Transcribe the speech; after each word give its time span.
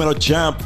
Dímelo 0.00 0.18
Champ. 0.18 0.58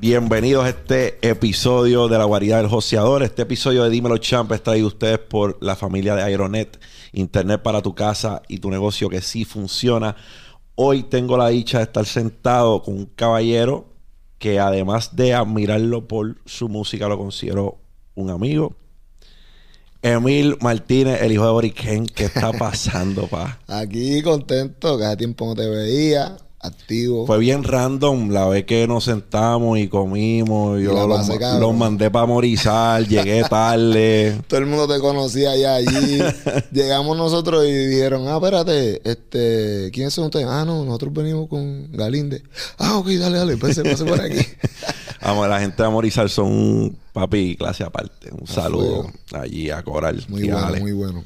Bienvenidos 0.00 0.64
a 0.64 0.70
este 0.70 1.16
episodio 1.22 2.08
de 2.08 2.18
la 2.18 2.24
guarida 2.24 2.56
del 2.56 2.66
joseador. 2.66 3.22
Este 3.22 3.42
episodio 3.42 3.84
de 3.84 3.90
Dímelo 3.90 4.18
Champ 4.18 4.50
es 4.50 4.60
traído 4.60 4.86
a 4.86 4.88
ustedes 4.88 5.20
por 5.20 5.56
la 5.62 5.76
familia 5.76 6.16
de 6.16 6.22
Aeronet, 6.24 6.80
Internet 7.12 7.62
para 7.62 7.80
tu 7.80 7.94
casa 7.94 8.42
y 8.48 8.58
tu 8.58 8.70
negocio 8.70 9.08
que 9.08 9.20
sí 9.20 9.44
funciona. 9.44 10.16
Hoy 10.74 11.04
tengo 11.04 11.36
la 11.36 11.46
dicha 11.46 11.78
de 11.78 11.84
estar 11.84 12.04
sentado 12.06 12.82
con 12.82 12.94
un 12.94 13.06
caballero 13.06 13.86
que 14.40 14.58
además 14.58 15.14
de 15.14 15.32
admirarlo 15.32 16.08
por 16.08 16.38
su 16.44 16.68
música, 16.68 17.06
lo 17.06 17.16
considero 17.16 17.78
un 18.16 18.30
amigo. 18.30 18.74
Emil 20.02 20.56
Martínez, 20.60 21.22
el 21.22 21.30
hijo 21.30 21.46
de 21.46 21.52
Boriken, 21.52 22.06
¿qué 22.06 22.24
está 22.24 22.50
pasando, 22.52 23.28
pa? 23.28 23.60
Aquí 23.68 24.22
contento, 24.22 24.98
que 24.98 25.04
hace 25.04 25.18
tiempo 25.18 25.46
no 25.46 25.54
te 25.54 25.68
veía 25.68 26.36
activo. 26.62 27.26
Fue 27.26 27.38
bien 27.38 27.64
random 27.64 28.30
la 28.30 28.46
vez 28.46 28.64
que 28.64 28.86
nos 28.86 29.04
sentamos 29.04 29.78
y 29.78 29.88
comimos. 29.88 30.80
Yo 30.80 30.92
los, 31.06 31.74
mandé 31.74 32.10
para 32.10 32.26
morizar, 32.26 33.06
llegué 33.06 33.42
tarde. 33.50 34.40
Todo 34.46 34.60
el 34.60 34.66
mundo 34.66 34.88
te 34.88 35.00
conocía 35.00 35.56
ya 35.56 35.74
allí. 35.74 36.20
Llegamos 36.72 37.16
nosotros 37.16 37.66
y 37.66 37.72
dijeron, 37.72 38.28
ah, 38.28 38.36
espérate, 38.36 39.02
este, 39.08 39.90
¿quiénes 39.92 40.14
son 40.14 40.26
ustedes? 40.26 40.46
Ah, 40.48 40.64
no, 40.64 40.84
nosotros 40.84 41.12
venimos 41.12 41.48
con 41.48 41.90
Galinde. 41.92 42.42
Ah, 42.78 42.98
ok, 42.98 43.08
dale, 43.08 43.38
dale, 43.38 43.56
pase, 43.56 43.82
pase 43.82 44.04
por 44.04 44.20
aquí. 44.20 44.38
Vamos, 45.20 45.48
la 45.48 45.60
gente 45.60 45.82
de 45.82 45.88
Morizar 45.88 46.28
son 46.28 46.96
papi 47.12 47.56
clase 47.56 47.84
aparte. 47.84 48.30
Un 48.32 48.44
ah, 48.48 48.52
saludo 48.52 49.10
allí 49.32 49.70
a 49.70 49.82
Coral. 49.82 50.24
Muy 50.28 50.48
bueno, 50.48 50.76
muy 50.80 50.92
bueno. 50.92 51.24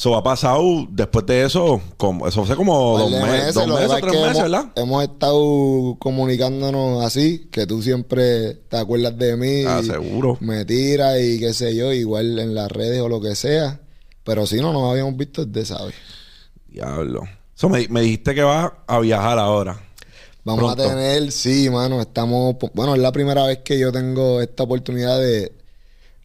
Eso 0.00 0.16
ha 0.16 0.22
pasado 0.22 0.86
después 0.88 1.26
de 1.26 1.44
eso, 1.44 1.78
como, 1.98 2.26
eso 2.26 2.42
fue 2.46 2.56
como 2.56 2.98
dos, 2.98 3.10
meses, 3.10 3.52
dos 3.52 3.66
meses, 3.66 4.00
tres 4.00 4.14
meses, 4.14 4.28
hemos, 4.28 4.42
¿verdad? 4.42 4.72
Hemos 4.74 5.02
estado 5.02 5.96
comunicándonos 5.98 7.04
así, 7.04 7.50
que 7.52 7.66
tú 7.66 7.82
siempre 7.82 8.54
te 8.54 8.78
acuerdas 8.78 9.18
de 9.18 9.36
mí. 9.36 9.64
Ah, 9.66 9.82
seguro. 9.82 10.38
Me 10.40 10.64
tiras 10.64 11.20
y 11.20 11.38
qué 11.38 11.52
sé 11.52 11.76
yo, 11.76 11.92
igual 11.92 12.38
en 12.38 12.54
las 12.54 12.72
redes 12.72 13.02
o 13.02 13.10
lo 13.10 13.20
que 13.20 13.34
sea. 13.34 13.78
Pero 14.24 14.46
si 14.46 14.56
no, 14.62 14.72
nos 14.72 14.90
habíamos 14.90 15.18
visto 15.18 15.44
desde, 15.44 15.74
¿sabes? 15.74 15.94
Diablo. 16.66 17.24
Eso 17.54 17.68
me, 17.68 17.86
me 17.88 18.00
dijiste 18.00 18.34
que 18.34 18.42
vas 18.42 18.72
a 18.86 19.00
viajar 19.00 19.38
ahora. 19.38 19.78
Vamos 20.44 20.72
a 20.72 20.76
tener, 20.76 21.30
sí, 21.30 21.68
mano, 21.68 22.00
estamos, 22.00 22.56
bueno, 22.72 22.94
es 22.94 23.02
la 23.02 23.12
primera 23.12 23.44
vez 23.44 23.58
que 23.58 23.78
yo 23.78 23.92
tengo 23.92 24.40
esta 24.40 24.62
oportunidad 24.62 25.20
de, 25.20 25.52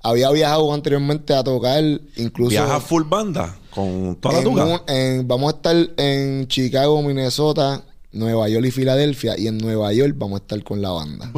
había 0.05 0.29
viajado 0.31 0.71
anteriormente 0.71 1.33
a 1.33 1.43
tocar, 1.43 1.83
incluso. 2.15 2.51
¿Viaja 2.51 2.79
full 2.79 3.03
banda? 3.03 3.55
Con 3.75 4.15
toda 4.15 4.41
la 4.41 5.23
vamos 5.25 5.53
a 5.53 5.55
estar 5.57 5.75
en 5.97 6.47
Chicago, 6.47 7.01
Minnesota, 7.03 7.83
Nueva 8.13 8.47
York 8.47 8.65
y 8.67 8.71
Filadelfia. 8.71 9.37
Y 9.37 9.47
en 9.47 9.57
Nueva 9.57 9.91
York 9.91 10.15
vamos 10.17 10.39
a 10.39 10.43
estar 10.43 10.63
con 10.63 10.81
la 10.81 10.91
banda. 10.91 11.29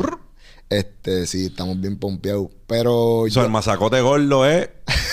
Este, 0.70 1.26
sí, 1.26 1.48
estamos 1.48 1.82
bien 1.82 1.98
pompeados. 1.98 2.50
Pero. 2.68 3.22
O 3.22 3.30
sea, 3.30 3.44
el 3.44 3.50
masacote 3.50 4.02
gordo 4.02 4.46
es 4.46 4.70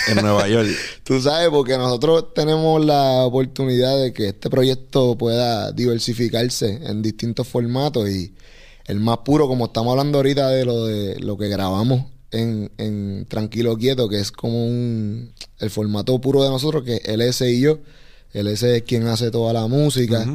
en 0.08 0.16
Nueva 0.16 0.46
York. 0.48 0.68
Tú 1.04 1.18
sabes, 1.22 1.48
porque 1.48 1.78
nosotros 1.78 2.34
tenemos 2.34 2.84
la 2.84 3.24
oportunidad 3.24 3.98
de 3.98 4.12
que 4.12 4.28
este 4.28 4.50
proyecto 4.50 5.16
pueda 5.16 5.72
diversificarse 5.72 6.80
en 6.84 7.00
distintos 7.00 7.48
formatos 7.48 8.10
y 8.10 8.34
el 8.84 9.00
más 9.00 9.18
puro, 9.18 9.48
como 9.48 9.66
estamos 9.66 9.92
hablando 9.92 10.18
ahorita 10.18 10.50
de 10.50 10.64
lo 10.66 10.84
de 10.84 11.18
lo 11.20 11.38
que 11.38 11.48
grabamos 11.48 12.13
en, 12.34 12.70
en 12.78 13.26
Tranquilo 13.26 13.76
Quieto, 13.76 14.08
que 14.08 14.20
es 14.20 14.30
como 14.30 14.66
un, 14.66 15.32
el 15.58 15.70
formato 15.70 16.20
puro 16.20 16.42
de 16.42 16.50
nosotros, 16.50 16.84
que 16.84 16.96
el 17.04 17.20
S 17.22 17.50
y 17.50 17.60
yo. 17.60 17.78
El 18.32 18.48
S 18.48 18.76
es 18.76 18.82
quien 18.82 19.06
hace 19.06 19.30
toda 19.30 19.52
la 19.52 19.66
música. 19.68 20.26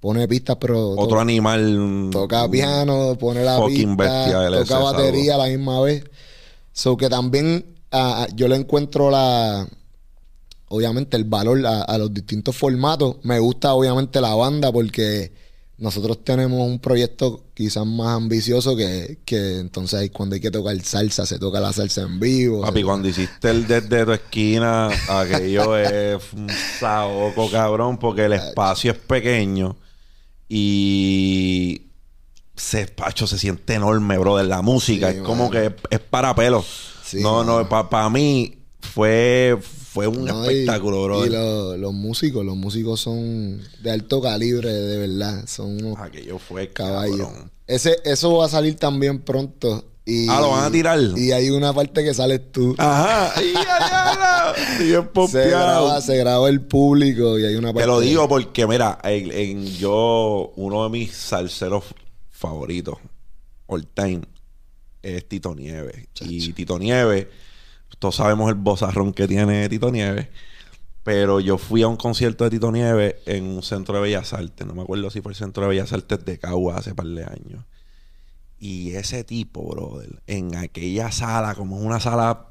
Pone 0.00 0.26
pistas, 0.26 0.56
pero... 0.58 0.90
Otro 0.90 1.20
animal... 1.20 2.08
Toca 2.10 2.50
piano, 2.50 3.16
pone 3.18 3.44
la 3.44 3.64
pista, 3.66 4.50
toca 4.50 4.78
batería 4.78 5.34
a 5.34 5.38
la 5.38 5.46
misma 5.46 5.80
vez. 5.82 6.04
So 6.72 6.96
que 6.96 7.08
también 7.08 7.64
yo 8.34 8.48
le 8.48 8.56
encuentro 8.56 9.10
la... 9.10 9.68
Obviamente 10.68 11.16
el 11.16 11.24
valor 11.24 11.64
a 11.66 11.98
los 11.98 12.12
distintos 12.12 12.56
formatos. 12.56 13.16
Me 13.22 13.38
gusta 13.38 13.74
obviamente 13.74 14.20
la 14.20 14.34
banda 14.34 14.72
porque 14.72 15.32
nosotros 15.76 16.22
tenemos 16.22 16.66
un 16.66 16.78
proyecto 16.78 17.42
quizás 17.52 17.84
más 17.84 18.16
ambicioso 18.16 18.76
que, 18.76 19.18
que 19.24 19.58
entonces 19.58 20.10
cuando 20.12 20.34
hay 20.34 20.40
que 20.40 20.50
tocar 20.50 20.78
salsa, 20.82 21.26
se 21.26 21.38
toca 21.38 21.60
la 21.60 21.72
salsa 21.72 22.02
en 22.02 22.20
vivo. 22.20 22.62
Papi, 22.62 22.82
cuando 22.84 23.08
hiciste 23.08 23.50
el 23.50 23.66
desde 23.66 24.04
tu 24.04 24.12
esquina, 24.12 24.88
aquello 25.08 25.76
es 25.78 26.22
un 26.32 26.48
saoco, 26.78 27.50
cabrón, 27.50 27.98
porque 27.98 28.26
el 28.26 28.34
espacio 28.34 28.92
es 28.92 28.98
pequeño 28.98 29.76
y 30.48 31.82
ese 32.56 32.82
espacio 32.82 33.26
se 33.26 33.38
siente 33.38 33.74
enorme, 33.74 34.16
brother. 34.16 34.46
La 34.46 34.62
música 34.62 35.10
es 35.10 35.22
como 35.22 35.50
que 35.50 35.74
es 35.90 36.00
para 36.00 36.34
pelo. 36.36 36.64
no, 37.14 37.42
no, 37.42 37.68
para 37.68 38.08
mí 38.10 38.58
fue 38.80 39.58
fue 39.94 40.08
un 40.08 40.28
espectáculo, 40.28 41.04
bro. 41.04 41.24
Y 41.24 41.30
los 41.30 41.94
músicos, 41.94 42.44
los 42.44 42.56
músicos 42.56 42.98
son 42.98 43.62
de 43.80 43.92
alto 43.92 44.20
calibre, 44.20 44.72
de 44.72 44.98
verdad. 44.98 45.46
Son 45.46 45.68
unos 45.68 46.00
Aquello 46.00 46.40
fue 46.40 46.70
caballos. 46.70 47.28
Ese, 47.68 47.98
eso 48.04 48.38
va 48.38 48.46
a 48.46 48.48
salir 48.48 48.74
también 48.74 49.20
pronto. 49.20 49.84
Y, 50.04 50.28
ah, 50.28 50.40
lo 50.40 50.50
van 50.50 50.64
a 50.64 50.70
tirar. 50.72 50.98
Y 51.16 51.30
hay 51.30 51.48
una 51.50 51.72
parte 51.72 52.02
que 52.02 52.12
sales 52.12 52.50
tú. 52.50 52.74
Ajá. 52.76 53.34
se 55.28 55.48
graba, 55.48 56.00
se 56.00 56.16
graba 56.16 56.48
el 56.48 56.60
público 56.62 57.38
y 57.38 57.44
hay 57.44 57.54
una 57.54 57.68
parte. 57.68 57.82
Te 57.82 57.86
lo 57.86 58.00
digo 58.00 58.28
porque, 58.28 58.66
mira, 58.66 58.98
en, 59.04 59.64
yo, 59.64 60.52
uno 60.56 60.82
de 60.82 60.90
mis 60.90 61.14
salseros 61.14 61.84
favoritos, 62.30 62.98
all 63.66 63.86
time, 63.86 64.22
es 65.02 65.28
Tito 65.28 65.54
Nieves. 65.54 66.08
Y 66.20 66.52
Tito 66.52 66.80
Nieves 66.80 67.28
todos 67.98 68.16
sabemos 68.16 68.48
el 68.48 68.56
bozarrón 68.56 69.12
que 69.12 69.26
tiene 69.28 69.68
Tito 69.68 69.90
Nieves. 69.90 70.28
Pero 71.02 71.38
yo 71.40 71.58
fui 71.58 71.82
a 71.82 71.88
un 71.88 71.96
concierto 71.96 72.44
de 72.44 72.50
Tito 72.50 72.72
Nieves 72.72 73.16
en 73.26 73.44
un 73.44 73.62
centro 73.62 73.96
de 73.96 74.02
Bellas 74.02 74.32
Artes. 74.32 74.66
No 74.66 74.74
me 74.74 74.82
acuerdo 74.82 75.10
si 75.10 75.20
fue 75.20 75.32
el 75.32 75.36
centro 75.36 75.64
de 75.64 75.68
Bellas 75.70 75.92
Artes 75.92 76.24
de 76.24 76.38
Cagua 76.38 76.76
hace 76.76 76.94
par 76.94 77.06
de 77.06 77.24
años. 77.24 77.64
Y 78.58 78.92
ese 78.92 79.24
tipo, 79.24 79.68
brother, 79.68 80.22
en 80.26 80.56
aquella 80.56 81.12
sala, 81.12 81.54
como 81.54 81.76
una 81.76 82.00
sala 82.00 82.46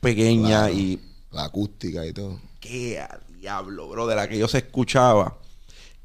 pequeña 0.00 0.70
y. 0.70 1.00
La 1.32 1.46
acústica 1.46 2.06
y 2.06 2.12
todo. 2.12 2.40
Qué 2.60 3.04
diablo, 3.40 3.88
brother, 3.88 4.18
aquello 4.18 4.46
se 4.46 4.58
escuchaba 4.58 5.38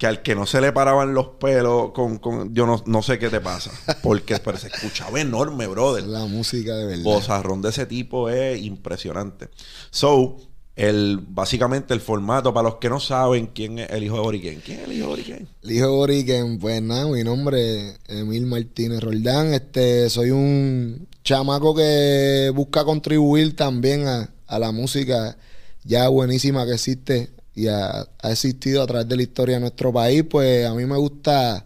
que 0.01 0.07
al 0.07 0.23
que 0.23 0.34
no 0.34 0.47
se 0.47 0.62
le 0.62 0.72
paraban 0.72 1.13
los 1.13 1.28
pelos 1.39 1.91
con, 1.91 2.17
con 2.17 2.56
yo 2.56 2.66
no, 2.66 2.81
no, 2.88 3.03
sé 3.03 3.19
qué 3.19 3.29
te 3.29 3.39
pasa 3.39 3.69
porque 4.01 4.35
pero 4.44 4.57
se 4.57 4.69
escuchaba 4.69 5.22
enorme 5.22 5.67
brother. 5.67 6.03
La 6.06 6.25
música 6.25 6.75
de 6.75 6.88
verdad. 6.88 7.03
Bozarrón 7.03 7.62
de 7.62 7.69
ese 7.69 7.85
tipo 7.85 8.28
es 8.28 8.59
impresionante. 8.63 9.50
So 9.91 10.38
el 10.75 11.19
básicamente 11.22 11.94
el 11.94 12.01
formato 12.01 12.51
para 12.51 12.69
los 12.69 12.78
que 12.78 12.89
no 12.89 13.00
saben 13.00 13.51
quién 13.53 13.78
es 13.78 13.91
el 13.91 14.03
hijo 14.03 14.16
de 14.16 14.22
Boriken 14.22 14.62
quién 14.66 14.79
es 14.79 14.85
el 14.85 14.94
hijo 14.94 15.03
de 15.03 15.09
Boriken 15.09 15.47
el 15.62 15.72
hijo 15.72 15.85
de 15.85 15.91
Boriken 15.91 16.59
pues 16.59 16.81
nada 16.81 17.06
mi 17.06 17.23
nombre 17.23 17.89
es 17.89 18.00
Emil 18.07 18.47
Martínez 18.47 19.01
Roldán. 19.01 19.53
Este 19.53 20.09
soy 20.09 20.31
un 20.31 21.07
chamaco 21.23 21.75
que 21.75 22.51
busca 22.56 22.83
contribuir 22.86 23.56
también 23.56 24.07
a, 24.07 24.33
a 24.48 24.57
la 24.57 24.71
música 24.71 25.38
ya 25.83 26.07
buenísima 26.07 26.65
que 26.65 26.74
existe 26.74 27.30
y 27.53 27.68
ha, 27.68 28.07
existido 28.24 28.81
a 28.81 28.88
través 28.88 29.07
de 29.07 29.15
la 29.15 29.24
historia 29.24 29.56
de 29.56 29.62
nuestro 29.62 29.92
país, 29.92 30.24
pues 30.30 30.65
a 30.65 30.74
mí 30.74 30.86
me 30.86 30.98
gusta 30.98 31.65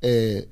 eh, 0.00 0.48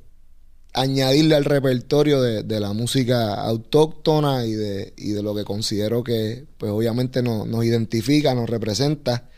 añadirle 0.73 1.35
al 1.37 1.45
repertorio 1.45 2.21
de, 2.21 2.61
la 2.61 2.73
música 2.73 3.35
autóctona 3.35 4.45
y 4.45 4.53
de, 4.53 4.93
y 4.97 5.11
de 5.11 5.23
lo 5.23 5.35
que 5.35 5.45
considero 5.45 6.03
que, 6.05 6.47
pues 6.59 6.73
obviamente 6.73 7.23
nos 7.23 7.65
identifica, 7.65 8.35
nos 8.35 8.49
representa. 8.49 9.29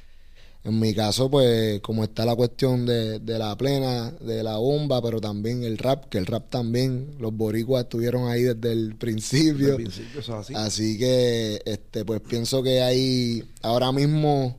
En 0.64 0.80
mi 0.80 0.92
caso, 0.94 1.30
pues 1.30 1.80
como 1.80 2.02
está 2.02 2.24
la 2.24 2.34
cuestión 2.34 2.86
de, 2.86 3.20
de, 3.20 3.38
la 3.38 3.56
plena, 3.56 4.10
de 4.20 4.42
la 4.42 4.56
bomba, 4.56 5.00
pero 5.00 5.20
también 5.20 5.62
el 5.62 5.78
rap, 5.78 6.06
que 6.08 6.18
el 6.18 6.26
rap 6.26 6.50
también, 6.50 7.14
los 7.20 7.32
boricuas 7.32 7.84
estuvieron 7.84 8.28
ahí 8.28 8.42
desde 8.42 8.72
el 8.72 8.96
principio. 8.96 9.76
Desde 9.76 9.82
el 9.82 9.92
principio 9.92 10.36
así. 10.36 10.54
así 10.56 10.98
que, 10.98 11.62
este, 11.64 12.04
pues 12.04 12.20
pienso 12.20 12.64
que 12.64 12.82
hay 12.82 13.44
ahora 13.62 13.92
mismo 13.92 14.56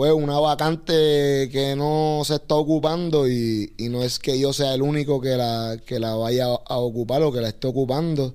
pues 0.00 0.14
una 0.14 0.40
vacante 0.40 1.50
que 1.52 1.74
no 1.76 2.22
se 2.24 2.36
está 2.36 2.54
ocupando 2.54 3.28
y, 3.28 3.70
no 3.90 4.02
es 4.02 4.18
que 4.18 4.40
yo 4.40 4.54
sea 4.54 4.72
el 4.72 4.80
único 4.80 5.20
que 5.20 5.36
la, 5.36 5.76
que 5.84 6.00
la 6.00 6.14
vaya 6.14 6.46
a 6.46 6.78
ocupar 6.78 7.22
o 7.22 7.30
que 7.30 7.42
la 7.42 7.48
esté 7.48 7.66
ocupando, 7.66 8.34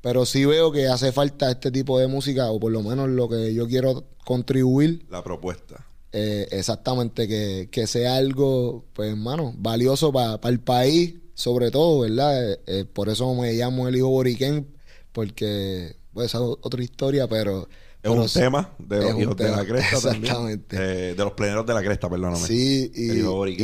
pero 0.00 0.24
sí 0.24 0.46
veo 0.46 0.72
que 0.72 0.86
hace 0.88 1.12
falta 1.12 1.50
este 1.50 1.70
tipo 1.70 1.98
de 1.98 2.06
música 2.06 2.50
o 2.50 2.58
por 2.58 2.72
lo 2.72 2.82
menos 2.82 3.10
lo 3.10 3.28
que 3.28 3.52
yo 3.52 3.68
quiero 3.68 4.04
contribuir. 4.24 5.04
La 5.10 5.22
propuesta. 5.22 5.84
Eh, 6.12 6.48
exactamente, 6.50 7.28
que, 7.28 7.86
sea 7.86 8.16
algo, 8.16 8.86
pues 8.94 9.10
hermano, 9.10 9.52
valioso 9.58 10.10
para 10.10 10.40
el 10.48 10.60
país, 10.60 11.16
sobre 11.34 11.70
todo, 11.70 12.00
¿verdad? 12.00 12.52
Eh, 12.52 12.60
eh, 12.66 12.84
por 12.90 13.10
eso 13.10 13.34
me 13.34 13.52
llamo 13.52 13.86
el 13.86 13.96
hijo 13.96 14.08
Boriquén, 14.08 14.66
porque, 15.12 15.94
pues, 16.14 16.32
es 16.32 16.40
otra 16.40 16.82
historia, 16.82 17.28
pero 17.28 17.68
Es 18.14 18.36
un 18.36 18.42
tema 18.42 18.70
de 18.78 19.02
los 19.02 19.20
hijos 19.20 19.36
de 19.36 19.48
la 19.50 19.64
cresta 19.66 20.00
también. 20.00 20.24
exactamente. 20.24 20.76
Eh, 20.78 21.14
de 21.14 21.24
los 21.24 21.32
pleneros 21.32 21.66
de 21.66 21.74
la 21.74 21.82
cresta, 21.82 22.08
perdóname. 22.08 22.46
Sí, 22.46 22.90
y 22.94 23.06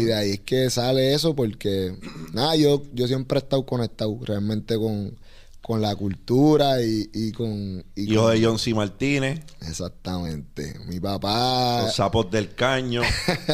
de 0.04 0.14
ahí 0.14 0.30
es 0.32 0.40
que 0.40 0.68
sale 0.70 1.14
eso 1.14 1.34
porque, 1.34 1.96
nada, 2.32 2.56
yo, 2.56 2.82
yo 2.92 3.06
siempre 3.06 3.38
he 3.38 3.42
estado 3.42 3.64
conectado 3.66 4.18
realmente 4.22 4.76
con, 4.76 5.16
con 5.60 5.80
la 5.80 5.94
cultura 5.94 6.82
y, 6.82 7.08
y 7.14 7.32
con... 7.32 7.84
y 7.94 8.12
Hijo 8.12 8.24
con- 8.24 8.32
de 8.34 8.44
John 8.44 8.58
C. 8.58 8.74
Martínez, 8.74 9.40
Exactamente. 9.68 10.74
Mi 10.88 10.98
papá... 11.00 11.82
los 11.84 11.94
sapos 11.94 12.30
del 12.30 12.54
caño. 12.54 13.02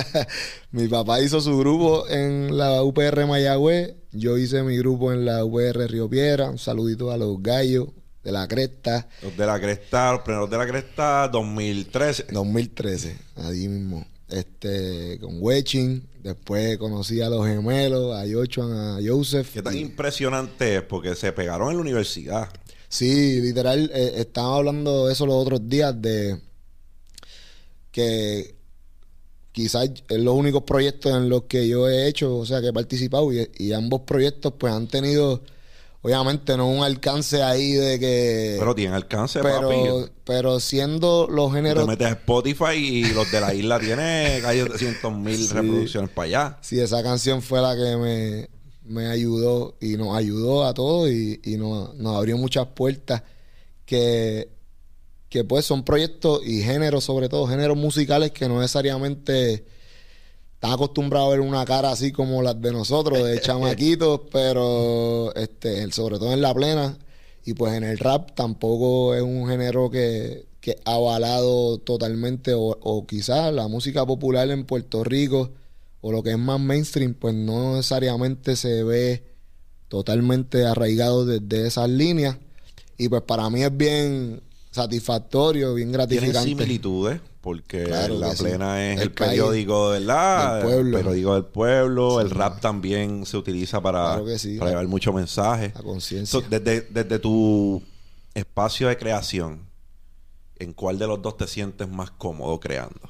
Mi 0.71 0.89
papá 0.89 1.21
hizo 1.23 1.41
su 1.41 1.57
grupo 1.59 2.09
en 2.09 2.57
la 2.57 2.83
UPR 2.83 3.27
Mayagüez. 3.27 3.95
Yo 4.13 4.39
hice 4.39 4.63
mi 4.63 4.77
grupo 4.79 5.13
en 5.13 5.25
la 5.25 5.45
UPR 5.45 5.87
Río 5.91 6.09
Piedra. 6.09 6.51
Un 6.51 6.59
saludito 6.59 7.11
a 7.11 7.17
los 7.19 7.43
gallos 7.43 7.89
de 8.29 8.33
la 8.33 8.47
cresta. 8.47 9.09
Los 9.23 9.35
de 9.39 9.47
la 9.47 9.59
cresta, 9.59 10.13
los 10.13 10.21
pleneros 10.21 10.51
de 10.51 10.59
la 10.59 10.67
cresta 10.67 11.29
2013. 11.29 12.27
2013, 12.31 13.17
allí 13.37 13.69
mismo. 13.69 14.07
Este, 14.29 15.19
con 15.19 15.37
Wechin. 15.41 16.07
Después 16.23 16.77
conocí 16.77 17.23
a 17.23 17.31
los 17.31 17.47
gemelos, 17.47 18.15
a 18.15 18.27
Yochuan, 18.27 18.71
a 18.73 18.99
Joseph. 19.03 19.49
Qué 19.55 19.63
tan 19.63 19.75
Y- 19.75 19.81
impresionante 19.81 20.77
es 20.77 20.83
porque 20.83 21.15
se 21.15 21.33
pegaron 21.33 21.71
en 21.71 21.77
la 21.77 21.81
universidad. 21.81 22.49
Sí, 22.91 23.41
literal, 23.41 23.91
eh, 23.95 24.13
estábamos 24.17 24.59
hablando 24.59 25.07
de 25.07 25.13
eso 25.15 25.25
los 25.25 25.37
otros 25.37 25.67
días, 25.67 25.95
de 26.03 26.39
que 27.91 28.55
quizás 29.53 29.91
es 30.09 30.19
los 30.21 30.35
únicos 30.35 30.63
proyectos 30.65 31.13
en 31.17 31.29
los 31.31 31.45
que 31.45 31.67
yo 31.67 31.89
he 31.89 32.07
hecho, 32.09 32.37
o 32.37 32.45
sea, 32.47 32.61
que 32.61 32.69
he 32.69 32.73
participado, 32.73 33.33
y, 33.33 33.51
y 33.59 33.73
ambos 33.73 34.03
proyectos 34.03 34.53
pues 34.59 34.73
han 34.73 34.87
tenido, 34.87 35.43
obviamente, 36.03 36.57
no 36.57 36.69
un 36.69 36.85
alcance 36.85 37.43
ahí 37.43 37.73
de 37.73 37.99
que... 37.99 38.57
Pero 38.59 38.75
tienen 38.75 38.95
alcance, 38.95 39.41
pero, 39.43 39.69
papi. 39.69 40.13
pero 40.25 40.61
siendo 40.61 41.27
los 41.31 41.53
géneros... 41.53 41.85
te 41.85 41.91
metes 41.91 42.07
a 42.07 42.11
Spotify 42.11 42.75
y 42.75 43.05
los 43.13 43.31
de 43.33 43.41
la 43.41 43.53
isla 43.55 43.79
tienen 43.81 44.41
casi 44.43 44.63
300 44.63 45.13
mil 45.17 45.37
Sí. 45.37 45.53
reproducciones 45.53 46.11
para 46.11 46.27
allá. 46.27 46.59
Sí, 46.63 46.79
esa 46.81 47.03
canción 47.03 47.43
fue 47.43 47.61
la 47.61 47.75
que 47.77 47.97
me, 47.97 48.49
me 48.85 49.09
ayudó 49.09 49.77
y 49.81 49.97
nos 49.97 50.17
ayudó 50.17 50.65
a 50.67 50.73
todos 50.75 51.11
y, 51.11 51.41
y 51.45 51.57
nos, 51.57 51.95
nos 51.97 52.17
abrió 52.17 52.37
muchas 52.39 52.67
puertas 52.69 53.23
que, 53.85 54.49
que 55.29 55.45
pues 55.45 55.65
son 55.65 55.85
proyectos 55.85 56.41
y 56.47 56.63
géneros, 56.63 57.05
sobre 57.05 57.29
todo 57.29 57.47
géneros 57.47 57.77
musicales 57.77 58.31
que 58.31 58.49
no 58.49 58.61
necesariamente 58.61 59.67
están 60.59 60.73
acostumbrados 60.73 61.29
a 61.29 61.31
ver 61.31 61.41
una 61.41 61.65
cara 61.65 61.93
así 61.93 62.11
como 62.11 62.43
las 62.43 62.61
de 62.61 62.73
nosotros, 62.73 63.23
de 63.23 63.41
chamaquitos, 63.43 64.23
pero 64.33 65.33
este, 65.37 65.89
sobre 65.93 66.19
todo 66.19 66.33
en 66.33 66.43
la 66.43 66.53
plena. 66.53 66.99
Y 67.45 67.55
pues 67.55 67.75
en 67.75 67.85
el 67.85 67.97
rap 67.97 68.35
tampoco 68.35 69.15
es 69.15 69.23
un 69.23 69.49
género 69.49 69.89
que, 69.89 70.47
que 70.61 70.77
ha 70.85 70.95
avalado 70.95 71.79
totalmente, 71.79 72.55
o, 72.55 72.77
o 72.81 73.07
quizás 73.07 73.55
la 73.55 73.69
música 73.69 74.05
popular 74.05 74.51
en 74.51 74.65
Puerto 74.65 75.05
Rico, 75.05 75.53
o 76.01 76.11
lo 76.11 76.25
que 76.25 76.33
es 76.33 76.39
más 76.39 76.59
mainstream, 76.59 77.15
pues 77.15 77.37
no 77.37 77.77
necesariamente 77.77 78.57
se 78.57 78.83
ve 78.83 79.23
totalmente 79.87 80.67
arraigado 80.67 81.25
desde 81.25 81.69
esas 81.69 81.89
líneas. 81.89 82.37
Y 82.97 83.09
pues 83.09 83.23
para 83.23 83.49
mí 83.49 83.63
es 83.63 83.77
bien 83.77 84.43
satisfactorio, 84.73 85.73
bien 85.75 85.93
Tienen 85.93 86.09
gratificante. 86.09 86.49
similitudes 86.49 87.21
porque 87.49 87.85
Claro 87.85 88.19
la 88.19 88.35
sí. 88.37 88.43
plena 88.43 88.85
es 88.93 88.97
El 88.99 89.03
el, 89.05 89.13
periódico, 89.13 89.89
¿verdad? 89.89 90.57
del 90.57 90.65
pueblo. 90.65 90.99
El 90.99 91.05
periódico 91.05 91.35
del 91.35 91.45
pueblo. 91.47 92.21
El 92.21 92.31
rap 92.31 92.61
también 92.61 93.25
se 93.25 93.37
utiliza 93.39 93.81
para, 93.81 94.01
Claro 94.15 94.27
que 94.27 94.39
sí. 94.39 94.59
para 94.59 94.73
llevar 94.73 94.87
mucho 94.89 95.13
mensaje. 95.15 95.73
La 95.75 95.83
conciencia. 95.83 96.41
Desde, 96.51 96.83
desde 96.83 97.19
tu 97.19 97.83
espacio 98.35 98.89
de 98.89 98.99
creación, 98.99 99.63
¿en 100.59 100.75
cuál 100.75 100.99
de 100.99 101.07
los 101.07 101.23
dos 101.23 101.37
te 101.39 101.47
sientes 101.47 101.89
más 101.89 102.11
cómodo 102.11 102.61
creando? 102.61 103.01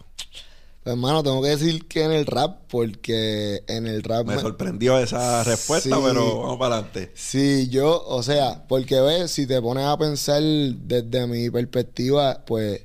Pues, 0.85 0.95
hermano, 0.95 1.23
tengo 1.25 1.43
que 1.43 1.49
decir 1.49 1.87
que 1.89 2.05
en 2.05 2.13
el 2.13 2.25
rap, 2.25 2.61
porque 2.69 3.63
en 3.67 3.87
el 3.89 4.03
rap... 4.05 4.25
Me 4.27 4.37
me- 4.37 4.41
sorprendió 4.41 4.99
esa 4.99 5.43
respuesta, 5.45 5.97
Sí. 5.97 6.03
pero 6.03 6.41
vamos 6.43 6.59
para 6.59 6.77
adelante. 6.77 7.11
Sí, 7.15 7.69
yo, 7.69 8.05
o 8.07 8.23
sea, 8.23 8.65
porque 8.69 9.01
ves, 9.01 9.33
si 9.33 9.47
te 9.49 9.61
pones 9.61 9.85
a 9.85 9.99
pensar 9.99 10.41
desde 10.43 11.27
mi 11.27 11.51
perspectiva, 11.51 12.45
pues 12.47 12.83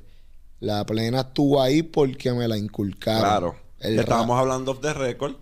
la 0.60 0.84
plena 0.86 1.20
estuvo 1.20 1.60
ahí 1.60 1.82
porque 1.82 2.32
me 2.32 2.48
la 2.48 2.56
inculcaron. 2.58 3.20
Claro. 3.22 3.56
El 3.80 3.98
Estábamos 3.98 4.38
hablando 4.38 4.72
off 4.72 4.80
the 4.80 4.94
record 4.94 5.34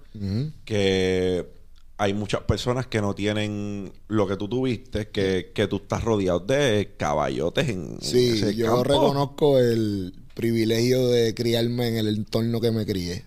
que 0.65 1.47
hay 1.99 2.15
muchas 2.15 2.41
personas 2.43 2.87
que 2.87 3.01
no 3.01 3.15
tienen 3.15 3.93
lo 4.09 4.27
que 4.27 4.37
tú 4.37 4.49
tuviste, 4.49 5.09
que, 5.09 5.53
que 5.55 5.69
tú 5.69 5.77
estás 5.77 6.03
rodeado 6.03 6.41
de 6.41 6.95
caballotes 6.97 7.69
en, 7.69 7.93
en 7.95 8.01
Sí, 8.01 8.31
ese 8.31 8.55
yo 8.57 8.67
campo. 8.67 8.85
reconozco 8.85 9.59
el 9.59 10.15
privilegio 10.35 11.07
de 11.09 11.35
criarme 11.35 11.89
en 11.89 11.97
el 11.99 12.09
entorno 12.09 12.61
que 12.61 12.73
me 12.73 12.85
crié. 12.85 13.25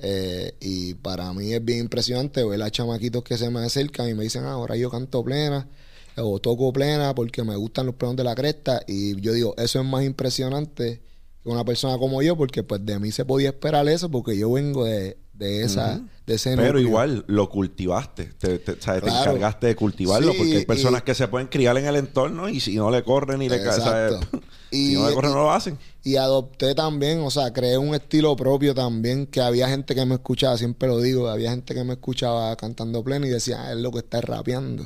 Eh, 0.00 0.54
y 0.60 0.94
para 0.94 1.32
mí 1.32 1.52
es 1.52 1.64
bien 1.64 1.80
impresionante 1.80 2.44
ver 2.44 2.62
a 2.62 2.70
chamaquitos 2.70 3.22
que 3.22 3.36
se 3.36 3.50
me 3.50 3.60
acercan 3.60 4.08
y 4.08 4.14
me 4.14 4.24
dicen, 4.24 4.44
"Ah, 4.44 4.52
ahora 4.52 4.76
yo 4.76 4.90
canto 4.90 5.22
plena 5.24 5.68
o 6.16 6.40
toco 6.40 6.72
plena 6.72 7.14
porque 7.14 7.44
me 7.44 7.54
gustan 7.56 7.86
los 7.86 7.94
plenos 7.94 8.16
de 8.16 8.24
la 8.24 8.34
cresta. 8.34 8.82
Y 8.88 9.20
yo 9.20 9.32
digo, 9.32 9.54
eso 9.56 9.80
es 9.80 9.86
más 9.86 10.04
impresionante 10.04 11.00
que 11.48 11.52
una 11.54 11.64
persona 11.64 11.98
como 11.98 12.22
yo 12.22 12.36
porque 12.36 12.62
pues 12.62 12.84
de 12.84 12.98
mí 12.98 13.10
se 13.10 13.24
podía 13.24 13.48
esperar 13.50 13.88
eso 13.88 14.10
porque 14.10 14.36
yo 14.36 14.52
vengo 14.52 14.84
de, 14.84 15.18
de 15.34 15.62
esa, 15.62 16.00
de 16.26 16.34
ese 16.34 16.50
Pero 16.50 16.64
núcleo. 16.74 16.80
igual 16.88 17.24
lo 17.26 17.48
cultivaste, 17.48 18.24
te, 18.38 18.58
te- 18.58 18.80
sabes, 18.80 19.02
te 19.04 19.08
encargaste 19.10 19.66
de 19.68 19.76
cultivarlo, 19.76 20.32
Sí, 20.32 20.38
porque 20.38 20.56
hay 20.58 20.64
personas 20.66 21.02
y- 21.02 21.04
que 21.04 21.14
se 21.14 21.28
pueden 21.28 21.48
criar 21.48 21.76
en 21.78 21.86
el 21.86 21.96
entorno 21.96 22.48
y 22.48 22.60
si 22.60 22.74
no 22.76 22.90
le 22.90 23.02
corren 23.02 23.38
ni 23.40 23.48
le 23.48 23.62
caen, 23.62 23.80
Exacto. 23.80 24.40
si 24.70 24.92
Y- 24.92 24.94
no 24.96 25.08
le 25.08 25.14
corren 25.14 25.32
no 25.32 25.38
lo 25.44 25.52
hacen. 25.52 25.78
Y 26.04 26.16
adopté 26.16 26.74
también, 26.74 27.20
o 27.20 27.30
sea, 27.30 27.52
creé 27.52 27.76
un 27.78 27.94
estilo 27.94 28.34
propio 28.36 28.74
también, 28.74 29.26
que 29.26 29.40
había 29.40 29.68
gente 29.68 29.94
que 29.94 30.04
me 30.06 30.14
escuchaba, 30.14 30.56
siempre 30.56 30.88
lo 30.88 31.00
digo, 31.00 31.28
había 31.28 31.50
gente 31.50 31.74
que 31.74 31.84
me 31.84 31.92
escuchaba 31.94 32.56
cantando 32.56 33.02
plena 33.04 33.26
y 33.26 33.30
decía, 33.30 33.62
ah, 33.66 33.72
es 33.72 33.78
lo 33.78 33.90
que 33.92 33.98
está 33.98 34.20
rapeando. 34.20 34.84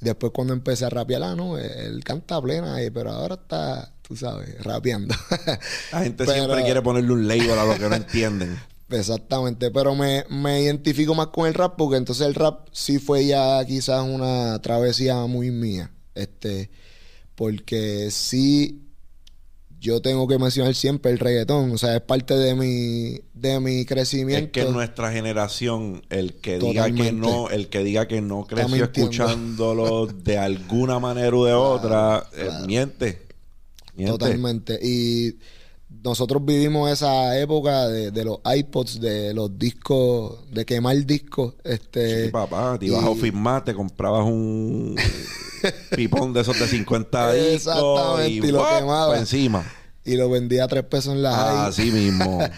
Y 0.00 0.04
después 0.04 0.32
cuando 0.34 0.52
empecé 0.52 0.84
a 0.84 0.90
rapear, 0.90 1.22
ah, 1.22 1.34
no, 1.36 1.56
él 1.58 2.02
canta 2.04 2.40
plena, 2.42 2.76
pero 2.92 3.12
ahora 3.12 3.36
está, 3.36 3.94
tú 4.12 4.16
sabes, 4.18 4.62
rapeando. 4.62 5.14
La 5.90 6.02
gente 6.02 6.24
Pero- 6.26 6.32
siempre 6.34 6.62
quiere 6.64 6.82
ponerle 6.82 7.12
un 7.12 7.26
label 7.26 7.58
a 7.58 7.64
lo 7.64 7.78
que 7.78 7.88
no 7.88 7.94
entienden. 7.96 8.58
Exactamente, 8.90 9.70
pero 9.70 9.94
me, 9.94 10.26
me 10.28 10.60
identifico 10.60 11.14
más 11.14 11.28
con 11.28 11.46
el 11.46 11.54
rap 11.54 11.76
porque 11.78 11.96
entonces 11.96 12.26
el 12.26 12.34
rap 12.34 12.68
sí 12.72 12.98
fue 12.98 13.24
ya 13.24 13.64
quizás 13.64 14.04
una 14.04 14.60
travesía 14.60 15.16
muy 15.26 15.50
mía. 15.50 15.90
Este, 16.14 16.68
porque 17.34 18.08
sí 18.10 18.82
yo 19.80 20.02
tengo 20.02 20.28
que 20.28 20.38
mencionar 20.38 20.74
siempre 20.74 21.10
el 21.10 21.18
reggaetón, 21.18 21.72
o 21.72 21.78
sea, 21.78 21.96
es 21.96 22.02
parte 22.02 22.34
de 22.36 22.54
mi 22.54 23.18
de 23.32 23.58
mi 23.60 23.80
Es 23.80 23.86
crecimiento. 23.86 24.52
que 24.52 24.60
en 24.60 24.72
nuestra 24.74 25.10
generación, 25.10 26.02
el 26.10 26.34
que 26.34 26.58
diga 26.58 26.90
que 26.92 27.12
no, 27.12 27.48
el 27.48 27.68
que 27.70 27.82
diga 27.82 28.06
que 28.06 28.20
no 28.20 28.44
creció 28.46 28.84
escuchándolo 28.84 30.06
de 30.06 30.36
alguna 30.38 30.98
manera 30.98 31.34
u 31.34 31.44
de 31.44 31.52
otra, 31.54 32.26
eh, 32.34 32.44
claro. 32.44 32.66
miente. 32.66 33.22
Miente. 33.94 34.12
Totalmente. 34.12 34.78
Y 34.82 35.36
nosotros 36.02 36.42
vivimos 36.44 36.90
esa 36.90 37.38
época 37.38 37.86
de, 37.88 38.10
de 38.10 38.24
los 38.24 38.38
iPods, 38.44 39.00
de 39.00 39.34
los 39.34 39.58
discos, 39.58 40.38
de 40.50 40.64
quemar 40.64 40.96
discos. 41.04 41.54
Este, 41.64 42.26
Sí, 42.26 42.30
papá, 42.30 42.78
te 42.78 42.86
ibas 42.86 43.04
y- 43.04 43.08
a 43.12 43.14
firmar, 43.14 43.64
te 43.64 43.74
comprabas 43.74 44.24
un 44.24 44.96
pipón 45.96 46.32
de 46.32 46.40
esos 46.40 46.58
de 46.58 46.66
50 46.66 47.32
discos 47.32 47.54
Exactamente, 47.54 48.46
y, 48.46 48.48
y 48.48 48.52
lo 48.52 48.58
¡guap! 48.60 48.78
quemaba. 48.78 49.12
pa' 49.14 49.18
encima. 49.18 49.64
y 50.04 50.16
lo 50.16 50.28
vendía 50.30 50.64
a 50.64 50.68
tres 50.68 50.84
pesos 50.84 51.12
en 51.14 51.22
la 51.22 51.34
high. 51.36 51.68
Así 51.68 51.90
mismo. 51.90 52.40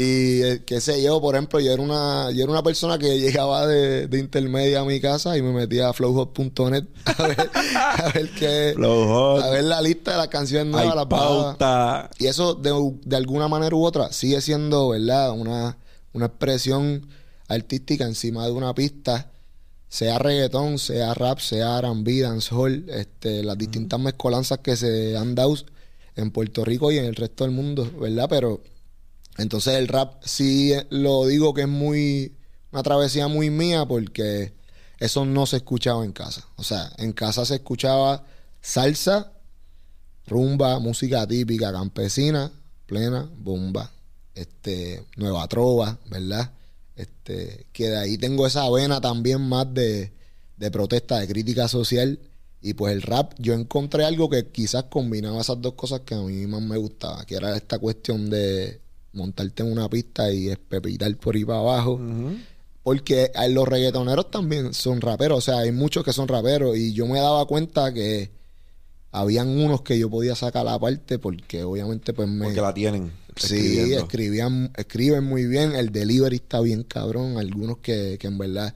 Y 0.00 0.42
eh, 0.44 0.62
qué 0.64 0.80
sé 0.80 1.02
yo, 1.02 1.20
por 1.20 1.34
ejemplo, 1.34 1.58
yo 1.58 1.72
era 1.72 1.82
una, 1.82 2.30
yo 2.30 2.44
era 2.44 2.52
una 2.52 2.62
persona 2.62 2.98
que 2.98 3.18
llegaba 3.18 3.66
de, 3.66 4.06
de 4.06 4.18
intermedia 4.20 4.82
a 4.82 4.84
mi 4.84 5.00
casa 5.00 5.36
y 5.36 5.42
me 5.42 5.52
metía 5.52 5.88
a 5.88 5.92
flowhot.net 5.92 6.84
a 7.04 7.26
ver, 7.26 7.50
a 7.74 8.12
ver 8.14 8.30
qué, 8.30 8.74
a 8.78 9.50
ver 9.50 9.64
la 9.64 9.82
lista 9.82 10.12
de 10.12 10.18
las 10.18 10.28
canciones 10.28 10.68
nuevas, 10.68 10.94
las 10.94 11.06
pauta. 11.06 12.10
Y 12.16 12.26
eso 12.28 12.54
de, 12.54 12.70
de 13.06 13.16
alguna 13.16 13.48
manera 13.48 13.74
u 13.74 13.84
otra 13.84 14.12
sigue 14.12 14.40
siendo, 14.40 14.90
¿verdad? 14.90 15.32
Una, 15.32 15.76
una 16.12 16.26
expresión 16.26 17.04
artística 17.48 18.04
encima 18.04 18.46
de 18.46 18.52
una 18.52 18.72
pista, 18.74 19.32
sea 19.88 20.20
reggaetón, 20.20 20.78
sea 20.78 21.12
rap, 21.12 21.40
sea 21.40 21.76
R&B, 21.80 22.20
dancehall, 22.20 22.88
este, 22.88 23.42
las 23.42 23.58
distintas 23.58 23.98
mezcolanzas 23.98 24.58
que 24.58 24.76
se 24.76 25.16
han 25.16 25.34
dado 25.34 25.56
en 26.14 26.30
Puerto 26.30 26.64
Rico 26.64 26.92
y 26.92 26.98
en 26.98 27.06
el 27.06 27.16
resto 27.16 27.42
del 27.42 27.52
mundo, 27.52 27.90
¿verdad? 28.00 28.28
Pero 28.30 28.60
entonces 29.38 29.74
el 29.74 29.88
rap 29.88 30.22
sí 30.24 30.72
lo 30.90 31.26
digo 31.26 31.54
que 31.54 31.62
es 31.62 31.68
muy 31.68 32.36
una 32.72 32.82
travesía 32.82 33.28
muy 33.28 33.50
mía 33.50 33.86
porque 33.86 34.52
eso 34.98 35.24
no 35.24 35.46
se 35.46 35.58
escuchaba 35.58 36.04
en 36.04 36.12
casa. 36.12 36.46
O 36.56 36.64
sea, 36.64 36.92
en 36.98 37.12
casa 37.12 37.44
se 37.46 37.56
escuchaba 37.56 38.24
salsa, 38.60 39.32
rumba, 40.26 40.78
música 40.80 41.26
típica 41.26 41.72
campesina, 41.72 42.52
plena, 42.86 43.30
bomba, 43.38 43.92
este, 44.34 45.04
nueva 45.16 45.46
trova, 45.48 45.98
¿verdad? 46.10 46.52
Este, 46.96 47.66
que 47.72 47.90
de 47.90 47.98
ahí 47.98 48.18
tengo 48.18 48.46
esa 48.46 48.68
vena 48.70 49.00
también 49.00 49.40
más 49.40 49.72
de, 49.72 50.12
de 50.56 50.70
protesta, 50.70 51.20
de 51.20 51.28
crítica 51.28 51.68
social 51.68 52.18
Y 52.60 52.74
pues 52.74 52.92
el 52.92 53.02
rap, 53.02 53.34
yo 53.38 53.54
encontré 53.54 54.04
algo 54.04 54.28
que 54.28 54.48
quizás 54.48 54.84
combinaba 54.84 55.40
esas 55.40 55.62
dos 55.62 55.74
cosas 55.74 56.00
que 56.00 56.14
a 56.14 56.18
mí 56.18 56.46
más 56.48 56.60
me 56.62 56.76
gustaba, 56.76 57.24
que 57.24 57.36
era 57.36 57.56
esta 57.56 57.78
cuestión 57.78 58.30
de 58.30 58.80
montarte 59.12 59.62
en 59.62 59.72
una 59.72 59.88
pista 59.88 60.32
y 60.32 60.48
espepitar 60.48 61.14
por 61.16 61.36
ahí 61.36 61.44
para 61.44 61.60
abajo. 61.60 62.00
Porque 62.82 63.30
los 63.50 63.68
reggaetoneros 63.68 64.30
también 64.30 64.72
son 64.72 65.00
raperos, 65.00 65.38
o 65.38 65.40
sea, 65.40 65.58
hay 65.58 65.72
muchos 65.72 66.04
que 66.04 66.12
son 66.12 66.28
raperos 66.28 66.76
y 66.76 66.92
yo 66.92 67.06
me 67.06 67.20
daba 67.20 67.44
cuenta 67.46 67.92
que 67.92 68.30
habían 69.10 69.48
unos 69.48 69.82
que 69.82 69.98
yo 69.98 70.08
podía 70.08 70.34
sacar 70.34 70.64
la 70.64 70.78
parte 70.78 71.18
porque 71.18 71.64
obviamente 71.64 72.12
pues 72.12 72.28
me... 72.28 72.46
Porque 72.46 72.60
la 72.60 72.72
tienen. 72.72 73.12
Sí, 73.36 73.92
escribían, 73.92 74.72
escriben 74.76 75.24
muy 75.24 75.46
bien, 75.46 75.74
el 75.74 75.90
delivery 75.92 76.36
está 76.36 76.60
bien 76.60 76.82
cabrón, 76.82 77.36
algunos 77.36 77.78
que, 77.78 78.16
que 78.18 78.26
en 78.26 78.38
verdad 78.38 78.74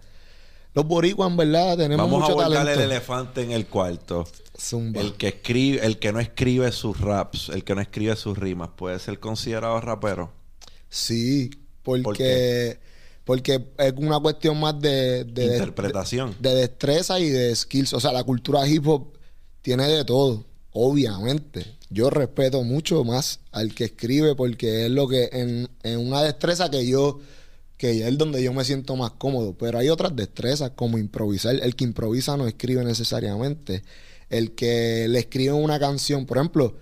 los 0.74 0.86
boricuas, 0.86 1.30
en 1.30 1.36
verdad, 1.36 1.76
tenemos 1.76 2.10
Vamos 2.10 2.30
mucho 2.30 2.40
a 2.40 2.44
talento. 2.44 2.70
el 2.72 2.90
elefante 2.90 3.42
en 3.42 3.52
el 3.52 3.66
cuarto. 3.66 4.26
Zumba. 4.58 5.00
El 5.00 5.14
que 5.14 5.28
escribe, 5.28 5.84
el 5.84 5.98
que 5.98 6.12
no 6.12 6.20
escribe 6.20 6.70
sus 6.72 7.00
raps, 7.00 7.48
el 7.48 7.64
que 7.64 7.74
no 7.74 7.80
escribe 7.80 8.14
sus 8.16 8.38
rimas, 8.38 8.70
puede 8.76 8.98
ser 8.98 9.18
considerado 9.18 9.80
rapero. 9.80 10.32
Sí, 10.88 11.50
porque 11.82 12.78
porque 13.24 13.64
es 13.78 13.92
una 13.96 14.18
cuestión 14.18 14.58
más 14.58 14.80
de, 14.80 15.24
de 15.24 15.44
interpretación, 15.44 16.34
de, 16.40 16.54
destreza 16.54 17.20
y 17.20 17.28
de 17.28 17.54
skills. 17.54 17.92
O 17.94 18.00
sea, 18.00 18.12
la 18.12 18.24
cultura 18.24 18.66
hip 18.66 18.86
hop 18.86 19.16
tiene 19.62 19.86
de 19.88 20.04
todo, 20.04 20.44
obviamente. 20.72 21.64
Yo 21.88 22.10
respeto 22.10 22.62
mucho 22.62 23.04
más 23.04 23.40
al 23.52 23.74
que 23.74 23.84
escribe 23.84 24.34
porque 24.34 24.86
es 24.86 24.90
lo 24.90 25.06
que 25.06 25.28
en, 25.32 25.68
en 25.82 25.98
una 25.98 26.22
destreza 26.22 26.70
que 26.70 26.86
yo 26.86 27.20
que 27.76 28.06
es 28.06 28.16
donde 28.16 28.40
yo 28.40 28.52
me 28.52 28.64
siento 28.64 28.94
más 28.94 29.10
cómodo. 29.12 29.56
Pero 29.58 29.78
hay 29.78 29.88
otras 29.88 30.14
destrezas 30.14 30.70
como 30.76 30.98
improvisar. 30.98 31.56
El 31.56 31.74
que 31.74 31.82
improvisa 31.82 32.36
no 32.36 32.46
escribe 32.46 32.84
necesariamente. 32.84 33.82
El 34.32 34.54
que 34.54 35.06
le 35.08 35.18
escribe 35.18 35.52
una 35.52 35.78
canción, 35.78 36.24
por 36.24 36.38
ejemplo, 36.38 36.74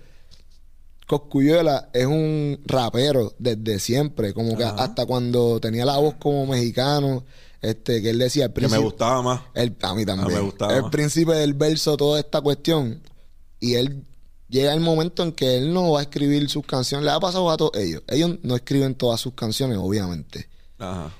Coscuyuela 1.05 1.89
es 1.91 2.05
un 2.05 2.61
rapero 2.65 3.33
desde 3.37 3.79
siempre, 3.79 4.33
como 4.33 4.55
que 4.55 4.63
hasta 4.63 5.05
cuando 5.05 5.59
tenía 5.59 5.83
la 5.83 5.97
voz 5.97 6.15
como 6.15 6.45
mexicano, 6.45 7.25
este, 7.61 8.01
que 8.01 8.11
él 8.11 8.19
decía 8.19 8.45
el 8.45 8.53
Que 8.53 8.69
me 8.69 8.77
gustaba 8.77 9.21
más. 9.21 9.41
El, 9.53 9.75
a 9.81 9.93
mí 9.93 10.05
también. 10.05 10.33
me 10.33 10.39
gustaba 10.39 10.77
el 10.77 10.89
príncipe 10.89 11.33
del 11.33 11.53
verso, 11.53 11.97
toda 11.97 12.21
esta 12.21 12.39
cuestión. 12.39 13.01
Y 13.59 13.73
él 13.73 14.05
llega 14.47 14.73
el 14.73 14.79
momento 14.79 15.21
en 15.21 15.33
que 15.33 15.57
él 15.57 15.73
no 15.73 15.91
va 15.91 15.99
a 15.99 16.03
escribir 16.03 16.49
sus 16.49 16.65
canciones. 16.65 17.05
Le 17.05 17.11
ha 17.11 17.19
pasado 17.19 17.51
a 17.51 17.57
todos 17.57 17.75
ellos. 17.75 18.01
Ellos 18.07 18.37
no 18.43 18.55
escriben 18.55 18.95
todas 18.95 19.19
sus 19.19 19.33
canciones, 19.33 19.77
obviamente. 19.77 20.47
Ajá. 20.79 21.11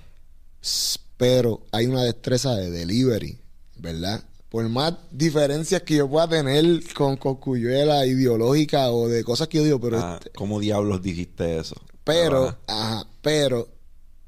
Pero 1.18 1.66
hay 1.74 1.88
una 1.88 2.04
destreza 2.04 2.56
de 2.56 2.72
delivery, 2.72 3.38
¿verdad? 3.76 4.24
Por 4.52 4.68
más 4.68 4.96
diferencias 5.10 5.82
que 5.84 5.96
yo 5.96 6.10
pueda 6.10 6.28
tener 6.28 6.84
con 6.94 7.16
Cocuyuela 7.16 8.06
ideológica 8.06 8.92
o 8.92 9.08
de 9.08 9.24
cosas 9.24 9.48
que 9.48 9.60
yo 9.60 9.64
digo, 9.64 9.80
pero... 9.80 9.98
Ah, 9.98 10.20
este 10.20 10.32
¿Cómo 10.32 10.60
diablos 10.60 11.02
dijiste 11.02 11.58
eso? 11.58 11.76
Pero, 12.04 12.58
ajá, 12.68 13.08
pero, 13.22 13.70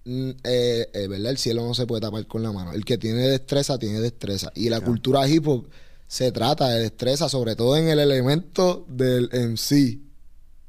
mm, 0.05 0.29
eh, 0.45 0.89
eh, 0.93 1.07
¿verdad? 1.09 1.31
El 1.31 1.37
cielo 1.37 1.67
no 1.67 1.73
se 1.73 1.85
puede 1.85 1.99
tapar 1.99 2.25
con 2.25 2.41
la 2.41 2.53
mano. 2.53 2.71
El 2.71 2.85
que 2.85 2.97
tiene 2.97 3.27
destreza, 3.27 3.77
tiene 3.77 3.99
destreza. 3.99 4.49
Y 4.55 4.69
la 4.69 4.79
cultura 4.79 5.27
hip 5.27 5.45
hop 5.45 5.67
se 6.07 6.31
trata 6.31 6.69
de 6.69 6.83
destreza, 6.83 7.27
sobre 7.27 7.57
todo 7.57 7.75
en 7.75 7.89
el 7.89 7.99
elemento 7.99 8.85
del 8.87 9.29
MC 9.33 9.99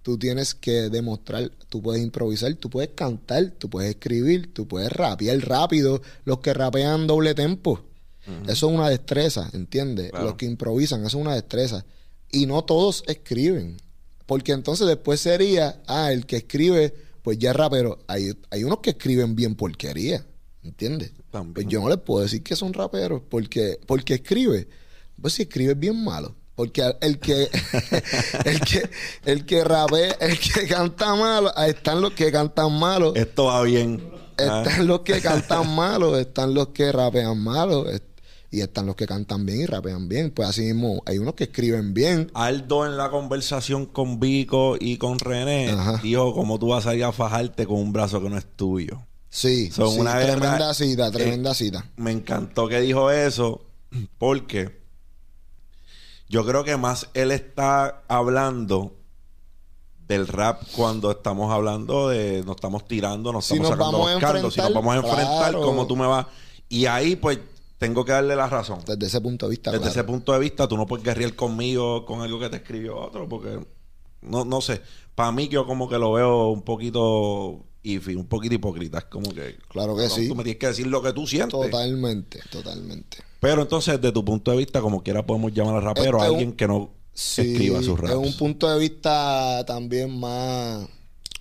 tú 0.05 0.19
tienes 0.19 0.55
que 0.55 0.91
demostrar, 0.91 1.51
tú 1.71 1.81
puedes 1.81 2.03
improvisar, 2.03 2.53
tú 2.57 2.69
puedes 2.69 2.91
cantar, 2.95 3.53
tú 3.57 3.71
puedes 3.71 3.89
escribir, 3.89 4.53
tú 4.53 4.69
puedes 4.69 4.93
rapear 4.93 5.39
rápido, 5.39 6.03
los 6.27 6.41
que 6.41 6.53
rapean 6.53 7.07
doble 7.07 7.35
tempo. 7.35 7.81
Eso 8.47 8.69
es 8.69 8.75
una 8.75 8.88
destreza, 8.88 9.50
¿entiendes? 9.52 10.11
Los 10.12 10.35
que 10.35 10.47
improvisan, 10.47 11.00
eso 11.00 11.19
es 11.19 11.23
una 11.23 11.35
destreza. 11.35 11.85
Y 12.31 12.47
no 12.47 12.64
todos 12.64 13.04
escriben. 13.07 13.76
Porque 14.26 14.52
entonces 14.52 14.87
después 14.87 15.21
sería, 15.21 15.83
ah, 15.87 16.11
el 16.12 16.25
que 16.26 16.37
escribe, 16.37 16.95
pues 17.23 17.38
ya 17.38 17.50
es 17.50 17.57
rapero. 17.57 17.99
Hay, 18.07 18.33
hay 18.50 18.64
unos 18.64 18.78
que 18.78 18.90
escriben 18.90 19.35
bien 19.37 19.54
porquería, 19.54 20.25
¿entiendes? 20.62 21.12
Pues 21.52 21.66
yo 21.66 21.81
no 21.81 21.88
les 21.88 21.99
puedo 21.99 22.23
decir 22.23 22.43
que 22.43 22.57
son 22.57 22.73
raperos, 22.73 23.23
porque, 23.28 23.78
porque 23.87 24.14
escribe. 24.14 24.69
Pues 25.21 25.35
si 25.35 25.43
escribe 25.43 25.75
bien 25.75 26.02
malo. 26.02 26.35
Porque 26.54 26.95
el 27.00 27.19
que, 27.19 27.49
el 28.45 28.61
que, 28.61 28.88
el 29.25 29.45
que 29.45 29.64
rapea, 29.64 30.12
el 30.21 30.38
que 30.38 30.66
canta 30.69 31.14
malo, 31.16 31.52
están 31.57 32.00
los 32.00 32.12
que 32.12 32.31
cantan 32.31 32.78
malo. 32.78 33.14
Esto 33.16 33.47
va 33.47 33.62
bien. 33.62 34.00
Están 34.37 34.81
ah. 34.81 34.83
los 34.85 35.00
que 35.00 35.21
cantan 35.21 35.69
malo, 35.75 36.16
están 36.19 36.54
los 36.54 36.69
que 36.69 36.93
rapean 36.93 37.38
malo, 37.38 37.87
y 38.55 38.61
están 38.61 38.87
los 38.87 38.95
que 38.95 39.07
cantan 39.07 39.45
bien 39.45 39.63
y 39.63 39.67
rapean 39.67 40.09
bien. 40.09 40.31
Pues 40.31 40.49
así 40.49 40.63
mismo, 40.63 41.03
hay 41.07 41.19
unos 41.19 41.35
que 41.35 41.45
escriben 41.45 41.93
bien. 41.93 42.31
Aldo 42.35 42.87
en 42.87 42.97
la 42.97 43.11
conversación 43.11 43.87
con 43.87 44.21
Vico 44.21 44.77
y 44.79 44.97
con 44.97 45.19
René 45.19 45.75
dijo 46.03 46.33
como 46.35 46.59
tú 46.59 46.69
vas 46.69 46.87
a 46.87 46.95
ir 46.95 47.05
a 47.05 47.13
fajarte 47.13 47.67
con 47.67 47.79
un 47.79 47.93
brazo 47.93 48.23
que 48.23 48.29
no 48.31 48.39
es 48.39 48.47
tuyo. 48.57 49.01
Sí, 49.29 49.71
Son 49.73 49.99
una 49.99 50.21
tremenda 50.21 50.73
cita, 50.75 51.11
tremenda 51.11 51.51
eh, 51.51 51.55
cita. 51.55 51.91
Me 51.97 52.13
encantó 52.13 52.69
que 52.69 52.81
dijo 52.81 53.11
eso 53.11 53.63
porque 54.19 54.81
yo 56.29 56.47
creo 56.47 56.63
que 56.63 56.77
más 56.77 57.09
él 57.15 57.33
está 57.33 58.05
hablando 58.07 58.95
del 60.07 60.29
rap 60.29 60.63
cuando 60.77 61.11
estamos 61.11 61.53
hablando 61.53 62.11
de 62.11 62.43
nos 62.45 62.57
estamos 62.57 62.87
tirando, 62.87 63.33
nos 63.33 63.51
estamos 63.51 63.69
sacando 63.69 63.99
los 63.99 64.21
carlos, 64.21 64.55
si 64.55 64.61
nos 64.61 64.73
vamos 64.73 64.95
a 64.95 64.99
enfrentar, 64.99 65.55
como 65.55 65.87
tú 65.87 65.97
me 65.97 66.07
vas. 66.07 66.27
Y 66.69 66.87
ahí, 66.87 67.17
pues, 67.17 67.39
tengo 67.78 68.04
que 68.04 68.12
darle 68.12 68.37
la 68.37 68.49
razón. 68.49 68.81
Desde 68.87 69.07
ese 69.07 69.21
punto 69.21 69.47
de 69.47 69.50
vista. 69.50 69.73
Desde 69.73 69.88
ese 69.88 70.04
punto 70.04 70.33
de 70.33 70.38
vista, 70.38 70.69
tú 70.69 70.76
no 70.76 70.87
puedes 70.87 71.04
guerrear 71.04 71.35
conmigo 71.35 72.04
con 72.04 72.21
algo 72.21 72.38
que 72.38 72.49
te 72.49 72.57
escribió 72.57 72.99
otro, 72.99 73.28
porque 73.28 73.59
no, 74.23 74.45
no 74.45 74.61
sé. 74.61 74.81
Para 75.14 75.33
mí, 75.33 75.49
yo 75.49 75.66
como 75.66 75.88
que 75.88 75.99
lo 75.99 76.12
veo 76.12 76.49
un 76.49 76.62
poquito 76.62 77.64
un 77.85 78.26
poquito 78.26 78.54
hipócrita. 78.54 78.99
Es 78.99 79.04
como 79.04 79.33
que. 79.35 79.57
Claro 79.69 79.97
que 79.97 80.09
sí. 80.09 80.28
Tú 80.28 80.35
me 80.35 80.43
tienes 80.43 80.59
que 80.59 80.66
decir 80.69 80.87
lo 80.87 81.02
que 81.02 81.12
tú 81.12 81.26
sientes. 81.26 81.50
Totalmente, 81.50 82.40
totalmente. 82.50 83.19
Pero 83.40 83.62
entonces, 83.62 84.00
desde 84.00 84.12
tu 84.12 84.25
punto 84.25 84.50
de 84.50 84.57
vista, 84.57 84.81
como 84.81 85.02
quiera 85.02 85.25
podemos 85.25 85.52
llamar 85.52 85.76
a 85.76 85.81
rapero 85.81 86.21
a 86.21 86.26
alguien 86.26 86.52
que 86.52 86.66
no 86.66 86.90
escriba 87.14 87.83
sus 87.83 87.99
raps. 87.99 88.12
Es 88.12 88.19
un 88.19 88.37
punto 88.37 88.71
de 88.71 88.78
vista 88.78 89.64
también 89.66 90.19
más, 90.19 90.88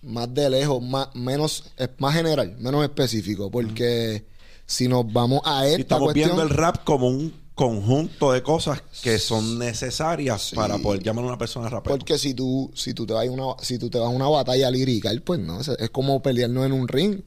más 0.02 0.34
de 0.34 0.50
lejos, 0.50 0.84
más, 0.84 1.16
menos, 1.16 1.72
más 1.98 2.14
general, 2.14 2.58
menos 2.60 2.84
específico. 2.84 3.50
Porque 3.50 4.26
si 4.66 4.88
nos 4.88 5.12
vamos 5.12 5.42
a 5.46 5.68
esta 5.68 5.82
Estamos 5.82 6.14
viendo 6.14 6.42
el 6.42 6.50
rap 6.50 6.84
como 6.84 7.08
un 7.08 7.34
conjunto 7.56 8.32
de 8.32 8.42
cosas 8.42 8.82
que 9.04 9.20
son 9.20 9.60
necesarias 9.60 10.52
para 10.56 10.80
poder 10.80 11.04
llamar 11.04 11.26
a 11.26 11.28
una 11.28 11.38
persona 11.38 11.70
rapero. 11.70 11.98
Porque 11.98 12.18
si 12.18 12.34
tú, 12.34 12.72
si 12.74 12.94
tú 12.94 13.06
te 13.06 13.14
vas 13.14 13.28
a 13.28 13.32
una, 13.32 13.44
si 13.62 13.78
tú 13.78 13.90
te 13.90 14.00
vas 14.00 14.08
a 14.08 14.10
una 14.10 14.28
batalla 14.28 14.72
lírica, 14.72 15.12
pues 15.24 15.40
no, 15.40 15.62
es, 15.62 15.68
es 15.68 15.90
como 15.90 16.22
pelearnos 16.22 16.66
en 16.66 16.72
un 16.72 16.88
ring 16.88 17.22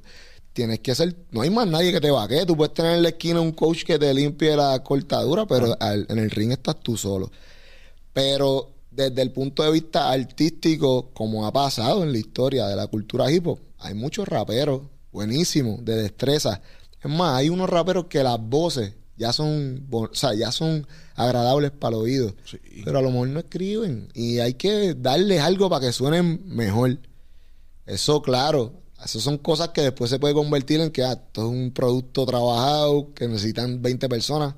tienes 0.57 0.81
que 0.81 0.95
ser, 0.95 1.15
no 1.33 1.43
hay 1.43 1.51
más 1.51 1.69
nadie 1.69 1.93
que 1.93 2.01
te 2.01 2.11
vaquee, 2.11 2.47
tú 2.47 2.57
puedes 2.57 2.73
tener 2.73 2.95
en 2.95 3.03
la 3.03 3.11
esquina 3.11 3.43
un 3.43 3.53
coach 3.53 3.85
que 3.85 3.99
te 3.99 4.13
limpie 4.15 4.57
la 4.57 4.83
cortadura, 4.83 5.47
pero 5.47 5.77
en 5.79 6.19
el 6.19 6.31
ring 6.31 6.51
estás 6.51 6.81
tú 6.81 6.97
solo. 6.97 7.31
Pero 8.15 8.71
desde 8.91 9.21
el 9.21 9.33
punto 9.33 9.63
de 9.63 9.71
vista 9.71 10.11
artístico, 10.11 11.11
como 11.13 11.47
ha 11.47 11.53
pasado 11.53 12.03
en 12.03 12.11
la 12.11 12.17
historia 12.17 12.67
de 12.69 12.75
la 12.75 12.87
cultura 12.87 13.31
hip 13.31 13.47
hop, 13.47 13.59
hay 13.79 13.93
muchos 13.93 14.27
raperos 14.27 14.81
buenísimos, 15.13 15.85
de 15.85 15.97
destreza. 15.97 16.63
Es 17.07 17.13
más, 17.13 17.39
hay 17.39 17.49
unos 17.49 17.71
raperos 17.71 18.07
que 18.07 18.23
las 18.23 18.41
voces 18.41 18.95
ya 19.17 19.33
son, 19.33 19.87
o 19.91 20.11
sea, 20.13 20.35
ya 20.35 20.53
son 20.53 20.87
agradables 21.15 21.71
para 21.71 21.97
el 21.97 22.03
oído, 22.03 22.35
pero 22.85 22.99
a 22.99 23.03
lo 23.03 23.11
mejor 23.11 23.29
no 23.29 23.41
escriben 23.41 24.09
y 24.13 24.41
hay 24.41 24.55
que 24.55 24.95
darles 24.95 25.41
algo 25.41 25.71
para 25.71 25.87
que 25.87 25.93
suenen 25.93 26.43
mejor. 26.45 26.99
Eso, 27.87 28.21
claro, 28.21 28.83
esas 29.03 29.23
son 29.23 29.39
cosas 29.39 29.69
que 29.71 29.83
después 29.83 30.11
se 30.11 30.19
puede 30.19 30.35
convertir 30.35 30.81
en 30.81 30.91
que 30.91 31.05
ah, 31.05 31.13
esto 31.13 31.43
es 31.43 31.49
un 31.49 31.71
producto 31.71 32.27
trabajado 32.27 33.15
que 33.15 33.29
necesitan 33.29 33.81
20 33.81 34.09
personas. 34.09 34.55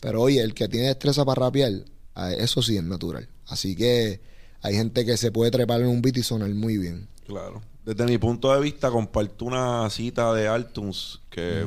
Pero 0.00 0.22
oye, 0.22 0.40
el 0.40 0.54
que 0.54 0.68
tiene 0.68 0.88
destreza 0.88 1.24
para 1.24 1.46
rapear, 1.46 1.72
ah, 2.14 2.32
eso 2.32 2.62
sí 2.62 2.76
es 2.76 2.84
natural. 2.84 3.28
Así 3.46 3.74
que 3.74 4.20
hay 4.60 4.74
gente 4.74 5.04
que 5.04 5.16
se 5.16 5.32
puede 5.32 5.50
trepar 5.50 5.80
en 5.80 5.88
un 5.88 6.02
beat 6.02 6.18
y 6.18 6.22
sonar 6.22 6.50
muy 6.50 6.76
bien. 6.76 7.08
Claro. 7.26 7.62
Desde 7.86 8.04
mi 8.04 8.18
punto 8.18 8.52
de 8.52 8.60
vista, 8.60 8.90
comparto 8.90 9.44
una 9.44 9.88
cita 9.90 10.34
de 10.34 10.48
Altuns, 10.48 11.20
que 11.30 11.64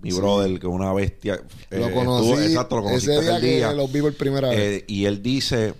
mi 0.00 0.12
brother, 0.12 0.60
que 0.60 0.68
es 0.68 0.72
una 0.72 0.92
bestia. 0.92 1.42
Lo 1.70 1.88
eh, 1.88 1.92
conocí. 1.92 2.44
exacto, 2.44 2.76
lo 2.76 2.84
conocí 2.84 3.10
ese 3.10 3.40
día, 3.40 3.70
que 3.70 3.74
los 3.74 3.90
vi 3.90 4.00
por 4.00 4.14
primera 4.14 4.50
vez. 4.50 4.58
Eh, 4.58 4.84
y 4.86 5.06
él 5.06 5.20
dice 5.20 5.74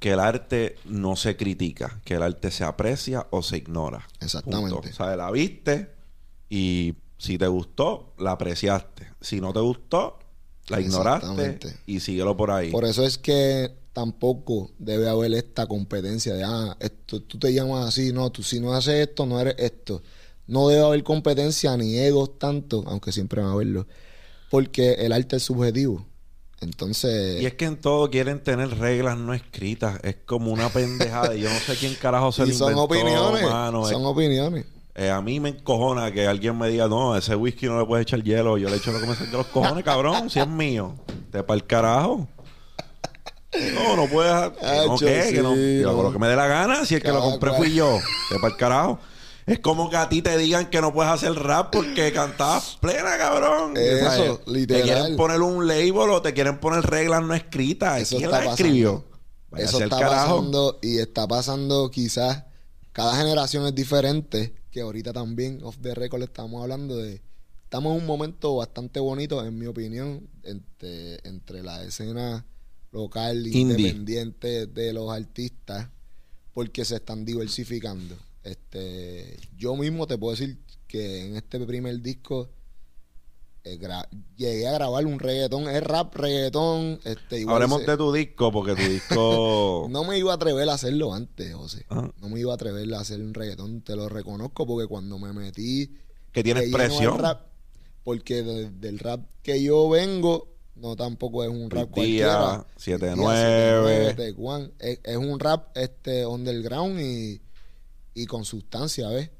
que 0.00 0.10
el 0.10 0.18
arte 0.18 0.74
no 0.86 1.14
se 1.14 1.36
critica, 1.36 2.00
que 2.04 2.14
el 2.14 2.22
arte 2.24 2.50
se 2.50 2.64
aprecia 2.64 3.28
o 3.30 3.44
se 3.44 3.58
ignora. 3.58 4.08
Exactamente. 4.20 4.90
O 4.90 4.92
sea, 4.92 5.14
la 5.14 5.30
viste 5.30 5.92
y 6.48 6.94
si 7.16 7.38
te 7.38 7.46
gustó, 7.46 8.12
la 8.18 8.32
apreciaste. 8.32 9.06
Si 9.20 9.40
no 9.40 9.52
te 9.52 9.60
gustó, 9.60 10.18
la 10.66 10.80
ignoraste 10.80 11.78
y 11.86 12.00
síguelo 12.00 12.36
por 12.36 12.50
ahí. 12.50 12.72
Por 12.72 12.84
eso 12.84 13.04
es 13.04 13.18
que 13.18 13.72
tampoco 13.92 14.70
debe 14.78 15.08
haber 15.08 15.34
esta 15.34 15.66
competencia 15.66 16.34
de, 16.34 16.44
ah, 16.44 16.76
esto, 16.80 17.20
tú 17.22 17.38
te 17.38 17.52
llamas 17.52 17.88
así, 17.88 18.12
no, 18.12 18.30
tú 18.30 18.42
si 18.42 18.60
no 18.60 18.72
haces 18.74 19.08
esto, 19.08 19.26
no 19.26 19.40
eres 19.40 19.54
esto. 19.58 20.02
No 20.46 20.68
debe 20.68 20.84
haber 20.84 21.02
competencia 21.04 21.76
ni 21.76 21.96
egos 21.98 22.38
tanto, 22.38 22.82
aunque 22.86 23.12
siempre 23.12 23.40
va 23.42 23.50
a 23.50 23.52
haberlo, 23.52 23.86
porque 24.50 24.94
el 24.94 25.12
arte 25.12 25.36
es 25.36 25.42
subjetivo. 25.44 26.06
Entonces. 26.60 27.40
Y 27.40 27.46
es 27.46 27.54
que 27.54 27.64
en 27.64 27.76
todo 27.80 28.10
quieren 28.10 28.42
tener 28.42 28.68
reglas 28.78 29.16
no 29.16 29.32
escritas. 29.32 29.98
Es 30.02 30.16
como 30.26 30.52
una 30.52 30.68
pendejada. 30.68 31.34
y 31.34 31.40
yo 31.40 31.48
no 31.48 31.58
sé 31.58 31.74
quién 31.76 31.94
carajo 31.94 32.32
se 32.32 32.42
y 32.46 32.46
lo 32.48 32.54
son 32.54 32.72
inventó, 32.72 32.82
opiniones. 32.84 33.42
mano. 33.44 33.84
Son 33.86 34.02
Es- 34.02 34.06
opiniones. 34.08 34.66
eh, 34.94 35.08
a 35.08 35.22
mí 35.22 35.40
me 35.40 35.48
encojona 35.50 36.12
que 36.12 36.26
alguien 36.26 36.58
me 36.58 36.68
diga, 36.68 36.86
no, 36.88 37.16
ese 37.16 37.34
whisky 37.34 37.66
no 37.66 37.80
le 37.80 37.86
puedes 37.86 38.02
echar 38.04 38.22
hielo. 38.22 38.58
Yo 38.58 38.68
le 38.68 38.76
echo 38.76 38.92
lo 38.92 39.00
que 39.00 39.06
me 39.06 39.14
de 39.16 39.32
los 39.32 39.46
cojones, 39.46 39.82
cabrón. 39.84 40.28
Si 40.28 40.38
es 40.38 40.48
mío. 40.48 40.96
Te 41.30 41.42
para 41.42 41.56
el 41.56 41.64
carajo. 41.66 42.28
No, 43.74 43.96
no 43.96 44.06
puedes. 44.08 44.32
¿No 44.32 44.94
Acho, 44.94 45.06
qué? 45.06 45.30
Que 45.34 45.42
no. 45.42 45.54
sí, 45.54 45.80
Yo 45.80 45.90
hago 45.90 46.02
no. 46.02 46.08
lo 46.08 46.12
que 46.12 46.18
me 46.18 46.28
dé 46.28 46.36
la 46.36 46.46
gana. 46.46 46.84
Si 46.84 46.94
el 46.94 47.02
que 47.02 47.08
lo 47.12 47.20
compré 47.20 47.50
cual. 47.50 47.62
fui 47.62 47.74
yo. 47.74 47.98
Te 48.28 48.36
para 48.36 48.52
el 48.52 48.56
carajo. 48.56 49.00
Es 49.46 49.58
como 49.58 49.90
que 49.90 49.96
a 49.96 50.08
ti 50.08 50.22
te 50.22 50.36
digan 50.38 50.70
que 50.70 50.80
no 50.80 50.92
puedes 50.92 51.10
hacer 51.10 51.32
rap 51.32 51.72
porque 51.72 52.12
cantabas 52.12 52.78
plena, 52.80 53.18
cabrón. 53.18 53.76
Eso, 53.76 54.06
O 54.06 54.10
sea, 54.10 54.52
literal. 54.52 54.82
Te 54.82 54.92
quieren 54.92 55.16
poner 55.16 55.40
un 55.40 55.66
label 55.66 56.10
o 56.10 56.22
te 56.22 56.32
quieren 56.34 56.58
poner 56.60 56.82
reglas 56.84 57.22
no 57.22 57.34
escritas. 57.34 58.00
Eso 58.00 58.18
¿Quién 58.18 58.30
está 58.30 58.44
las 58.44 58.54
escribió? 58.60 59.04
Eso 59.56 59.80
está 59.82 59.98
carajo. 59.98 60.36
pasando 60.36 60.78
y 60.82 60.98
está 60.98 61.26
pasando 61.26 61.90
quizás 61.90 62.44
cada 62.92 63.16
generación 63.16 63.66
es 63.66 63.74
diferente, 63.74 64.54
que 64.70 64.82
ahorita 64.82 65.12
también 65.12 65.60
off 65.64 65.78
the 65.82 65.94
record 65.94 66.22
estamos 66.22 66.62
hablando 66.62 66.96
de 66.96 67.20
estamos 67.64 67.92
en 67.94 68.00
un 68.02 68.06
momento 68.06 68.54
bastante 68.56 69.00
bonito 69.00 69.44
en 69.44 69.58
mi 69.58 69.66
opinión 69.66 70.28
entre, 70.44 71.18
entre 71.28 71.62
la 71.64 71.82
escena 71.82 72.44
local 72.92 73.46
Indie. 73.46 73.60
independiente 73.60 74.66
de 74.66 74.92
los 74.92 75.10
artistas 75.10 75.88
porque 76.52 76.84
se 76.84 76.96
están 76.96 77.24
diversificando. 77.24 78.16
Este, 78.42 79.36
yo 79.56 79.76
mismo 79.76 80.06
te 80.06 80.18
puedo 80.18 80.32
decir 80.32 80.58
que 80.88 81.26
en 81.26 81.36
este 81.36 81.60
primer 81.64 82.00
disco 82.00 82.48
eh, 83.62 83.78
llegué 84.36 84.66
a 84.66 84.72
grabar 84.72 85.06
un 85.06 85.18
reggaetón, 85.18 85.68
es 85.68 85.82
rap, 85.82 86.14
reggaetón, 86.16 86.98
este, 87.04 87.40
igual 87.40 87.56
Hablemos 87.56 87.82
ese- 87.82 87.90
de 87.92 87.96
tu 87.98 88.12
disco 88.12 88.50
porque 88.50 88.74
tu 88.74 88.82
disco... 88.90 89.86
no 89.90 90.04
me 90.04 90.18
iba 90.18 90.32
a 90.32 90.36
atrever 90.36 90.68
a 90.70 90.74
hacerlo 90.74 91.12
antes, 91.12 91.54
José. 91.54 91.84
Ajá. 91.90 92.10
No 92.20 92.28
me 92.30 92.40
iba 92.40 92.52
a 92.52 92.54
atrever 92.54 92.92
a 92.94 93.00
hacer 93.00 93.20
un 93.20 93.34
reggaetón, 93.34 93.82
te 93.82 93.94
lo 93.94 94.08
reconozco 94.08 94.66
porque 94.66 94.88
cuando 94.88 95.18
me 95.18 95.32
metí 95.32 95.92
que 96.32 96.42
tienes 96.42 96.70
presión. 96.72 97.18
rap, 97.18 97.46
porque 98.02 98.42
de- 98.42 98.70
del 98.70 98.98
rap 98.98 99.26
que 99.42 99.62
yo 99.62 99.88
vengo, 99.90 100.48
no 100.80 100.96
tampoco 100.96 101.44
es 101.44 101.50
un 101.50 101.70
rap 101.70 101.90
cualquiera. 101.90 102.64
7-9. 102.78 104.16
Tecuán. 104.16 104.72
Es, 104.78 105.00
es 105.04 105.16
un 105.16 105.38
rap 105.38 105.76
este 105.76 106.26
underground 106.26 107.00
y, 107.00 107.40
y 108.14 108.26
con 108.26 108.44
sustancia, 108.44 109.08
¿ves? 109.08 109.30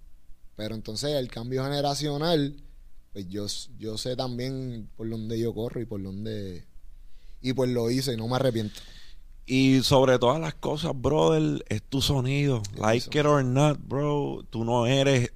Pero 0.56 0.74
entonces 0.74 1.14
el 1.14 1.28
cambio 1.28 1.64
generacional, 1.64 2.56
pues 3.12 3.28
yo, 3.28 3.46
yo 3.78 3.96
sé 3.96 4.16
también 4.16 4.88
por 4.96 5.08
dónde 5.08 5.38
yo 5.38 5.54
corro 5.54 5.80
y 5.80 5.86
por 5.86 6.02
dónde... 6.02 6.66
Y 7.40 7.54
pues 7.54 7.70
lo 7.70 7.90
hice 7.90 8.12
y 8.12 8.16
no 8.18 8.28
me 8.28 8.36
arrepiento. 8.36 8.80
Y 9.46 9.82
sobre 9.82 10.18
todas 10.18 10.40
las 10.40 10.54
cosas, 10.54 10.92
brother, 10.94 11.64
es 11.68 11.82
tu 11.82 12.02
sonido. 12.02 12.62
Like 12.76 13.18
it 13.18 13.24
or 13.24 13.42
not, 13.42 13.78
bro. 13.88 14.44
Tú 14.50 14.64
no 14.64 14.86
eres, 14.86 15.32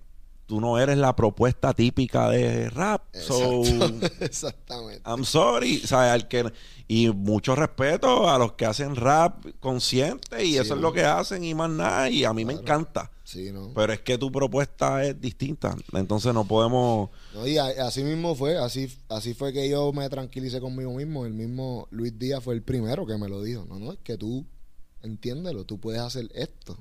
tú 0.46 0.60
no 0.60 0.78
eres 0.78 0.98
la 0.98 1.16
propuesta 1.16 1.72
típica 1.72 2.28
de 2.30 2.68
rap. 2.70 3.02
So, 3.14 3.62
Exacto. 3.64 4.06
Exactamente. 4.24 5.02
I'm 5.08 5.24
sorry. 5.24 5.80
O 5.82 5.86
sea, 5.86 6.12
al 6.12 6.28
que, 6.28 6.52
y 6.86 7.08
mucho 7.10 7.54
respeto 7.54 8.28
a 8.28 8.38
los 8.38 8.52
que 8.52 8.66
hacen 8.66 8.94
rap 8.96 9.44
consciente 9.60 10.44
y 10.44 10.52
Sí, 10.52 10.58
eso 10.58 10.74
es 10.74 10.80
lo 10.80 10.92
que 10.92 11.04
hacen 11.04 11.44
y 11.44 11.54
más 11.54 11.70
nada. 11.70 12.10
Y 12.10 12.24
a 12.24 12.32
mí 12.32 12.44
me 12.44 12.52
encanta. 12.52 13.10
Sí, 13.24 13.50
¿no? 13.52 13.72
Pero 13.74 13.92
es 13.94 14.00
que 14.00 14.18
tu 14.18 14.30
propuesta 14.30 15.02
es 15.02 15.18
distinta. 15.18 15.74
Entonces 15.94 16.34
no 16.34 16.44
podemos. 16.46 17.08
No, 17.32 17.46
y 17.46 17.56
a- 17.56 17.86
así 17.86 18.04
mismo 18.04 18.34
fue, 18.34 18.58
así, 18.58 18.94
así 19.08 19.32
fue 19.32 19.50
que 19.52 19.66
yo 19.70 19.92
me 19.94 20.08
tranquilicé 20.10 20.60
conmigo 20.60 20.92
mismo. 20.92 21.24
El 21.24 21.32
mismo 21.32 21.88
Luis 21.90 22.18
Díaz 22.18 22.44
fue 22.44 22.54
el 22.54 22.62
primero 22.62 23.06
que 23.06 23.16
me 23.16 23.28
lo 23.30 23.42
dijo. 23.42 23.64
No, 23.66 23.78
no, 23.78 23.92
es 23.92 23.98
que 24.00 24.18
tú, 24.18 24.44
entiéndelo, 25.02 25.64
tú 25.64 25.80
puedes 25.80 26.02
hacer 26.02 26.28
esto, 26.34 26.76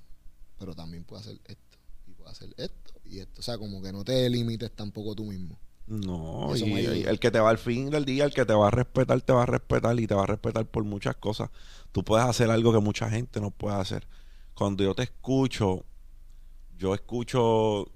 pero 0.60 0.76
también 0.76 1.06
puedes 1.06 1.26
hacer 1.28 1.40
esto, 1.46 1.78
y 2.08 2.12
puedes 2.12 2.34
hacer 2.34 2.54
esto, 2.58 2.83
y 3.06 3.20
esto. 3.20 3.42
O 3.42 3.44
sea, 3.44 3.58
como 3.58 3.82
que 3.82 3.92
no 3.92 4.04
te 4.04 4.30
limites 4.30 4.72
tampoco 4.72 5.16
tú 5.16 5.26
mismo. 5.26 5.60
No, 5.86 6.56
y, 6.56 7.04
el 7.04 7.20
que 7.20 7.30
te 7.30 7.40
va 7.40 7.50
al 7.50 7.58
fin 7.58 7.90
del 7.90 8.06
día, 8.06 8.24
el 8.24 8.34
que 8.34 8.46
te 8.46 8.54
va 8.54 8.70
a 8.70 8.72
respetar, 8.72 9.22
te 9.22 9.34
va 9.34 9.44
a 9.44 9.46
respetar 9.46 10.00
y 10.00 10.08
te 10.08 10.16
va 10.16 10.24
a 10.24 10.28
respetar 10.28 10.66
por 10.66 10.84
muchas 10.86 11.16
cosas. 11.18 11.50
Tú 11.92 12.04
puedes 12.04 12.26
hacer 12.26 12.50
algo 12.50 12.72
que 12.72 12.80
mucha 12.80 13.10
gente 13.10 13.42
no 13.42 13.52
puede 13.52 13.76
hacer. 13.76 14.08
Cuando 14.54 14.84
yo 14.84 14.96
te 14.96 15.04
escucho, 15.04 15.84
yo 16.78 16.94
escucho, 16.94 17.92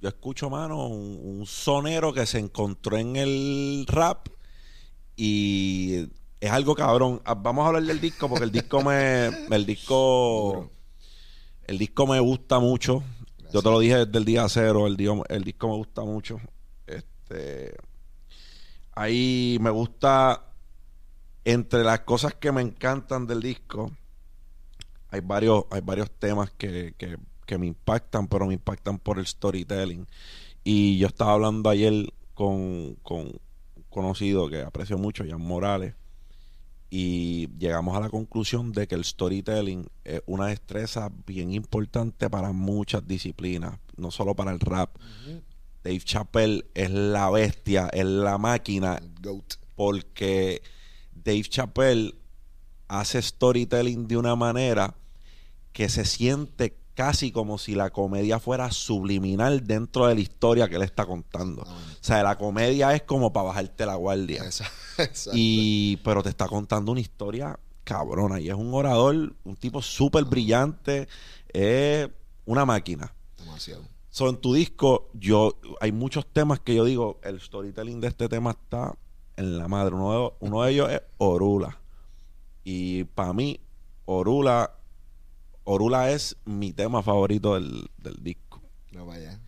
yo 0.00 0.08
escucho, 0.08 0.50
mano, 0.50 0.88
un, 0.88 1.20
un 1.22 1.46
sonero 1.46 2.12
que 2.12 2.26
se 2.26 2.40
encontró 2.40 2.96
en 2.96 3.14
el 3.16 3.84
rap 3.86 4.28
y 5.16 6.08
es 6.40 6.50
algo 6.50 6.74
cabrón. 6.74 7.20
Ah, 7.24 7.34
Vamos 7.34 7.64
a 7.64 7.68
hablar 7.68 7.82
del 7.82 8.00
disco 8.00 8.28
porque 8.28 8.44
el 8.44 8.52
disco 8.52 8.82
me, 8.82 9.26
el 9.26 9.66
disco, 9.66 10.70
el 11.66 11.78
disco 11.78 12.06
me 12.06 12.20
gusta 12.20 12.58
mucho. 12.60 13.02
Yo 13.52 13.62
te 13.62 13.70
lo 13.70 13.80
dije 13.80 14.04
desde 14.04 14.18
el 14.18 14.24
día 14.24 14.48
cero, 14.48 14.86
el, 14.86 14.96
el 15.28 15.44
disco 15.44 15.68
me 15.68 15.76
gusta 15.76 16.02
mucho. 16.02 16.38
Este, 16.86 17.74
ahí 18.92 19.58
me 19.60 19.70
gusta, 19.70 20.52
entre 21.44 21.82
las 21.82 22.00
cosas 22.00 22.34
que 22.34 22.52
me 22.52 22.60
encantan 22.60 23.26
del 23.26 23.40
disco, 23.40 23.90
hay 25.10 25.20
varios, 25.20 25.64
hay 25.70 25.80
varios 25.80 26.10
temas 26.10 26.50
que, 26.50 26.94
que, 26.98 27.16
que 27.46 27.58
me 27.58 27.66
impactan, 27.66 28.28
pero 28.28 28.46
me 28.46 28.54
impactan 28.54 28.98
por 28.98 29.18
el 29.18 29.26
storytelling. 29.26 30.06
Y 30.62 30.98
yo 30.98 31.06
estaba 31.06 31.32
hablando 31.32 31.70
ayer 31.70 32.12
con, 32.34 32.96
con 33.02 33.20
un 33.20 33.40
conocido 33.88 34.50
que 34.50 34.62
aprecio 34.62 34.98
mucho, 34.98 35.24
Jan 35.26 35.40
Morales, 35.40 35.94
y 36.90 37.48
llegamos 37.58 37.96
a 37.96 38.00
la 38.00 38.08
conclusión 38.08 38.72
de 38.72 38.86
que 38.86 38.94
el 38.94 39.04
storytelling 39.04 39.88
es 40.04 40.22
una 40.26 40.46
destreza 40.46 41.10
bien 41.26 41.52
importante 41.52 42.30
para 42.30 42.52
muchas 42.52 43.06
disciplinas, 43.06 43.78
no 43.96 44.10
solo 44.10 44.34
para 44.34 44.52
el 44.52 44.60
rap. 44.60 44.96
Dave 45.84 46.00
Chappelle 46.00 46.64
es 46.74 46.90
la 46.90 47.30
bestia, 47.30 47.88
es 47.92 48.06
la 48.06 48.38
máquina, 48.38 49.00
Goat. 49.20 49.54
porque 49.76 50.62
Dave 51.12 51.42
Chappelle 51.44 52.14
hace 52.88 53.20
storytelling 53.20 54.08
de 54.08 54.16
una 54.16 54.34
manera 54.34 54.94
que 55.72 55.88
se 55.88 56.04
siente 56.04 56.76
casi 56.98 57.30
como 57.30 57.58
si 57.58 57.76
la 57.76 57.90
comedia 57.90 58.40
fuera 58.40 58.72
subliminal 58.72 59.64
dentro 59.64 60.08
de 60.08 60.16
la 60.16 60.20
historia 60.20 60.68
que 60.68 60.74
él 60.74 60.82
está 60.82 61.06
contando. 61.06 61.62
O 61.62 61.66
sea, 62.00 62.24
la 62.24 62.36
comedia 62.36 62.92
es 62.92 63.02
como 63.02 63.32
para 63.32 63.46
bajarte 63.46 63.86
la 63.86 63.94
guardia. 63.94 64.42
Exacto. 64.98 65.30
Y, 65.32 65.98
pero 65.98 66.24
te 66.24 66.30
está 66.30 66.48
contando 66.48 66.90
una 66.90 67.00
historia 67.00 67.56
cabrona. 67.84 68.40
Y 68.40 68.48
es 68.48 68.56
un 68.56 68.74
orador, 68.74 69.32
un 69.44 69.54
tipo 69.54 69.80
súper 69.80 70.24
brillante. 70.24 71.06
Es 71.52 72.08
una 72.46 72.64
máquina. 72.64 73.14
Demasiado. 73.36 73.84
So, 74.10 74.28
en 74.28 74.38
tu 74.38 74.52
disco, 74.54 75.08
yo 75.14 75.56
hay 75.80 75.92
muchos 75.92 76.26
temas 76.26 76.58
que 76.58 76.74
yo 76.74 76.84
digo, 76.84 77.20
el 77.22 77.40
storytelling 77.40 78.00
de 78.00 78.08
este 78.08 78.28
tema 78.28 78.50
está 78.50 78.98
en 79.36 79.56
la 79.56 79.68
madre. 79.68 79.94
Uno 79.94 80.12
de, 80.12 80.32
uno 80.40 80.62
de 80.64 80.72
ellos 80.72 80.90
es 80.90 81.02
Orula. 81.18 81.78
Y 82.64 83.04
para 83.04 83.32
mí, 83.32 83.60
Orula, 84.04 84.72
Orula 85.70 86.10
es 86.12 86.34
mi 86.46 86.72
tema 86.72 87.02
favorito 87.02 87.52
del, 87.54 87.90
del 87.98 88.16
disco. 88.22 88.62
No 88.92 89.04
vaya. 89.04 89.38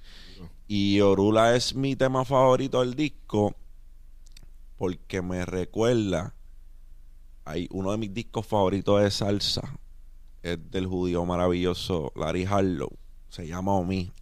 Y 0.68 1.00
Orula 1.00 1.56
es 1.56 1.74
mi 1.74 1.96
tema 1.96 2.26
favorito 2.26 2.80
del 2.80 2.94
disco 2.94 3.54
porque 4.76 5.22
me 5.22 5.46
recuerda. 5.46 6.34
Hay 7.46 7.68
uno 7.70 7.90
de 7.92 7.96
mis 7.96 8.12
discos 8.12 8.46
favoritos 8.46 9.02
de 9.02 9.10
salsa. 9.10 9.62
Es 10.42 10.58
del 10.70 10.86
judío 10.86 11.24
maravilloso 11.24 12.12
Larry 12.14 12.44
Harlow. 12.44 12.90
Se 13.30 13.46
llama 13.46 13.72
Omi. 13.74 14.12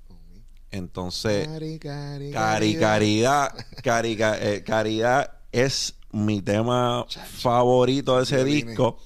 Entonces, 0.71 1.49
Cari, 1.49 1.79
cari, 1.81 2.31
Cari 2.31 2.77
Caridad, 2.77 3.55
Cari, 3.83 4.17
Ca- 4.17 4.39
eh, 4.39 4.63
Caridad 4.63 5.33
es 5.51 5.97
mi 6.13 6.43
tema 6.43 7.07
favorito 7.39 8.19
de 8.19 8.23
ese 8.23 8.45
disco. 8.45 8.99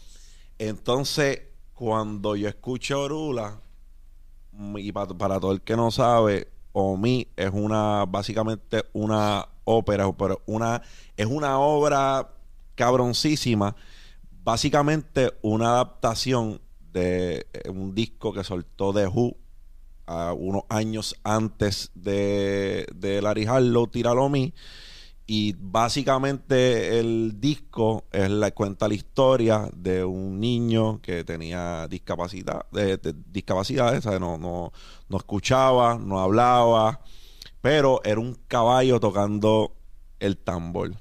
Entonces, 0.59 1.41
cuando 1.75 2.37
yo 2.37 2.49
escucho 2.49 3.03
Orula, 3.03 3.59
y 4.77 4.93
pa- 4.93 5.07
para 5.09 5.41
todo 5.41 5.53
el 5.53 5.63
que 5.63 5.77
no 5.77 5.91
sabe, 5.91 6.49
Omi 6.73 7.29
es 7.37 7.51
una, 7.53 8.05
básicamente 8.07 8.85
una 8.93 9.47
ópera, 9.65 10.11
pero 10.13 10.43
una, 10.47 10.83
es 11.17 11.27
una 11.27 11.59
obra 11.59 12.31
cabroncísima, 12.75 13.75
básicamente 14.45 15.33
una 15.43 15.69
adaptación 15.75 16.61
de 16.93 17.47
eh, 17.53 17.71
un 17.71 17.95
disco 17.95 18.33
que 18.33 18.45
soltó 18.45 18.93
The 18.93 19.07
Who 19.07 19.37
a 20.07 20.33
unos 20.33 20.65
años 20.69 21.17
antes 21.25 21.91
de, 21.95 22.87
de 22.95 23.23
Larry 23.23 23.47
Harlow. 23.47 23.89
Y 25.27 25.55
básicamente 25.59 26.99
el 26.99 27.41
disco 27.41 28.05
es 28.13 28.29
la, 28.29 28.51
cuenta 28.51 28.89
la 28.89 28.95
historia 28.95 29.69
de 29.75 30.05
un 30.05 30.41
niño 30.41 31.01
que 31.01 31.25
tenía 31.25 31.87
discapacidad, 31.89 32.67
de, 32.73 32.97
de- 32.99 33.15
discapacidades. 33.33 34.05
No, 34.05 34.37
no, 34.37 34.73
no 35.09 35.17
escuchaba, 35.17 35.97
no 35.99 36.21
hablaba, 36.21 37.01
pero 37.61 38.01
era 38.05 38.21
un 38.21 38.35
caballo 38.49 39.01
tocando 39.01 39.73
el 40.21 40.37
tambor. 40.37 40.93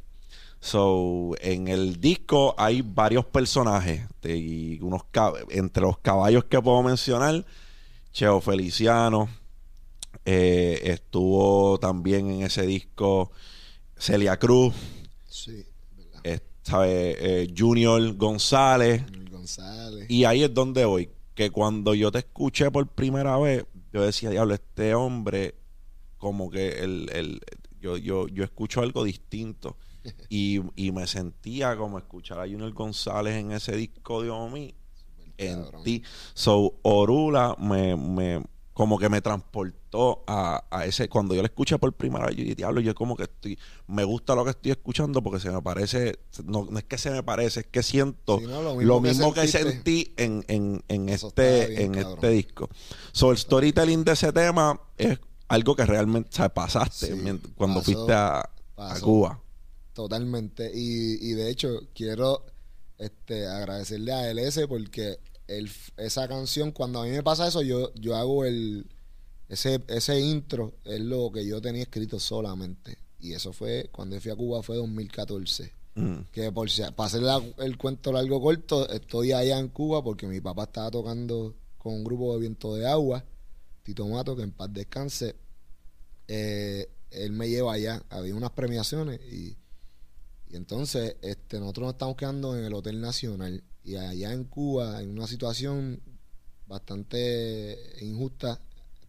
So, 0.59 1.31
en 1.41 1.67
el 1.67 1.99
disco 1.99 2.53
hay 2.57 2.83
varios 2.83 3.25
personajes. 3.25 4.07
y 4.23 4.79
unos 4.81 5.01
entre 5.49 5.81
los 5.81 5.97
caballos 5.97 6.45
que 6.45 6.61
puedo 6.61 6.83
mencionar, 6.83 7.43
Cheo 8.13 8.39
Feliciano. 8.39 9.27
eh, 10.25 10.81
estuvo 10.85 11.79
también 11.79 12.29
en 12.29 12.43
ese 12.43 12.65
disco 12.65 13.31
Celia 14.01 14.37
Cruz. 14.37 14.73
Sí, 15.27 15.63
¿verdad? 15.95 16.21
eh, 16.23 16.39
¿sabe? 16.63 17.15
Eh, 17.43 17.53
Junior 17.55 18.13
González. 18.15 19.03
Y 20.09 20.23
ahí 20.25 20.43
es 20.43 20.53
donde 20.53 20.85
voy. 20.85 21.09
Que 21.35 21.49
cuando 21.51 21.93
yo 21.93 22.11
te 22.11 22.19
escuché 22.19 22.71
por 22.71 22.87
primera 22.87 23.37
vez, 23.37 23.65
yo 23.93 24.01
decía, 24.01 24.29
diablo, 24.29 24.53
este 24.55 24.93
hombre, 24.95 25.55
como 26.17 26.49
que 26.49 26.79
el, 26.79 27.09
el- 27.13 27.41
yo, 27.79 27.97
yo, 27.97 28.27
yo 28.27 28.43
escucho 28.43 28.81
algo 28.81 29.03
distinto. 29.03 29.77
Y, 30.29 30.59
y 30.75 30.91
me 30.91 31.05
sentía 31.05 31.77
como 31.77 31.99
escuchar 31.99 32.39
a 32.39 32.43
Junior 32.47 32.71
González 32.73 33.35
en 33.35 33.51
ese 33.51 33.75
disco 33.75 34.23
de 34.23 34.31
Omi 34.31 34.73
en 35.37 35.65
ti. 35.83 36.01
So, 36.33 36.79
Orula 36.81 37.55
me, 37.59 37.95
me 37.95 38.43
como 38.73 38.97
que 38.97 39.09
me 39.09 39.21
transportó 39.21 40.23
a, 40.27 40.63
a 40.71 40.85
ese, 40.85 41.09
cuando 41.09 41.35
yo 41.35 41.41
lo 41.41 41.45
escuché 41.45 41.77
por 41.77 41.91
primera 41.93 42.25
vez, 42.27 42.35
yo 42.37 42.43
dije, 42.43 42.55
diablo, 42.55 42.79
yo 42.81 42.95
como 42.95 43.15
que 43.17 43.23
estoy, 43.23 43.59
me 43.87 44.03
gusta 44.05 44.33
lo 44.33 44.43
que 44.45 44.51
estoy 44.51 44.71
escuchando 44.71 45.21
porque 45.21 45.39
se 45.41 45.51
me 45.51 45.61
parece, 45.61 46.19
no, 46.45 46.67
no 46.69 46.79
es 46.79 46.85
que 46.85 46.97
se 46.97 47.11
me 47.11 47.21
parece, 47.21 47.61
es 47.61 47.67
que 47.67 47.83
siento 47.83 48.39
Sí, 48.39 48.45
no, 48.45 48.61
lo 48.61 48.81
lo 48.81 49.01
mismo 49.01 49.33
que 49.33 49.47
sentí 49.47 50.13
en, 50.17 50.45
en, 50.47 50.83
en 50.87 51.09
este, 51.09 51.67
bien, 51.67 51.81
en 51.81 51.91
cabrón. 51.93 52.13
este 52.13 52.29
disco. 52.29 52.69
So, 53.11 53.31
el 53.31 53.37
storytelling 53.37 54.03
de 54.05 54.13
ese 54.13 54.31
tema 54.31 54.79
es 54.97 55.19
algo 55.49 55.75
que 55.75 55.85
realmente 55.85 56.29
o 56.31 56.33
sea, 56.33 56.49
pasaste 56.49 57.07
Sí, 57.07 57.13
cuando 57.55 57.81
pasó, 57.81 57.91
fuiste 57.91 58.13
a, 58.13 58.49
a. 58.77 58.99
Cuba. 59.01 59.41
Totalmente. 59.93 60.71
Y, 60.73 61.29
y 61.29 61.33
de 61.33 61.49
hecho, 61.49 61.67
quiero 61.93 62.45
este, 62.97 63.47
agradecerle 63.47 64.13
a 64.13 64.31
LS 64.33 64.65
porque 64.67 65.17
el, 65.57 65.69
esa 65.97 66.27
canción, 66.27 66.71
cuando 66.71 67.01
a 67.01 67.05
mí 67.05 67.11
me 67.11 67.23
pasa 67.23 67.47
eso, 67.47 67.61
yo, 67.61 67.93
yo 67.95 68.15
hago 68.15 68.45
el 68.45 68.85
ese, 69.49 69.81
ese 69.87 70.19
intro, 70.19 70.73
es 70.85 71.01
lo 71.01 71.31
que 71.31 71.45
yo 71.45 71.61
tenía 71.61 71.83
escrito 71.83 72.19
solamente. 72.19 72.97
Y 73.19 73.33
eso 73.33 73.51
fue, 73.53 73.89
cuando 73.91 74.19
fui 74.19 74.31
a 74.31 74.35
Cuba 74.35 74.63
fue 74.63 74.77
2014. 74.77 75.71
Mm. 75.95 76.15
Que 76.31 76.51
por 76.51 76.69
si, 76.69 76.81
para 76.95 77.07
hacer 77.07 77.21
la- 77.21 77.43
el 77.59 77.77
cuento 77.77 78.11
largo 78.13 78.41
corto, 78.41 78.87
estoy 78.89 79.33
allá 79.33 79.59
en 79.59 79.67
Cuba 79.67 80.01
porque 80.03 80.25
mi 80.27 80.39
papá 80.39 80.63
estaba 80.63 80.89
tocando 80.89 81.53
con 81.77 81.93
un 81.95 82.03
grupo 82.03 82.33
de 82.33 82.39
viento 82.39 82.73
de 82.75 82.87
agua, 82.87 83.23
Tito 83.83 84.07
Mato, 84.07 84.35
que 84.35 84.43
en 84.43 84.51
paz 84.51 84.71
descanse. 84.73 85.35
Eh, 86.27 86.89
él 87.11 87.33
me 87.33 87.49
lleva 87.49 87.73
allá, 87.73 88.01
había 88.09 88.35
unas 88.35 88.51
premiaciones 88.51 89.19
y, 89.31 89.57
y 90.51 90.57
entonces 90.57 91.15
este, 91.21 91.59
nosotros 91.59 91.85
nos 91.85 91.93
estamos 91.93 92.17
quedando 92.17 92.57
en 92.57 92.65
el 92.65 92.73
Hotel 92.73 92.99
Nacional 92.99 93.63
y 93.83 93.95
allá 93.95 94.33
en 94.33 94.43
Cuba, 94.43 95.01
en 95.01 95.11
una 95.11 95.27
situación 95.27 96.01
bastante 96.67 97.77
injusta, 98.01 98.59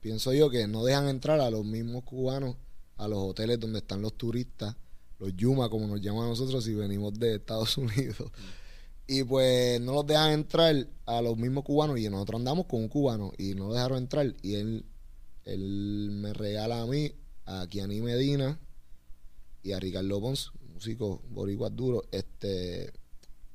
pienso 0.00 0.33
yo 0.33 0.50
que 0.50 0.68
no 0.68 0.85
dejan 0.85 1.09
entrar 1.09 1.40
a 1.40 1.50
los 1.50 1.64
mismos 1.64 2.05
cubanos 2.05 2.57
a 2.96 3.09
los 3.09 3.18
hoteles 3.18 3.59
donde 3.59 3.81
están 3.81 4.00
los 4.00 4.16
turistas, 4.16 4.76
los 5.18 5.35
Yuma, 5.35 5.68
como 5.68 5.88
nos 5.88 6.00
llaman 6.00 6.26
a 6.26 6.28
nosotros 6.28 6.64
si 6.64 6.74
venimos 6.74 7.18
de 7.18 7.37
Estados 7.37 7.76
Unidos. 7.78 8.31
Y 9.09 9.24
pues 9.24 9.81
no 9.81 9.94
los 9.94 10.07
dejan 10.07 10.31
entrar 10.31 10.87
a 11.07 11.20
los 11.20 11.37
mismos 11.37 11.64
cubanos 11.64 11.98
y 11.98 12.09
nosotros 12.09 12.38
andamos 12.38 12.66
con 12.66 12.83
un 12.83 12.88
cubano 12.88 13.33
y 13.37 13.55
no 13.55 13.68
lo 13.68 13.74
dejaron 13.74 13.98
entrar 13.98 14.33
y 14.42 14.55
él, 14.55 14.87
él 15.44 16.11
me 16.12 16.33
regala 16.33 16.83
a 16.83 16.87
mí, 16.87 17.12
a 17.44 17.66
Kiani 17.66 18.00
Medina 18.00 18.61
y 19.64 19.72
a 19.72 19.81
Ricardo 19.81 20.20
Pons, 20.20 20.52
músico 20.83 21.23
boricua 21.31 21.71
duro, 21.71 22.03
este, 22.11 22.92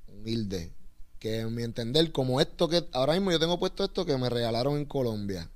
humilde, 0.08 0.72
que 1.20 1.40
en 1.42 1.54
mi 1.54 1.64
entender, 1.64 2.12
como 2.14 2.40
esto 2.40 2.70
que 2.70 2.88
ahora 2.94 3.14
mismo 3.14 3.32
yo 3.32 3.40
tengo 3.40 3.60
puesto 3.60 3.84
esto 3.84 4.06
que 4.06 4.18
me 4.18 4.30
regalaron 4.30 4.78
en 4.78 4.86
Colombia, 4.86 5.50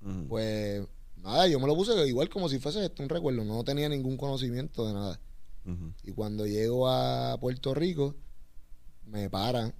Mm. 0.00 0.28
pues 0.28 0.86
nada, 1.16 1.48
yo 1.48 1.58
me 1.58 1.66
lo 1.66 1.74
puse 1.74 2.06
igual 2.06 2.28
como 2.30 2.48
si 2.48 2.60
fuese 2.60 2.84
esto 2.84 3.02
un 3.02 3.08
recuerdo, 3.08 3.44
no 3.44 3.62
tenía 3.64 3.88
ningún 3.88 4.16
conocimiento 4.16 4.86
de 4.86 4.94
nada. 4.94 5.20
Y 6.02 6.12
cuando 6.12 6.46
llego 6.46 6.88
a 6.88 7.36
Puerto 7.38 7.74
Rico, 7.74 8.14
me 9.04 9.28
para 9.28 9.74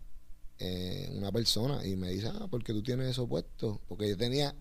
eh, 0.59 1.09
una 1.15 1.33
persona 1.33 1.87
y 1.87 1.97
me 1.97 2.11
dice, 2.11 2.27
ah, 2.29 2.47
porque 2.51 2.75
tú 2.75 2.83
tienes 2.83 3.09
eso 3.09 3.27
puesto. 3.27 3.81
Porque 3.89 4.07
yo 4.07 4.17
tenía 4.19 4.55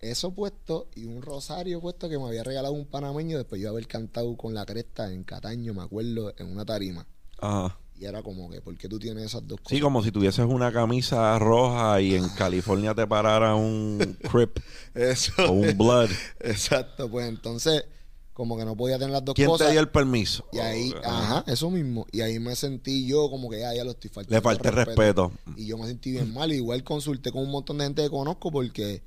eso 0.00 0.32
puesto 0.32 0.88
y 0.94 1.04
un 1.06 1.22
rosario 1.22 1.80
puesto 1.80 2.08
que 2.08 2.18
me 2.18 2.24
había 2.26 2.44
regalado 2.44 2.74
un 2.74 2.86
panameño 2.86 3.38
después 3.38 3.60
yo 3.60 3.70
haber 3.70 3.86
cantado 3.86 4.36
con 4.36 4.54
la 4.54 4.64
cresta 4.66 5.12
en 5.12 5.24
Cataño, 5.24 5.74
me 5.74 5.82
acuerdo, 5.82 6.32
en 6.38 6.50
una 6.50 6.64
tarima. 6.64 7.06
Ajá. 7.38 7.78
Y 7.96 8.06
era 8.06 8.22
como 8.22 8.50
que, 8.50 8.60
¿por 8.60 8.76
qué 8.76 8.88
tú 8.88 8.98
tienes 8.98 9.24
esas 9.26 9.46
dos 9.46 9.60
cosas? 9.60 9.76
Sí, 9.76 9.80
como 9.80 10.02
si 10.02 10.10
tuvieses 10.10 10.44
una 10.46 10.72
camisa 10.72 11.38
roja 11.38 12.00
y 12.00 12.14
en 12.16 12.28
California 12.36 12.94
te 12.94 13.06
parara 13.06 13.54
un 13.54 14.18
Crip 14.30 14.58
Eso. 14.94 15.32
o 15.48 15.52
un 15.52 15.78
Blood. 15.78 16.10
Exacto, 16.40 17.08
pues 17.08 17.28
entonces, 17.28 17.84
como 18.32 18.56
que 18.56 18.64
no 18.64 18.76
podía 18.76 18.98
tener 18.98 19.12
las 19.12 19.24
dos 19.24 19.36
¿Quién 19.36 19.48
cosas. 19.48 19.68
te 19.68 19.72
dio 19.72 19.80
el 19.80 19.88
permiso? 19.90 20.44
Y 20.52 20.58
ahí, 20.58 20.92
Oh, 20.92 21.08
ajá, 21.08 21.44
eso 21.46 21.70
mismo. 21.70 22.04
Y 22.10 22.20
ahí 22.20 22.40
me 22.40 22.56
sentí 22.56 23.06
yo 23.06 23.30
como 23.30 23.48
que 23.48 23.64
ah, 23.64 23.74
ya 23.74 23.84
lo 23.84 23.92
estoy 23.92 24.10
faltando. 24.10 24.36
Le 24.36 24.42
falta 24.42 24.68
el 24.70 24.74
respeto. 24.74 25.32
Y 25.56 25.66
yo 25.66 25.78
me 25.78 25.86
sentí 25.86 26.10
bien 26.10 26.34
mal. 26.34 26.50
Igual 26.52 26.82
consulté 26.82 27.30
con 27.30 27.42
un 27.42 27.50
montón 27.52 27.78
de 27.78 27.84
gente 27.84 28.02
que 28.02 28.10
conozco 28.10 28.50
porque 28.50 29.02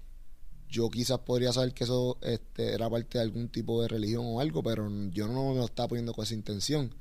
yo 0.70 0.90
quizás 0.90 1.20
podría 1.20 1.54
saber 1.54 1.74
que 1.74 1.84
eso 1.84 2.18
este, 2.22 2.74
era 2.74 2.90
parte 2.90 3.18
de 3.18 3.24
algún 3.24 3.50
tipo 3.50 3.82
de 3.82 3.88
religión 3.88 4.24
o 4.26 4.40
algo, 4.40 4.64
pero 4.64 4.90
yo 5.12 5.28
no 5.28 5.52
me 5.52 5.56
lo 5.56 5.66
estaba 5.66 5.90
poniendo 5.90 6.14
con 6.14 6.24
esa 6.24 6.34
intención. 6.34 6.94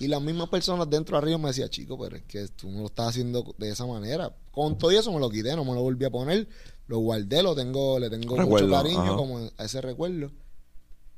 Y 0.00 0.06
las 0.06 0.22
mismas 0.22 0.48
personas 0.48 0.88
dentro 0.88 1.16
de 1.16 1.22
arriba 1.22 1.38
me 1.38 1.48
decían, 1.48 1.68
chico, 1.70 1.98
pero 1.98 2.16
es 2.16 2.22
que 2.22 2.46
tú 2.48 2.70
no 2.70 2.80
lo 2.80 2.86
estás 2.86 3.08
haciendo 3.08 3.54
de 3.58 3.70
esa 3.70 3.84
manera. 3.84 4.34
Con 4.52 4.78
todo 4.78 4.92
eso 4.92 5.12
me 5.12 5.18
lo 5.18 5.28
quité, 5.28 5.56
no 5.56 5.64
me 5.64 5.74
lo 5.74 5.82
volví 5.82 6.04
a 6.04 6.10
poner. 6.10 6.48
Lo 6.86 6.98
guardé, 6.98 7.42
lo 7.42 7.54
tengo, 7.54 7.98
le 7.98 8.08
tengo 8.08 8.36
Recuerdo, 8.36 8.68
mucho 8.68 8.82
cariño 8.82 9.00
ajá. 9.00 9.16
como 9.16 9.50
a 9.56 9.64
ese 9.64 9.80
recuerdo. 9.80 10.30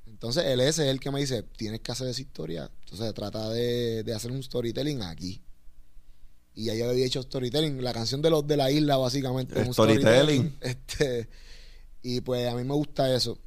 Entonces, 0.06 0.44
él 0.46 0.60
ese 0.60 0.84
es 0.84 0.88
el 0.90 0.98
que 0.98 1.10
me 1.10 1.20
dice, 1.20 1.42
tienes 1.42 1.80
que 1.80 1.92
hacer 1.92 2.08
esa 2.08 2.20
historia. 2.20 2.70
Entonces, 2.84 3.12
trata 3.14 3.50
de, 3.50 4.02
de 4.02 4.14
hacer 4.14 4.32
un 4.32 4.42
storytelling 4.42 5.02
aquí. 5.02 5.42
Y 6.54 6.64
ya 6.64 6.74
yo 6.74 6.90
había 6.90 7.06
hecho 7.06 7.22
storytelling, 7.22 7.82
la 7.82 7.92
canción 7.92 8.22
de 8.22 8.30
los 8.30 8.46
de 8.46 8.56
la 8.56 8.70
isla, 8.70 8.96
básicamente. 8.96 9.60
un 9.60 9.72
Storytelling. 9.72 10.56
Este, 10.60 11.28
y 12.02 12.20
pues 12.20 12.48
a 12.48 12.54
mí 12.54 12.64
me 12.64 12.74
gusta 12.74 13.14
eso. 13.14 13.38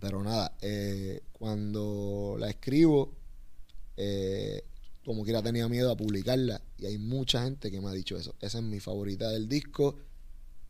Pero 0.00 0.22
nada, 0.22 0.56
eh, 0.60 1.22
cuando 1.32 2.36
la 2.38 2.48
escribo, 2.50 3.14
eh, 3.96 4.62
como 5.04 5.24
quiera 5.24 5.42
tenía 5.42 5.68
miedo 5.68 5.90
a 5.90 5.96
publicarla. 5.96 6.62
Y 6.78 6.86
hay 6.86 6.98
mucha 6.98 7.44
gente 7.44 7.70
que 7.70 7.80
me 7.80 7.88
ha 7.88 7.92
dicho 7.92 8.16
eso. 8.16 8.34
Esa 8.40 8.58
es 8.58 8.64
mi 8.64 8.78
favorita 8.80 9.30
del 9.30 9.48
disco. 9.48 9.96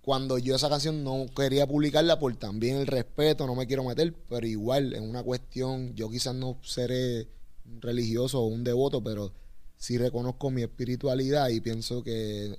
Cuando 0.01 0.39
yo 0.39 0.57
esa 0.57 0.71
canción 0.71 1.05
no 1.05 1.27
quería 1.37 1.67
publicarla 1.67 2.19
por 2.19 2.35
también 2.37 2.77
el 2.77 2.87
respeto, 2.87 3.47
no 3.47 3.55
me 3.55 3.67
quiero 3.67 3.85
meter, 3.85 4.15
pero 4.29 4.47
igual 4.47 4.95
en 4.95 5.03
una 5.03 5.23
cuestión, 5.23 5.95
yo 5.95 6.09
quizás 6.09 6.35
no 6.35 6.59
seré 6.63 7.29
un 7.67 7.83
religioso 7.83 8.41
o 8.41 8.47
un 8.47 8.65
devoto, 8.65 9.03
pero 9.03 9.33
sí 9.77 9.99
reconozco 9.99 10.51
mi 10.51 10.63
espiritualidad 10.63 11.51
y 11.51 11.61
pienso 11.61 12.03
que, 12.03 12.59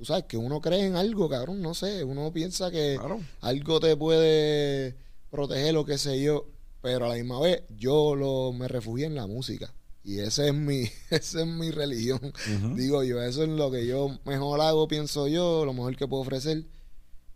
tú 0.00 0.06
sabes, 0.06 0.24
que 0.24 0.38
uno 0.38 0.62
cree 0.62 0.86
en 0.86 0.96
algo, 0.96 1.28
cabrón, 1.28 1.60
no 1.60 1.74
sé, 1.74 2.02
uno 2.04 2.32
piensa 2.32 2.70
que 2.70 2.96
Claro. 2.98 3.20
algo 3.42 3.80
te 3.80 3.94
puede 3.98 4.96
proteger 5.30 5.76
o 5.76 5.84
qué 5.84 5.98
sé 5.98 6.22
yo, 6.22 6.46
pero 6.80 7.04
a 7.04 7.08
la 7.10 7.16
misma 7.16 7.38
vez 7.38 7.64
yo 7.76 8.16
lo 8.16 8.50
me 8.54 8.66
refugié 8.66 9.04
en 9.04 9.14
la 9.14 9.26
música 9.26 9.74
y 10.02 10.20
ese 10.20 10.48
es 10.48 10.54
mi 10.54 10.84
esa 11.10 11.40
es 11.42 11.46
mi 11.46 11.70
religión. 11.70 12.32
Digo 12.76 13.02
yo, 13.04 13.22
eso 13.22 13.42
es 13.42 13.50
lo 13.50 13.70
que 13.70 13.86
yo 13.86 14.18
mejor 14.24 14.62
hago, 14.62 14.88
pienso 14.88 15.28
yo, 15.28 15.66
lo 15.66 15.74
mejor 15.74 15.94
que 15.98 16.08
puedo 16.08 16.22
ofrecer 16.22 16.64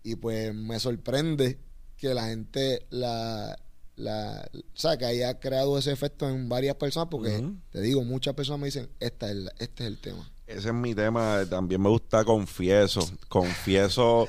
y 0.03 0.17
pues 0.17 0.55
me 0.55 0.81
sorprende 0.81 1.59
que 1.99 2.15
la 2.15 2.29
gente 2.29 2.87
la 2.89 3.59
la 3.97 4.49
o 4.55 4.61
sea, 4.79 4.97
que 4.97 5.05
haya 5.05 5.39
creado 5.39 5.77
ese 5.79 5.93
efecto 5.93 6.29
en 6.31 6.49
varias 6.49 6.77
personas 6.77 7.09
porque 7.11 7.47
te 7.71 7.83
digo, 7.83 8.03
muchas 8.05 8.33
personas 8.35 8.61
me 8.61 8.67
dicen, 8.69 8.89
esta 9.01 9.29
es 9.31 9.37
la- 9.37 9.53
este 9.59 9.85
es 9.85 9.89
el 9.89 9.99
tema. 10.01 10.31
Ese 10.47 10.69
es 10.69 10.75
mi 10.75 10.95
tema. 10.95 11.43
También 11.49 11.81
me 11.83 11.89
gusta 11.89 12.25
Confieso. 12.25 13.01
Confieso. 13.29 14.29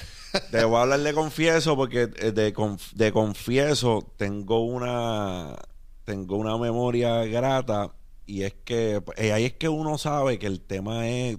Debo 0.52 0.78
hablar 0.78 1.00
de 1.00 1.12
Confieso 1.14 1.76
porque 1.76 2.10
eh, 2.16 2.32
de, 2.32 2.54
conf- 2.54 2.92
de 2.92 3.10
Confieso 3.12 4.12
tengo 4.16 4.64
una 4.64 5.56
tengo 6.04 6.36
una 6.36 6.56
memoria 6.56 7.24
grata 7.24 7.92
y 8.26 8.42
es 8.42 8.54
que 8.64 9.02
eh, 9.16 9.32
ahí 9.32 9.44
es 9.46 9.54
que 9.54 9.68
uno 9.68 9.98
sabe 9.98 10.38
que 10.38 10.46
el 10.46 10.60
tema 10.60 11.08
es 11.08 11.38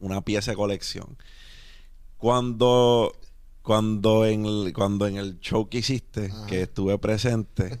una 0.00 0.20
pieza 0.22 0.50
de 0.50 0.56
colección. 0.56 1.16
Cuando 2.18 3.12
cuando 3.62 4.26
en 4.26 4.44
el, 4.44 4.72
cuando 4.74 5.06
en 5.06 5.16
el 5.16 5.40
show 5.40 5.68
que 5.70 5.78
hiciste, 5.78 6.26
Ajá. 6.26 6.46
que 6.46 6.62
estuve 6.62 6.98
presente, 6.98 7.80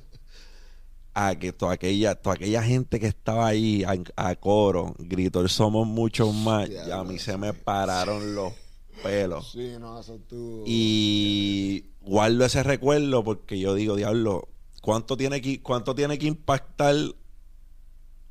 a 1.14 1.36
que 1.38 1.52
toda 1.52 1.74
aquella, 1.74 2.16
toda 2.16 2.34
aquella 2.34 2.62
gente 2.62 2.98
que 2.98 3.06
estaba 3.06 3.46
ahí 3.46 3.84
a, 3.84 3.94
a 4.16 4.34
coro 4.36 4.94
gritó 4.98 5.46
somos 5.48 5.86
muchos 5.86 6.34
más 6.34 6.68
y 6.68 6.90
a 6.90 7.02
mí 7.04 7.18
se 7.18 7.36
me 7.36 7.52
pararon 7.54 8.34
los 8.34 8.52
pelos. 9.02 9.52
Sí, 9.52 9.74
no, 9.78 10.00
eso 10.00 10.18
tú 10.28 10.64
Y 10.66 11.84
guardo 12.00 12.44
ese 12.44 12.62
recuerdo 12.62 13.22
porque 13.22 13.58
yo 13.58 13.74
digo, 13.74 13.94
diablo, 13.96 14.48
¿cuánto 14.82 15.16
tiene 15.16 15.40
que, 15.40 15.62
cuánto 15.62 15.94
tiene 15.94 16.18
que 16.18 16.26
impactar 16.26 16.96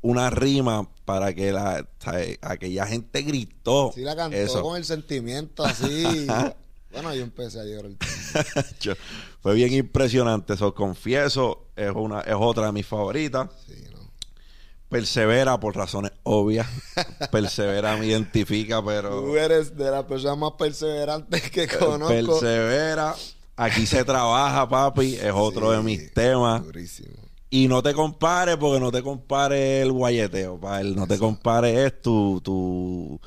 una 0.02 0.30
rima 0.30 0.90
para 1.06 1.34
que 1.34 1.54
la 1.54 1.88
¿sabes? 2.00 2.38
aquella 2.42 2.86
gente 2.86 3.22
gritó. 3.22 3.92
Sí, 3.96 4.02
la 4.02 4.16
cantó 4.16 4.36
eso. 4.38 4.62
con 4.62 4.76
el 4.76 4.84
sentimiento 4.84 5.64
así. 5.64 6.28
bueno, 6.92 7.16
yo 7.16 7.24
empecé 7.24 7.62
a 7.62 7.64
llorar. 7.64 7.92
Yo- 8.82 8.94
Fue 9.44 9.54
bien 9.54 9.72
impresionante. 9.74 10.54
Eso 10.54 10.74
confieso, 10.74 11.68
es 11.76 11.92
una, 11.94 12.22
es 12.22 12.34
otra 12.38 12.68
de 12.68 12.72
mis 12.72 12.86
favoritas. 12.88 13.50
Sí, 13.68 13.76
no. 13.92 14.00
Persevera 14.90 15.60
por 15.60 15.76
razones 15.76 16.12
obvias. 16.24 16.68
Persevera 17.32 17.98
me 17.98 18.08
identifica, 18.08 18.80
Tú 18.80 18.86
pero 18.86 19.38
eres 19.38 19.76
de 19.76 19.92
las 19.92 20.06
personas 20.06 20.38
más 20.38 20.54
perseverantes 20.58 21.52
que 21.52 21.68
conozco. 21.68 22.08
persevera. 22.40 23.16
Aquí 23.56 23.86
se 23.86 24.04
trabaja, 24.04 24.68
papi. 24.68 25.16
Es 25.16 25.32
otro 25.34 25.72
de 25.72 25.82
mis 25.84 26.14
temas. 26.14 26.64
Durísimo. 26.64 27.16
Y 27.50 27.68
no 27.68 27.84
te 27.84 27.94
compares, 27.94 28.58
porque 28.58 28.80
no 28.80 28.92
te 28.92 29.04
compares 29.04 29.84
el 29.84 29.92
guayeteo, 29.92 30.60
pa. 30.60 30.82
El 30.82 30.96
no 30.96 31.06
te 31.06 31.20
compares 31.20 31.78
es 31.78 32.02
tu, 32.02 32.42
tu- 32.44 33.20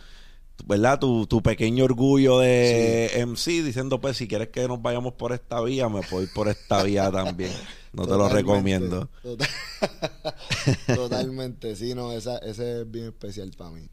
¿verdad? 0.65 0.99
Tu, 0.99 1.27
tu 1.27 1.43
pequeño 1.43 1.85
orgullo 1.85 2.39
de 2.41 3.11
MC 3.27 3.63
diciendo, 3.63 4.01
pues, 4.01 4.17
si 4.17 4.27
quieres 4.27 4.49
que 4.49 4.67
nos 4.67 4.81
vayamos 4.81 5.13
por 5.15 5.33
esta 5.33 5.61
vía, 5.61 5.89
me 5.89 6.01
puedo 6.03 6.23
ir 6.23 6.33
por 6.33 6.49
esta 6.49 6.83
vía 6.83 7.11
también. 7.11 7.53
No 7.93 8.05
te 8.07 8.11
lo 8.13 8.29
recomiendo. 8.29 9.09
Total- 9.23 9.49
Totalmente, 10.87 11.77
sí, 11.77 11.95
no, 11.95 12.13
esa, 12.13 12.39
ese 12.39 12.81
es 12.83 12.91
bien 12.91 13.07
especial 13.07 13.51
para 13.57 13.71
mí. 13.71 13.89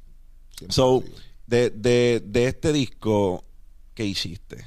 Siempre 0.57 0.73
So, 0.73 1.03
de, 1.47 1.69
de, 1.69 2.21
de 2.25 2.47
este 2.47 2.71
disco 2.73 3.43
que 3.93 4.05
hiciste, 4.05 4.65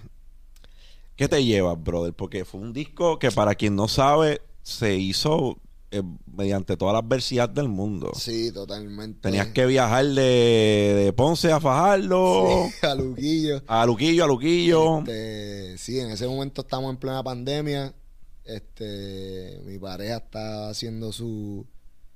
¿qué 1.16 1.28
te 1.28 1.44
llevas, 1.44 1.82
brother? 1.82 2.12
Porque 2.12 2.44
fue 2.44 2.60
un 2.60 2.72
disco 2.72 3.18
que 3.18 3.30
para 3.30 3.54
quien 3.54 3.76
no 3.76 3.88
sabe, 3.88 4.42
se 4.62 4.96
hizo 4.96 5.58
eh, 5.96 6.02
mediante 6.26 6.76
todas 6.76 6.94
las 6.94 7.02
adversidades 7.02 7.54
del 7.54 7.68
mundo. 7.68 8.12
Sí, 8.16 8.52
totalmente. 8.52 9.20
Tenías 9.20 9.48
que 9.48 9.66
viajar 9.66 10.04
de, 10.06 11.02
de 11.04 11.12
Ponce 11.12 11.50
a 11.52 11.60
Fajardo, 11.60 12.66
Sí, 12.68 12.86
a 12.86 12.94
Luquillo. 12.94 13.62
a 13.66 13.86
Luquillo, 13.86 14.24
a 14.24 14.26
Luquillo. 14.26 14.98
Este, 15.00 15.78
sí, 15.78 15.98
en 16.00 16.10
ese 16.10 16.26
momento 16.26 16.62
estamos 16.62 16.90
en 16.90 16.96
plena 16.98 17.22
pandemia. 17.22 17.94
Este, 18.44 19.60
mi 19.64 19.78
pareja 19.78 20.18
estaba 20.18 20.70
haciendo 20.70 21.12
su, 21.12 21.66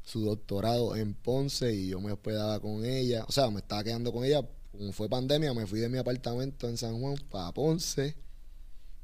su 0.03 0.25
doctorado 0.25 0.95
en 0.97 1.15
Ponce 1.15 1.75
y 1.75 1.89
yo 1.89 2.01
me 2.01 2.13
hospedaba 2.13 2.61
con 2.61 2.85
ella. 2.85 3.25
O 3.29 3.33
sea, 3.33 3.51
me 3.51 3.59
estaba 3.59 3.83
quedando 3.85 4.13
con 4.13 4.25
ella. 4.25 4.41
Como 4.71 4.93
fue 4.93 5.09
pandemia, 5.09 5.53
me 5.53 5.67
fui 5.67 5.81
de 5.81 5.89
mi 5.89 5.99
apartamento 5.99 6.69
en 6.69 6.77
San 6.77 7.01
Juan 7.01 7.17
para 7.31 7.53
Ponce. 7.53 8.15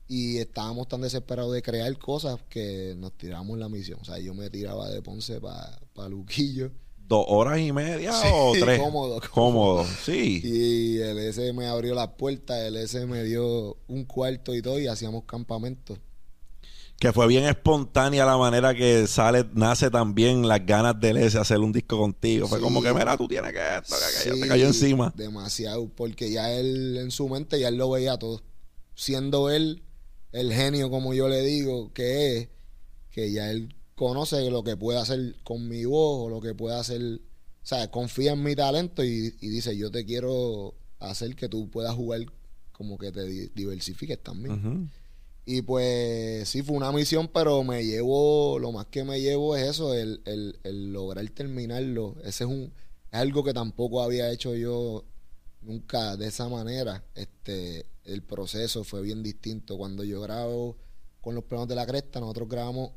Y 0.09 0.38
estábamos 0.38 0.88
tan 0.88 1.01
desesperados 1.01 1.53
de 1.53 1.62
crear 1.62 1.97
cosas 1.99 2.38
que 2.49 2.95
nos 2.97 3.12
tiramos 3.19 3.59
la 3.59 3.69
misión. 3.69 3.99
O 4.01 4.05
sea, 4.05 4.19
yo 4.19 4.35
me 4.35 4.49
tiraba 4.51 4.88
de 4.88 5.03
Ponce 5.03 5.40
para 5.40 6.09
Luquillo. 6.09 6.71
Dos 7.09 7.25
horas 7.29 7.61
y 7.61 7.73
media 7.73 8.12
Sí, 8.12 8.29
o 8.33 8.53
tres. 8.53 8.79
cómodo, 8.83 9.21
Cómodo, 9.33 9.85
sí. 10.05 10.40
Y 10.45 10.99
el 10.99 11.19
S 11.19 11.53
me 11.53 11.66
abrió 11.66 11.95
las 11.95 12.09
puertas, 12.19 12.59
el 12.62 12.77
S 12.77 13.05
me 13.07 13.23
dio 13.25 13.77
un 13.88 14.05
cuarto 14.05 14.55
y 14.55 14.62
todo 14.62 14.79
y 14.81 14.87
hacíamos 14.88 15.25
campamentos. 15.25 15.99
Que 16.99 17.12
fue 17.12 17.27
bien 17.29 17.45
espontánea 17.45 18.25
la 18.25 18.37
manera 18.38 18.75
que 18.75 19.07
sale, 19.07 19.45
nace 19.55 19.90
también 19.90 20.49
las 20.49 20.64
ganas 20.64 20.99
de 20.99 21.27
ese 21.27 21.38
hacer 21.38 21.59
un 21.59 21.71
disco 21.73 21.99
contigo. 21.99 22.49
Fue 22.49 22.59
Sí. 22.59 22.64
como 22.64 22.81
que, 22.83 22.92
mira, 22.92 23.16
tú 23.16 23.29
tienes 23.29 23.53
que 23.53 23.59
esto, 23.59 23.95
que 24.25 24.31
Sí, 24.35 24.40
te 24.40 24.49
cayó 24.49 24.66
encima. 24.66 25.12
Demasiado, 25.16 25.88
porque 25.88 26.31
ya 26.31 26.51
él 26.53 26.97
en 26.97 27.11
su 27.11 27.29
mente 27.29 27.61
ya 27.61 27.69
él 27.69 27.77
lo 27.77 27.90
veía 27.90 28.16
todo. 28.19 28.42
Siendo 28.95 29.51
él 29.51 29.83
el 30.37 30.53
genio, 30.53 30.90
como 30.90 31.14
yo 31.14 31.29
le 31.29 31.42
digo, 31.42 31.92
que 31.92 32.37
es, 32.38 32.49
que 33.11 33.33
ya 33.33 33.51
él 33.51 33.75
conoce 33.94 34.51
lo 34.51 34.62
que 34.62 34.77
puede 34.77 34.99
hacer 34.99 35.35
con 35.42 35.68
mi 35.68 35.85
voz 35.85 36.27
o 36.27 36.29
lo 36.29 36.40
que 36.40 36.55
puede 36.55 36.77
hacer, 36.77 37.01
o 37.03 37.66
sea, 37.66 37.90
confía 37.90 38.33
en 38.33 38.42
mi 38.42 38.55
talento 38.55 39.03
y, 39.05 39.35
y 39.40 39.49
dice, 39.49 39.77
yo 39.77 39.90
te 39.90 40.05
quiero 40.05 40.75
hacer 40.99 41.35
que 41.35 41.49
tú 41.49 41.68
puedas 41.70 41.94
jugar 41.94 42.20
como 42.72 42.99
que 42.99 43.11
te 43.12 43.25
di- 43.25 43.51
diversifiques 43.55 44.22
también. 44.22 44.90
Y 45.46 45.62
pues 45.62 46.49
sí, 46.49 46.62
fue 46.62 46.77
una 46.77 46.90
misión, 46.92 47.29
pero 47.33 47.62
me 47.62 47.85
llevo, 47.85 48.59
lo 48.59 48.72
más 48.72 48.87
que 48.87 49.05
me 49.05 49.20
llevo 49.20 49.57
es 49.57 49.68
eso, 49.68 49.94
el, 49.94 50.20
el, 50.25 50.59
el 50.64 50.92
lograr 50.92 51.27
terminarlo. 51.31 52.16
Ese 52.25 52.44
es 52.44 52.51
un, 52.51 52.64
es 53.12 53.18
algo 53.18 53.44
que 53.44 53.55
tampoco 53.55 54.03
había 54.03 54.31
hecho 54.33 54.55
yo 54.57 55.05
nunca 55.66 56.16
de 56.16 56.29
esa 56.29 56.48
manera. 56.48 57.05
Este, 57.14 57.87
el 58.05 58.22
proceso 58.22 58.85
fue 58.85 59.02
bien 59.02 59.22
distinto. 59.22 59.76
Cuando 59.76 60.05
yo 60.05 60.20
grabo 60.20 60.76
con 61.20 61.35
los 61.35 61.44
planos 61.44 61.68
de 61.68 61.74
la 61.74 61.87
cresta, 61.87 62.20
nosotros 62.20 62.48
grabamos 62.48 62.92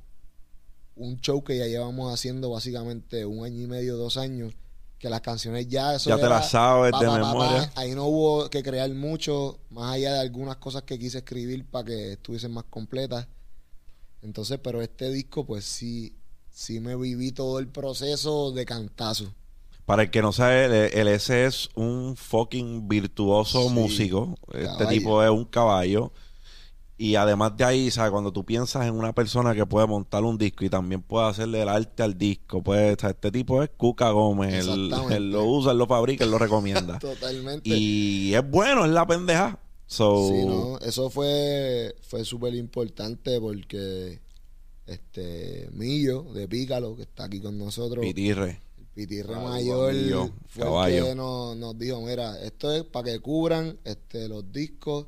un 0.95 1.19
show 1.19 1.43
que 1.43 1.57
ya 1.57 1.65
llevamos 1.65 2.13
haciendo 2.13 2.49
básicamente 2.51 3.25
un 3.25 3.43
año 3.43 3.61
y 3.61 3.67
medio, 3.67 3.97
dos 3.97 4.17
años, 4.17 4.53
que 4.99 5.09
las 5.09 5.21
canciones 5.21 5.67
ya 5.67 5.95
eso 5.95 6.09
Ya 6.09 6.17
te 6.17 6.27
las 6.27 6.51
sabes 6.51 6.91
pa, 6.91 6.99
de 6.99 7.05
pa, 7.05 7.13
pa, 7.13 7.21
pa. 7.21 7.27
memoria. 7.27 7.71
Ahí 7.75 7.95
no 7.95 8.05
hubo 8.05 8.49
que 8.49 8.61
crear 8.61 8.89
mucho, 8.91 9.59
más 9.69 9.95
allá 9.95 10.13
de 10.13 10.19
algunas 10.19 10.57
cosas 10.57 10.83
que 10.83 10.99
quise 10.99 11.19
escribir 11.19 11.65
para 11.65 11.85
que 11.85 12.13
estuviesen 12.13 12.51
más 12.51 12.65
completas. 12.65 13.27
Entonces, 14.21 14.59
pero 14.61 14.81
este 14.81 15.09
disco, 15.09 15.45
pues 15.45 15.63
sí, 15.63 16.17
sí 16.51 16.81
me 16.81 16.97
viví 16.97 17.31
todo 17.31 17.59
el 17.59 17.69
proceso 17.69 18.51
de 18.51 18.65
cantazo. 18.65 19.33
Para 19.89 20.03
el 20.03 20.11
que 20.11 20.21
no 20.21 20.31
sabe, 20.31 20.65
el, 20.65 20.71
el 20.99 21.07
S 21.07 21.45
es 21.47 21.67
un 21.73 22.15
fucking 22.15 22.87
virtuoso 22.87 23.69
Sí, 23.69 23.73
músico. 23.73 24.37
Este 24.53 24.65
caballo. 24.65 24.87
tipo 24.87 25.23
es 25.23 25.31
un 25.31 25.45
caballo. 25.45 26.11
Y 26.95 27.15
además 27.15 27.57
de 27.57 27.63
ahí, 27.63 27.89
¿sabes? 27.89 28.11
Cuando 28.11 28.31
tú 28.31 28.45
piensas 28.45 28.85
en 28.85 28.93
una 28.93 29.13
persona 29.15 29.55
que 29.55 29.65
puede 29.65 29.87
montar 29.87 30.23
un 30.23 30.37
disco 30.37 30.63
y 30.63 30.69
también 30.69 31.01
puede 31.01 31.27
hacerle 31.29 31.63
el 31.63 31.69
arte 31.69 32.03
al 32.03 32.15
disco, 32.15 32.61
pues 32.61 33.03
este 33.03 33.31
tipo 33.31 33.63
es 33.63 33.71
Cuca 33.75 34.11
Gómez. 34.11 34.63
Él 34.63 34.89
lo 35.31 35.45
usa, 35.45 35.71
él 35.71 35.79
lo 35.79 35.87
fabrica, 35.87 36.23
él 36.23 36.29
lo 36.29 36.37
recomienda. 36.37 36.99
Totalmente. 36.99 37.67
y 37.67 38.35
es 38.35 38.47
bueno, 38.47 38.85
es 38.85 38.91
la 38.91 39.07
pendeja. 39.07 39.57
So, 39.87 40.27
Sí, 40.29 40.45
no, 40.45 40.77
eso 40.85 41.09
fue, 41.09 41.95
fue 42.03 42.23
súper 42.25 42.53
importante 42.53 43.41
porque 43.41 44.19
este 44.85 45.67
Millo 45.73 46.25
de 46.31 46.47
Pícalo, 46.47 46.95
que 46.95 47.01
está 47.01 47.23
aquí 47.23 47.39
con 47.39 47.57
nosotros, 47.57 48.05
Pitirre. 48.05 48.68
Pitirre 48.99 49.33
Ah, 49.35 49.39
Mayor, 49.39 49.93
fue 50.49 50.63
caballo. 50.63 50.97
el 50.97 51.03
que 51.05 51.15
nos, 51.15 51.55
nos 51.55 51.77
dijo, 51.79 52.01
mira, 52.01 52.37
esto 52.41 52.69
es 52.73 52.83
para 52.83 53.05
que 53.11 53.19
cubran 53.21 53.79
este, 53.85 54.27
los 54.27 54.51
discos, 54.51 55.05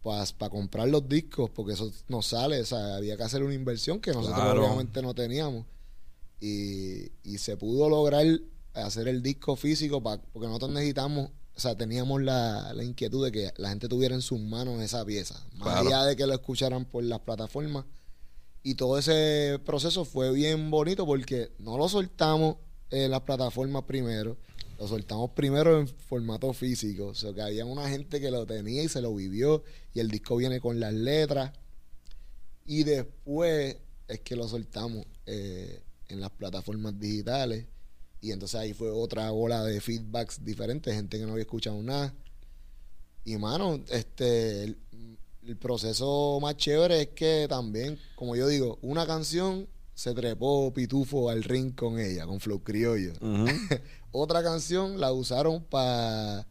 para 0.00 0.48
comprar 0.50 0.86
los 0.88 1.08
discos, 1.08 1.50
porque 1.50 1.72
eso 1.72 1.90
no 2.08 2.22
sale, 2.22 2.60
o 2.60 2.64
sea, 2.64 2.94
había 2.96 3.16
que 3.16 3.24
hacer 3.24 3.42
una 3.42 3.54
inversión 3.54 3.98
que 4.00 4.12
nosotros 4.12 4.40
Claro. 4.40 4.64
obviamente 4.64 5.02
no 5.02 5.12
teníamos. 5.12 5.66
Y, 6.40 7.10
y 7.24 7.38
se 7.38 7.56
pudo 7.56 7.88
lograr 7.88 8.24
hacer 8.74 9.08
el 9.08 9.22
disco 9.22 9.56
físico 9.56 10.00
pa- 10.02 10.20
porque 10.32 10.46
nosotros 10.46 10.70
necesitamos, 10.72 11.30
o 11.56 11.60
sea, 11.60 11.76
teníamos 11.76 12.22
la, 12.22 12.72
la 12.74 12.84
inquietud 12.84 13.24
de 13.24 13.32
que 13.32 13.52
la 13.56 13.70
gente 13.70 13.88
tuviera 13.88 14.14
en 14.14 14.22
sus 14.22 14.38
manos 14.40 14.80
esa 14.82 15.04
pieza, 15.04 15.34
más 15.54 15.68
Claro. 15.80 15.88
allá 15.88 16.04
de 16.04 16.14
que 16.16 16.26
lo 16.26 16.32
escucharan 16.34 16.84
por 16.84 17.02
las 17.04 17.18
plataformas. 17.20 17.84
Y 18.64 18.76
todo 18.76 18.98
ese 18.98 19.58
proceso 19.64 20.04
fue 20.04 20.30
bien 20.32 20.70
bonito 20.70 21.04
porque 21.04 21.50
no 21.58 21.76
lo 21.76 21.88
soltamos 21.88 22.56
en 22.92 23.10
las 23.10 23.22
plataformas 23.22 23.84
primero, 23.84 24.36
lo 24.78 24.86
soltamos 24.86 25.30
primero 25.30 25.80
en 25.80 25.88
formato 25.88 26.52
físico. 26.52 27.06
O 27.06 27.14
sea, 27.14 27.32
que 27.32 27.42
había 27.42 27.64
una 27.64 27.88
gente 27.88 28.20
que 28.20 28.30
lo 28.30 28.46
tenía 28.46 28.82
y 28.82 28.88
se 28.88 29.00
lo 29.00 29.14
vivió. 29.14 29.64
Y 29.94 30.00
el 30.00 30.08
disco 30.08 30.36
viene 30.36 30.60
con 30.60 30.78
las 30.78 30.92
letras. 30.92 31.52
Y 32.66 32.84
después 32.84 33.76
es 34.08 34.20
que 34.20 34.36
lo 34.36 34.46
soltamos 34.46 35.06
eh, 35.26 35.80
en 36.08 36.20
las 36.20 36.30
plataformas 36.30 36.98
digitales. 36.98 37.66
Y 38.20 38.30
entonces 38.30 38.60
ahí 38.60 38.72
fue 38.72 38.90
otra 38.90 39.32
ola 39.32 39.64
de 39.64 39.80
feedbacks 39.80 40.44
diferentes, 40.44 40.94
gente 40.94 41.18
que 41.18 41.24
no 41.24 41.32
había 41.32 41.42
escuchado 41.42 41.82
nada. 41.82 42.14
Y 43.24 43.36
mano, 43.36 43.80
este 43.88 44.76
el 45.46 45.56
proceso 45.56 46.38
más 46.40 46.56
chévere 46.56 47.02
es 47.02 47.08
que 47.08 47.46
también, 47.48 47.98
como 48.14 48.36
yo 48.36 48.46
digo, 48.46 48.78
una 48.82 49.06
canción 49.06 49.66
se 49.94 50.14
trepó 50.14 50.72
Pitufo 50.72 51.30
al 51.30 51.42
ring 51.42 51.74
con 51.74 51.98
ella, 51.98 52.26
con 52.26 52.40
Flow 52.40 52.62
Criollo. 52.62 53.12
Otra 54.12 54.42
canción 54.42 55.00
la 55.00 55.12
usaron 55.12 55.64
para 55.64 56.46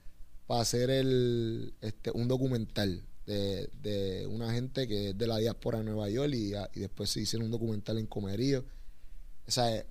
hacer 0.47 0.89
el 0.89 1.73
este 1.81 2.11
un 2.13 2.27
documental 2.27 3.03
de, 3.25 3.69
de 3.81 4.27
una 4.27 4.51
gente 4.51 4.87
que 4.87 5.09
es 5.09 5.17
de 5.17 5.27
la 5.27 5.37
diáspora 5.37 5.79
de 5.79 5.85
Nueva 5.85 6.09
York 6.09 6.33
y, 6.33 6.53
y 6.73 6.79
después 6.81 7.09
se 7.09 7.21
hicieron 7.21 7.45
un 7.45 7.51
documental 7.51 7.97
en 7.97 8.07
Comerío. 8.07 8.65
O 9.47 9.51
sea, 9.51 9.85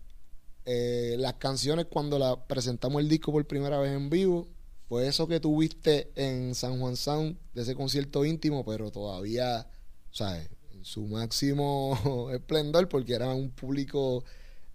eh, 0.67 1.17
las 1.19 1.35
canciones 1.35 1.87
cuando 1.87 2.19
la 2.19 2.47
presentamos 2.47 3.01
el 3.01 3.09
disco 3.09 3.33
por 3.33 3.47
primera 3.47 3.79
vez 3.79 3.93
en 3.93 4.11
vivo 4.11 4.47
fue 4.89 5.07
eso 5.07 5.27
que 5.27 5.41
tuviste 5.41 6.11
en 6.17 6.55
San 6.55 6.79
Juan 6.79 6.97
Sound 6.97 7.39
de 7.55 7.63
ese 7.63 7.75
concierto 7.75 8.25
íntimo, 8.25 8.65
pero 8.65 8.91
todavía, 8.91 9.67
¿sabes? 10.11 10.49
En 10.81 10.87
su 10.87 11.07
máximo 11.07 12.31
esplendor 12.33 12.89
porque 12.89 13.13
era 13.13 13.35
un 13.35 13.51
público 13.51 14.25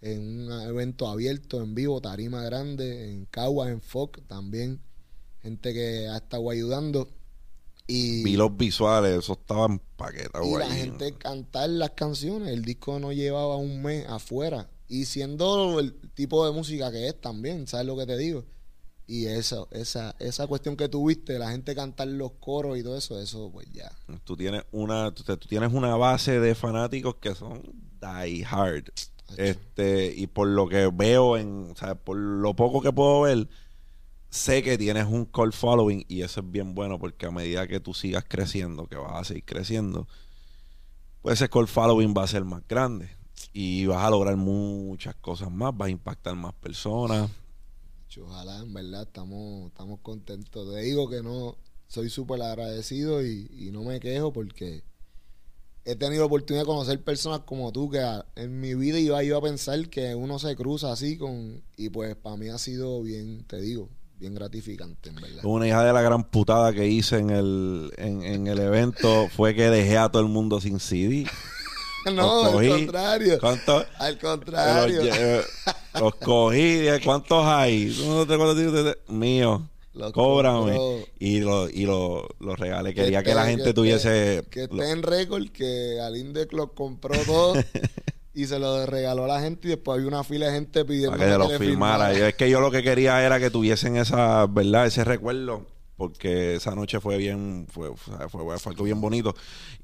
en 0.01 0.51
un 0.51 0.61
evento 0.61 1.07
abierto, 1.07 1.63
en 1.63 1.73
vivo, 1.73 1.99
tarima 1.99 2.43
grande, 2.43 3.11
en 3.11 3.25
Caguas, 3.25 3.69
en 3.69 3.81
Foc 3.81 4.21
también, 4.27 4.79
gente 5.41 5.73
que 5.73 6.07
ha 6.07 6.17
estado 6.17 6.51
ayudando. 6.51 7.09
Y, 7.87 8.23
Vi 8.23 8.35
los 8.35 8.55
visuales, 8.55 9.17
eso 9.17 9.33
estaba 9.33 9.65
en 9.65 9.79
paqueta, 9.95 10.45
y 10.45 10.57
la 10.59 10.69
gente 10.69 11.13
cantar 11.13 11.71
las 11.71 11.91
canciones. 11.91 12.49
El 12.49 12.63
disco 12.63 12.99
no 12.99 13.13
llevaba 13.13 13.57
un 13.57 13.81
mes 13.81 14.05
afuera 14.07 14.69
Y 14.87 15.05
siendo 15.05 15.79
el 15.79 15.95
tipo 16.13 16.45
de 16.45 16.51
música 16.51 16.91
que 16.91 17.07
es 17.07 17.19
también, 17.19 17.65
¿sabes 17.65 17.87
lo 17.87 17.97
que 17.97 18.05
te 18.05 18.15
digo? 18.15 18.45
Y 19.07 19.27
eso, 19.27 19.67
esa, 19.71 20.15
esa 20.19 20.47
cuestión 20.47 20.75
que 20.75 20.89
tuviste, 20.89 21.37
la 21.37 21.51
gente 21.51 21.75
cantar 21.75 22.07
los 22.07 22.31
coros 22.33 22.77
y 22.77 22.83
todo 22.83 22.97
eso, 22.97 23.19
eso 23.19 23.51
pues 23.51 23.67
ya. 23.71 23.91
Tú 24.23 24.35
tienes 24.35 24.63
una, 24.71 25.13
tú, 25.13 25.23
tú 25.23 25.47
tienes 25.47 25.71
una 25.73 25.95
base 25.95 26.39
de 26.39 26.55
fanáticos 26.55 27.15
que 27.15 27.35
son 27.35 27.61
die 28.01 28.43
hard. 28.43 28.85
Este, 29.37 30.13
y 30.15 30.27
por 30.27 30.47
lo 30.47 30.67
que 30.67 30.89
veo 30.93 31.37
en, 31.37 31.71
o 31.71 31.75
sea, 31.75 31.95
por 31.95 32.17
lo 32.17 32.55
poco 32.55 32.81
que 32.81 32.91
puedo 32.91 33.21
ver, 33.21 33.47
sé 34.29 34.63
que 34.63 34.77
tienes 34.77 35.05
un 35.05 35.25
call 35.25 35.53
following 35.53 36.05
y 36.07 36.21
eso 36.21 36.41
es 36.41 36.51
bien 36.51 36.75
bueno 36.75 36.99
porque 36.99 37.25
a 37.25 37.31
medida 37.31 37.67
que 37.67 37.79
tú 37.79 37.93
sigas 37.93 38.25
creciendo, 38.27 38.87
que 38.87 38.95
vas 38.95 39.13
a 39.13 39.23
seguir 39.23 39.45
creciendo, 39.45 40.07
pues 41.21 41.41
ese 41.41 41.49
call 41.49 41.67
following 41.67 42.13
va 42.15 42.23
a 42.23 42.27
ser 42.27 42.43
más 42.43 42.61
grande 42.67 43.09
y 43.53 43.85
vas 43.85 44.03
a 44.03 44.09
lograr 44.09 44.35
muchas 44.35 45.15
cosas 45.15 45.51
más, 45.51 45.75
vas 45.75 45.87
a 45.87 45.91
impactar 45.91 46.35
más 46.35 46.53
personas. 46.53 47.29
Ojalá, 48.23 48.59
en 48.59 48.73
verdad, 48.73 49.03
estamos, 49.03 49.67
estamos 49.67 49.99
contentos. 50.01 50.73
Te 50.73 50.81
digo 50.81 51.09
que 51.09 51.21
no, 51.21 51.57
soy 51.87 52.09
súper 52.09 52.41
agradecido 52.41 53.25
y, 53.25 53.49
y 53.51 53.71
no 53.71 53.83
me 53.83 53.99
quejo 53.99 54.31
porque 54.33 54.83
he 55.85 55.95
tenido 55.95 56.21
la 56.21 56.25
oportunidad 56.25 56.63
de 56.63 56.67
conocer 56.67 57.03
personas 57.03 57.41
como 57.41 57.71
tú 57.71 57.89
que 57.89 58.03
en 58.35 58.59
mi 58.59 58.73
vida 58.73 58.99
iba 58.99 59.21
yo 59.23 59.37
a 59.37 59.41
pensar 59.41 59.87
que 59.89 60.15
uno 60.15 60.39
se 60.39 60.55
cruza 60.55 60.91
así 60.91 61.17
con 61.17 61.61
y 61.77 61.89
pues 61.89 62.15
para 62.15 62.37
mí 62.37 62.49
ha 62.49 62.57
sido 62.57 63.03
bien, 63.03 63.45
te 63.45 63.61
digo, 63.61 63.89
bien 64.17 64.33
gratificante, 64.33 65.09
en 65.09 65.15
verdad. 65.15 65.45
Una 65.45 65.67
hija 65.67 65.83
de 65.83 65.93
la 65.93 66.01
gran 66.01 66.23
putada 66.23 66.73
que 66.73 66.87
hice 66.87 67.19
en 67.19 67.29
el, 67.29 67.91
en, 67.97 68.47
el 68.47 68.59
evento 68.59 69.27
fue 69.29 69.53
que 69.53 69.69
dejé 69.69 69.97
a 69.97 70.09
todo 70.09 70.23
el 70.23 70.29
mundo 70.29 70.59
sin 70.59 70.79
CD. 70.79 71.27
no, 72.13 72.45
al 72.45 72.69
contrario. 72.69 73.39
Al 73.99 74.19
contrario. 74.19 75.01
Los, 75.99 76.15
cogí. 76.15 76.85
¿Cuántos 77.03 77.45
hay? 77.45 77.95
No 78.05 78.27
te 78.27 78.37
cuántos 78.37 78.97
Mío. 79.07 79.67
Cóbrame. 80.13 81.05
Y 81.19 81.39
lo, 81.39 81.69
y 81.69 81.85
lo, 81.85 82.27
lo 82.39 82.55
regalé. 82.55 82.93
Quería 82.93 83.23
que, 83.23 83.33
la 83.33 83.45
gente 83.45 83.73
tuviese. 83.73 84.43
Que 84.49 84.63
esté 84.63 84.91
en 84.91 85.03
récord 85.03 85.49
que 85.49 85.99
Alinde 86.01 86.47
lo 86.51 86.73
compró 86.73 87.15
todo. 87.25 87.53
y 88.33 88.45
se 88.45 88.59
lo 88.59 88.85
regaló 88.85 89.23
a 89.23 89.27
la 89.27 89.41
gente 89.41 89.67
y 89.67 89.71
después 89.71 89.95
había 89.95 90.09
una 90.09 90.23
fila 90.23 90.47
de 90.47 90.51
gente 90.51 90.83
pidiendo 90.83 91.17
que, 91.17 91.25
lo 91.25 91.49
firmara. 91.57 92.11
Es 92.11 92.35
que 92.35 92.49
yo 92.49 92.59
lo 92.59 92.69
que 92.69 92.83
quería 92.83 93.25
era 93.25 93.39
que 93.39 93.49
tuviesen 93.49 93.95
esa, 93.95 94.45
¿verdad? 94.47 94.85
Ese 94.85 95.05
recuerdo 95.05 95.74
porque 95.97 96.55
esa 96.55 96.75
noche 96.75 96.99
fue 96.99 97.17
bien, 97.17 97.67
fue, 97.69 97.95
fue, 97.95 98.27
fue, 98.29 98.71
algo 98.71 98.83
bien 98.83 98.99
bonito. 98.99 99.33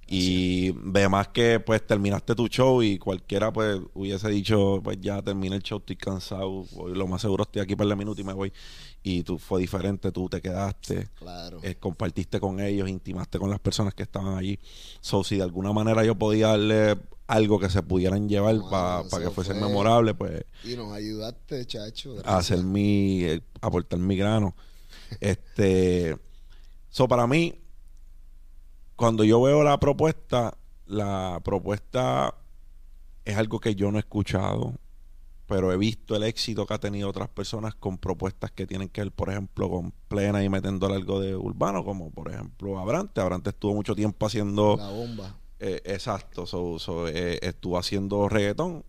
Y 0.07 0.75
además 0.93 1.29
que 1.29 1.61
pues 1.61 1.85
terminaste 1.87 2.35
tu 2.35 2.47
show 2.47 2.83
y 2.83 2.97
cualquiera 2.97 3.53
pues 3.53 3.79
hubiese 3.93 4.29
dicho, 4.29 4.81
pues 4.83 4.99
ya 4.99 5.21
terminé 5.21 5.55
el 5.55 5.63
show, 5.63 5.79
estoy 5.79 5.95
cansado, 5.95 6.65
lo 6.93 7.07
más 7.07 7.21
seguro 7.21 7.43
estoy 7.43 7.61
aquí 7.61 7.75
para 7.75 7.89
el 7.89 7.97
minuto 7.97 8.19
y 8.19 8.25
me 8.25 8.33
voy. 8.33 8.51
Y 9.03 9.23
tú 9.23 9.39
fue 9.39 9.61
diferente, 9.61 10.11
tú 10.11 10.27
te 10.27 10.41
quedaste, 10.41 11.07
claro. 11.15 11.59
Eh, 11.63 11.75
compartiste 11.75 12.39
con 12.39 12.59
ellos, 12.59 12.89
intimaste 12.89 13.39
con 13.39 13.49
las 13.49 13.59
personas 13.59 13.93
que 13.93 14.03
estaban 14.03 14.37
allí. 14.37 14.59
So, 14.99 15.23
si 15.23 15.37
de 15.37 15.43
alguna 15.43 15.71
manera 15.71 16.03
yo 16.03 16.15
podía 16.15 16.49
darle 16.49 16.97
algo 17.27 17.57
que 17.57 17.69
se 17.69 17.81
pudieran 17.81 18.27
llevar 18.27 18.57
para 18.69 19.23
que 19.23 19.31
fuese 19.31 19.53
memorable, 19.53 20.13
pues... 20.13 20.43
Y 20.65 20.75
nos 20.75 20.91
ayudaste, 20.91 21.65
chacho. 21.65 22.17
A 22.25 22.37
hacer 22.37 22.61
mi, 22.61 23.23
eh, 23.23 23.41
aportar 23.61 23.97
mi 23.99 24.17
grano. 24.17 24.53
Este, 25.19 26.17
so 26.89 27.07
para 27.07 27.27
mí, 27.27 27.55
cuando 28.95 29.23
yo 29.23 29.41
veo 29.41 29.63
la 29.63 29.79
propuesta, 29.79 30.57
la 30.85 31.41
propuesta 31.43 32.35
es 33.25 33.37
algo 33.37 33.59
que 33.59 33.75
yo 33.75 33.91
no 33.91 33.97
he 33.97 34.01
escuchado, 34.01 34.73
pero 35.47 35.73
he 35.73 35.77
visto 35.77 36.15
el 36.15 36.23
éxito 36.23 36.65
que 36.65 36.73
ha 36.73 36.79
tenido 36.79 37.09
otras 37.09 37.27
personas 37.27 37.75
con 37.75 37.97
propuestas 37.97 38.51
que 38.51 38.65
tienen 38.65 38.89
que 38.89 39.01
ver, 39.01 39.11
por 39.11 39.29
ejemplo, 39.29 39.69
con 39.69 39.91
plena 40.07 40.43
y 40.43 40.49
metiendo 40.49 40.87
algo 40.87 41.19
de 41.19 41.35
urbano, 41.35 41.83
como 41.83 42.09
por 42.11 42.31
ejemplo 42.31 42.79
Abrante. 42.79 43.19
Abrante 43.19 43.49
estuvo 43.49 43.73
mucho 43.73 43.95
tiempo 43.95 44.25
haciendo... 44.25 44.77
La 44.77 44.89
bomba. 44.89 45.35
Eh, 45.59 45.81
exacto, 45.85 46.45
eh, 47.09 47.37
estuvo 47.41 47.77
haciendo 47.77 48.27
reggaetón 48.27 48.83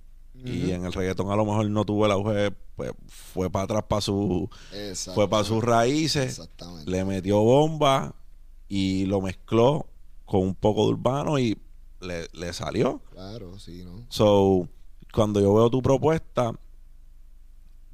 y 0.45 0.73
en 0.73 0.85
el 0.85 0.93
reggaetón 0.93 1.31
a 1.31 1.37
lo 1.37 1.45
mejor 1.45 1.69
no 1.71 1.85
tuvo 1.85 2.07
el 2.07 2.13
auge, 2.13 2.51
pues 2.77 2.93
fue 3.07 3.51
para 3.51 3.65
atrás 3.65 3.85
para 3.89 4.01
su 4.01 4.49
fue 5.15 5.29
para 5.29 5.45
sus 5.45 5.63
raíces, 5.63 6.41
le 6.87 7.05
metió 7.05 7.41
bomba 7.41 8.15
y 8.69 9.07
lo 9.07 9.21
mezcló 9.21 9.87
con 10.25 10.41
un 10.41 10.55
poco 10.55 10.87
de 10.87 10.93
urbano 10.93 11.39
y 11.39 11.59
le, 12.01 12.53
salió. 12.53 13.01
Claro, 13.11 13.59
sí, 13.59 13.85
¿no? 13.85 14.05
So, 14.09 14.69
cuando 15.13 15.41
yo 15.41 15.55
veo 15.55 15.71
tu 15.71 15.83
propuesta, 15.83 16.53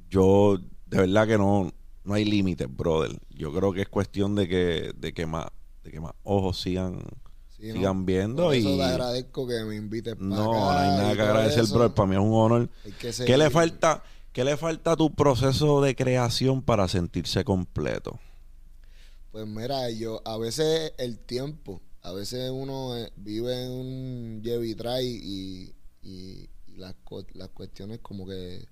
yo 0.09 0.57
de 0.87 0.97
verdad 0.97 1.27
que 1.27 1.37
no, 1.37 1.71
no 2.03 2.13
hay 2.13 2.25
límites, 2.25 2.67
brother. 2.73 3.19
Yo 3.29 3.53
creo 3.53 3.71
que 3.73 3.81
es 3.81 3.89
cuestión 3.89 4.35
de 4.35 4.47
que, 4.47 4.93
de 4.95 5.13
que 5.13 5.25
más, 5.25 5.47
de 5.83 5.91
que 5.91 5.99
más 5.99 6.13
ojos 6.23 6.59
sigan 6.59 7.03
sigan 7.59 8.05
viendo. 8.05 8.53
y 8.53 8.63
te 8.63 8.83
agradezco 8.83 9.47
que 9.47 9.63
me 9.63 9.75
invites 9.75 10.15
para 10.15 10.27
No, 10.27 10.45
no 10.53 10.71
hay 10.71 10.89
nada 10.97 11.15
que 11.15 11.21
agradecer, 11.21 11.65
bro. 11.65 11.93
Para 11.93 12.07
mí 12.07 12.15
es 12.15 12.21
un 12.21 12.33
honor. 12.33 12.69
¿Qué 13.25 13.37
le 13.37 13.49
falta? 13.49 14.03
¿Qué 14.31 14.43
le 14.43 14.57
falta 14.57 14.91
a 14.91 14.95
tu 14.95 15.13
proceso 15.13 15.81
de 15.81 15.95
creación 15.95 16.61
para 16.61 16.87
sentirse 16.87 17.43
completo? 17.43 18.19
Pues 19.31 19.47
mira, 19.47 19.89
yo 19.91 20.21
a 20.25 20.37
veces 20.37 20.93
el 20.97 21.19
tiempo, 21.19 21.81
a 22.01 22.11
veces 22.13 22.51
uno 22.51 22.95
eh, 22.95 23.11
vive 23.15 23.65
en 23.65 23.71
un 23.71 24.41
lleve 24.43 24.67
y, 24.67 25.73
y, 26.01 26.49
las, 26.75 26.95
las 27.33 27.49
cuestiones 27.49 27.99
como 27.99 28.25
que 28.25 28.65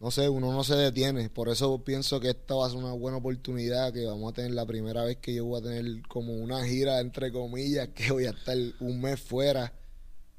no 0.00 0.10
sé, 0.12 0.28
uno 0.28 0.52
no 0.52 0.62
se 0.62 0.76
detiene. 0.76 1.28
Por 1.28 1.48
eso 1.48 1.82
pienso 1.82 2.20
que 2.20 2.30
esta 2.30 2.54
va 2.54 2.66
a 2.66 2.70
ser 2.70 2.78
una 2.78 2.92
buena 2.92 3.18
oportunidad, 3.18 3.92
que 3.92 4.06
vamos 4.06 4.30
a 4.30 4.34
tener 4.34 4.52
la 4.52 4.64
primera 4.64 5.02
vez 5.04 5.16
que 5.16 5.34
yo 5.34 5.44
voy 5.44 5.60
a 5.60 5.62
tener 5.62 6.02
como 6.06 6.34
una 6.34 6.64
gira, 6.64 7.00
entre 7.00 7.32
comillas, 7.32 7.88
que 7.94 8.12
voy 8.12 8.26
a 8.26 8.30
estar 8.30 8.56
un 8.80 9.00
mes 9.00 9.20
fuera. 9.20 9.72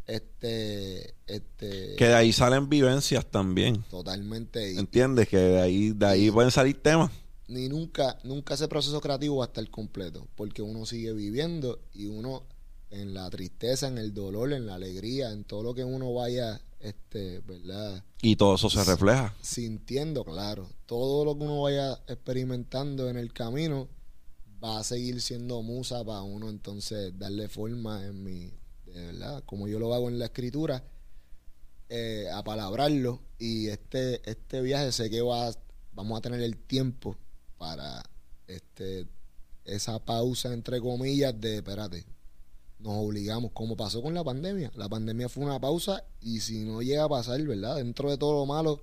Este, 0.08 1.13
este... 1.28 1.95
Que 1.95 2.06
de 2.06 2.15
ahí 2.15 2.32
salen 2.32 2.67
vivencias 2.69 3.26
también. 3.26 3.84
Totalmente. 3.89 4.80
¿Entiendes? 4.80 5.28
Que 5.28 5.38
de 5.38 5.62
ahí, 5.62 5.91
de 5.91 6.06
ahí 6.06 6.32
pueden 6.32 6.52
salir 6.52 6.82
temas. 6.82 7.12
Ni 7.48 7.67
nunca, 7.67 8.17
nunca 8.24 8.54
ese 8.54 8.67
proceso 8.67 9.02
creativo 9.02 9.38
va 9.38 9.45
a 9.45 9.48
estar 9.48 9.67
completo, 9.69 10.28
porque 10.36 10.62
uno 10.62 10.86
sigue 10.86 11.13
viviendo 11.13 11.80
y 11.93 12.06
uno 12.06 12.43
en 12.91 13.13
la 13.13 13.30
tristeza, 13.30 13.88
en 13.88 13.98
el 13.98 14.13
dolor, 14.13 14.54
en 14.54 14.65
la 14.65 14.76
alegría, 14.76 15.32
en 15.32 15.43
todo 15.43 15.63
lo 15.63 15.74
que 15.74 15.84
uno 15.84 16.13
vaya 16.13 16.62
este, 16.80 17.39
¿verdad? 17.39 18.04
Y 18.22 18.36
todo 18.36 18.56
eso 18.56 18.70
se 18.70 18.84
refleja. 18.84 19.36
Sintiendo, 19.42 20.24
claro. 20.24 20.70
Todo 20.86 21.26
lo 21.26 21.38
que 21.38 21.44
uno 21.44 21.62
vaya 21.62 21.94
experimentando 22.08 23.10
en 23.10 23.18
el 23.18 23.34
camino 23.34 23.88
va 24.63 24.80
a 24.80 24.84
seguir 24.84 25.22
siendo 25.22 25.62
musa 25.62 26.04
para 26.04 26.22
uno 26.22 26.50
entonces 26.50 27.18
darle 27.18 27.48
forma 27.48 28.06
en 28.06 28.24
mi, 28.24 28.52
de 28.86 29.06
verdad, 29.08 29.44
como 29.46 29.68
yo 29.68 29.80
lo 29.80 29.94
hago 29.94 30.10
en 30.10 30.20
la 30.20 30.26
escritura, 30.26 30.84
eh, 31.89 32.28
a 32.34 32.44
palabrarlo. 32.44 33.22
Y 33.38 33.68
este, 33.68 34.30
este 34.30 34.62
viaje 34.62 34.92
sé 34.92 35.10
que 35.10 35.22
va, 35.22 35.52
vamos 35.94 36.18
a 36.18 36.22
tener 36.22 36.42
el 36.42 36.58
tiempo 36.58 37.18
para 37.58 38.04
este 38.48 39.08
esa 39.65 40.04
pausa 40.04 40.52
entre 40.54 40.82
comillas 40.82 41.39
de 41.39 41.58
espérate, 41.58 42.06
nos 42.80 42.94
obligamos, 42.94 43.52
como 43.52 43.76
pasó 43.76 44.02
con 44.02 44.13
la 44.13 44.24
pandemia. 44.24 44.72
La 44.76 44.88
pandemia 44.88 45.30
fue 45.30 45.44
una 45.44 45.60
pausa 45.60 46.04
y 46.22 46.39
si 46.39 46.60
no 46.60 46.82
llega 46.82 47.04
a 47.04 47.10
pasar, 47.10 47.42
¿verdad? 47.44 47.76
Dentro 47.78 48.10
de 48.10 48.18
todo 48.18 48.39
lo 48.39 48.46
malo, 48.46 48.82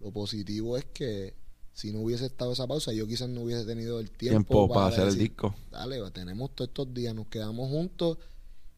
lo 0.00 0.10
positivo 0.10 0.76
es 0.76 0.84
que 0.86 1.34
si 1.72 1.92
no 1.92 2.00
hubiese 2.00 2.26
estado 2.26 2.52
esa 2.52 2.66
pausa, 2.66 2.92
yo 2.92 3.06
quizás 3.06 3.28
no 3.28 3.42
hubiese 3.42 3.64
tenido 3.64 4.00
el 4.00 4.10
tiempo, 4.10 4.68
para, 4.68 4.88
hacer 4.88 5.08
el 5.08 5.16
disco. 5.16 5.54
Dale, 5.70 5.98
tenemos 6.10 6.54
todos 6.54 6.68
estos 6.68 6.92
días, 6.92 7.14
nos 7.14 7.28
quedamos 7.28 7.68
juntos 7.70 8.18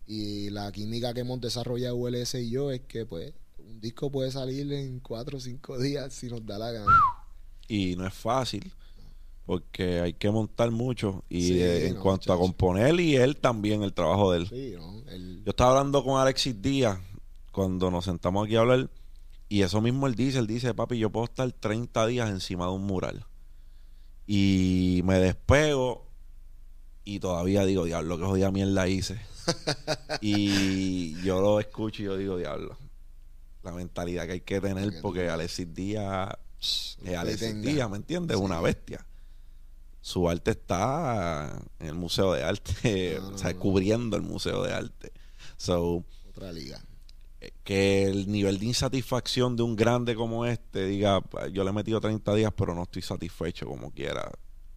y 0.07 0.50
la 0.50 0.70
química 0.70 1.14
que 1.14 1.20
hemos 1.20 1.40
desarrollado 1.40 1.96
ULS 1.96 2.34
y 2.34 2.50
yo 2.50 2.70
es 2.70 2.82
que 2.82 3.07
pues 3.07 3.32
un 3.59 3.80
disco 3.80 4.11
puede 4.11 4.30
salir 4.30 4.70
en 4.72 5.00
cuatro 5.00 5.38
o 5.38 5.40
cinco 5.40 5.78
días 5.78 6.12
si 6.12 6.28
nos 6.28 6.44
da 6.44 6.59
la 6.59 6.72
gana. 6.72 6.92
Y 7.68 7.96
no 7.96 8.07
es 8.07 8.14
fácil 8.14 8.72
porque 9.45 10.01
hay 10.01 10.14
que 10.14 10.30
montar 10.30 10.70
mucho 10.70 11.24
y 11.28 11.61
en 11.61 11.97
cuanto 11.97 12.32
a 12.32 12.38
componer 12.38 12.99
y 13.01 13.16
él 13.16 13.36
también 13.36 13.82
el 13.82 13.93
trabajo 13.93 14.32
de 14.32 14.38
él. 14.38 15.43
Yo 15.45 15.51
estaba 15.51 15.72
hablando 15.72 16.05
con 16.05 16.20
Alexis 16.20 16.61
Díaz 16.61 16.99
cuando 17.51 17.90
nos 17.90 18.05
sentamos 18.05 18.47
aquí 18.47 18.57
a 18.57 18.61
hablar 18.61 18.90
y 19.49 19.62
eso 19.62 19.80
mismo 19.80 20.07
él 20.07 20.14
dice, 20.14 20.38
él 20.38 20.47
dice, 20.47 20.72
papi, 20.74 20.99
yo 20.99 21.11
puedo 21.11 21.24
estar 21.24 21.51
30 21.53 22.07
días 22.07 22.30
encima 22.30 22.66
de 22.66 22.72
un 22.72 22.86
mural 22.86 23.26
y 24.26 25.03
me 25.05 25.18
despego 25.18 26.07
y 27.05 27.18
todavía 27.18 27.64
digo, 27.64 27.84
diablo, 27.84 28.16
que 28.18 28.24
jodida 28.24 28.53
mierda 28.53 28.86
hice. 28.86 29.20
y 30.20 31.20
yo 31.22 31.40
lo 31.40 31.59
escucho 31.59 32.03
y 32.03 32.07
yo 32.07 32.16
digo, 32.16 32.36
diablo, 32.38 32.78
la 33.64 33.72
mentalidad 33.72 34.26
que 34.26 34.32
hay 34.32 34.40
que 34.40 34.61
tener 34.61 35.01
porque 35.03 35.28
Alexis 35.28 35.74
Díaz 35.74 36.30
es 36.61 36.97
Alexis 37.16 37.61
Díaz, 37.61 37.90
¿me 37.90 37.97
entiendes? 37.97 38.36
Una 38.36 38.61
bestia 38.61 39.05
su 40.03 40.28
arte 40.28 40.50
está 40.50 41.62
en 41.78 41.86
el 41.86 41.94
Museo 41.94 42.32
de 42.32 42.42
Arte, 42.42 43.18
o 43.32 43.38
sea, 43.38 43.55
cubriendo 43.55 44.16
el 44.16 44.22
Museo 44.22 44.62
de 44.64 44.74
Arte. 44.74 45.12
So, 45.57 46.05
Otra 46.28 46.53
liga. 46.53 46.84
que 47.62 48.05
el 48.05 48.30
nivel 48.30 48.59
de 48.59 48.66
insatisfacción 48.66 49.57
de 49.57 49.62
un 49.62 49.76
grande 49.76 50.16
como 50.16 50.44
este 50.44 50.86
diga, 50.86 51.22
yo 51.53 51.62
le 51.62 51.70
he 51.70 51.72
metido 51.72 52.00
30 52.00 52.34
días, 52.34 52.53
pero 52.57 52.74
no 52.74 52.82
estoy 52.82 53.03
satisfecho 53.03 53.66
como 53.66 53.92
quiera. 53.92 54.30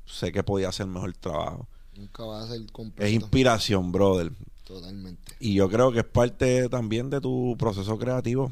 Sé 0.05 0.31
que 0.31 0.43
podía 0.43 0.69
hacer 0.69 0.85
mejor 0.85 1.11
trabajo. 1.17 1.67
Nunca 1.97 2.23
va 2.23 2.43
a 2.43 2.47
ser 2.47 2.63
completo. 2.71 3.03
Es 3.03 3.11
inspiración, 3.11 3.91
brother. 3.91 4.31
Totalmente. 4.63 5.33
Y 5.39 5.55
yo 5.55 5.69
creo 5.69 5.91
que 5.91 5.99
es 5.99 6.05
parte 6.05 6.69
también 6.69 7.09
de 7.09 7.19
tu 7.19 7.55
proceso 7.57 7.97
creativo. 7.97 8.51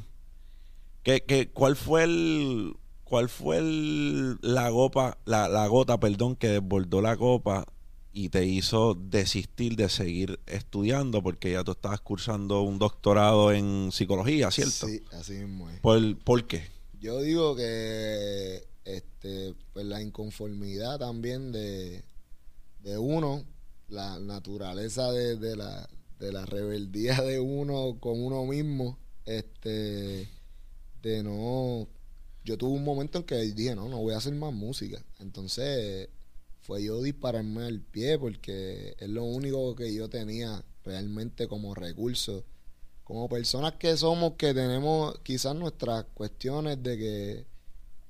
¿Qué, 1.03 1.23
qué, 1.23 1.51
cuál 1.51 1.75
fue 1.75 2.03
el 2.05 2.75
cuál 3.03 3.29
fue 3.29 3.57
el, 3.57 4.37
la 4.41 4.69
gota, 4.69 5.17
la, 5.25 5.47
la 5.47 5.67
gota, 5.67 5.99
perdón, 5.99 6.35
que 6.35 6.47
desbordó 6.47 7.01
la 7.01 7.17
copa 7.17 7.65
y 8.11 8.29
te 8.29 8.45
hizo 8.45 8.93
desistir 8.93 9.75
de 9.75 9.89
seguir 9.89 10.39
estudiando 10.45 11.23
porque 11.23 11.51
ya 11.51 11.63
tú 11.63 11.71
estabas 11.71 11.99
cursando 12.01 12.61
un 12.61 12.77
doctorado 12.77 13.51
en 13.51 13.91
psicología, 13.91 14.51
¿cierto? 14.51 14.87
Sí, 14.87 15.01
así 15.11 15.33
mismo 15.33 15.69
es. 15.69 15.79
¿Por, 15.79 16.17
¿por 16.19 16.45
qué? 16.45 16.63
Yo 17.01 17.19
digo 17.21 17.55
que 17.55 18.63
este 18.85 19.55
pues 19.73 19.85
la 19.85 20.01
inconformidad 20.01 20.99
también 20.99 21.51
de, 21.51 22.03
de 22.83 22.97
uno, 22.97 23.43
la 23.89 24.19
naturaleza 24.19 25.11
de, 25.11 25.37
de 25.37 25.55
la 25.55 25.89
de 26.19 26.31
la 26.31 26.45
rebeldía 26.45 27.19
de 27.21 27.39
uno 27.39 27.97
con 27.99 28.23
uno 28.23 28.45
mismo, 28.45 28.97
este 29.25 30.29
de 31.01 31.23
no 31.23 31.87
yo 32.43 32.57
tuve 32.57 32.75
un 32.75 32.83
momento 32.83 33.19
en 33.19 33.23
que 33.23 33.35
dije, 33.37 33.75
no, 33.75 33.87
no 33.87 33.99
voy 33.99 34.13
a 34.13 34.17
hacer 34.17 34.33
más 34.35 34.53
música. 34.53 35.03
Entonces 35.19 36.09
fue 36.61 36.83
yo 36.83 37.01
dispararme 37.01 37.65
al 37.65 37.79
pie 37.81 38.17
porque 38.17 38.95
es 38.97 39.09
lo 39.09 39.23
único 39.23 39.75
que 39.75 39.93
yo 39.93 40.09
tenía 40.09 40.63
realmente 40.83 41.47
como 41.47 41.73
recurso. 41.73 42.43
Como 43.03 43.27
personas 43.27 43.73
que 43.73 43.95
somos, 43.97 44.33
que 44.33 44.53
tenemos 44.53 45.17
quizás 45.23 45.55
nuestras 45.55 46.05
cuestiones 46.13 46.81
de 46.81 46.97
que 46.97 47.45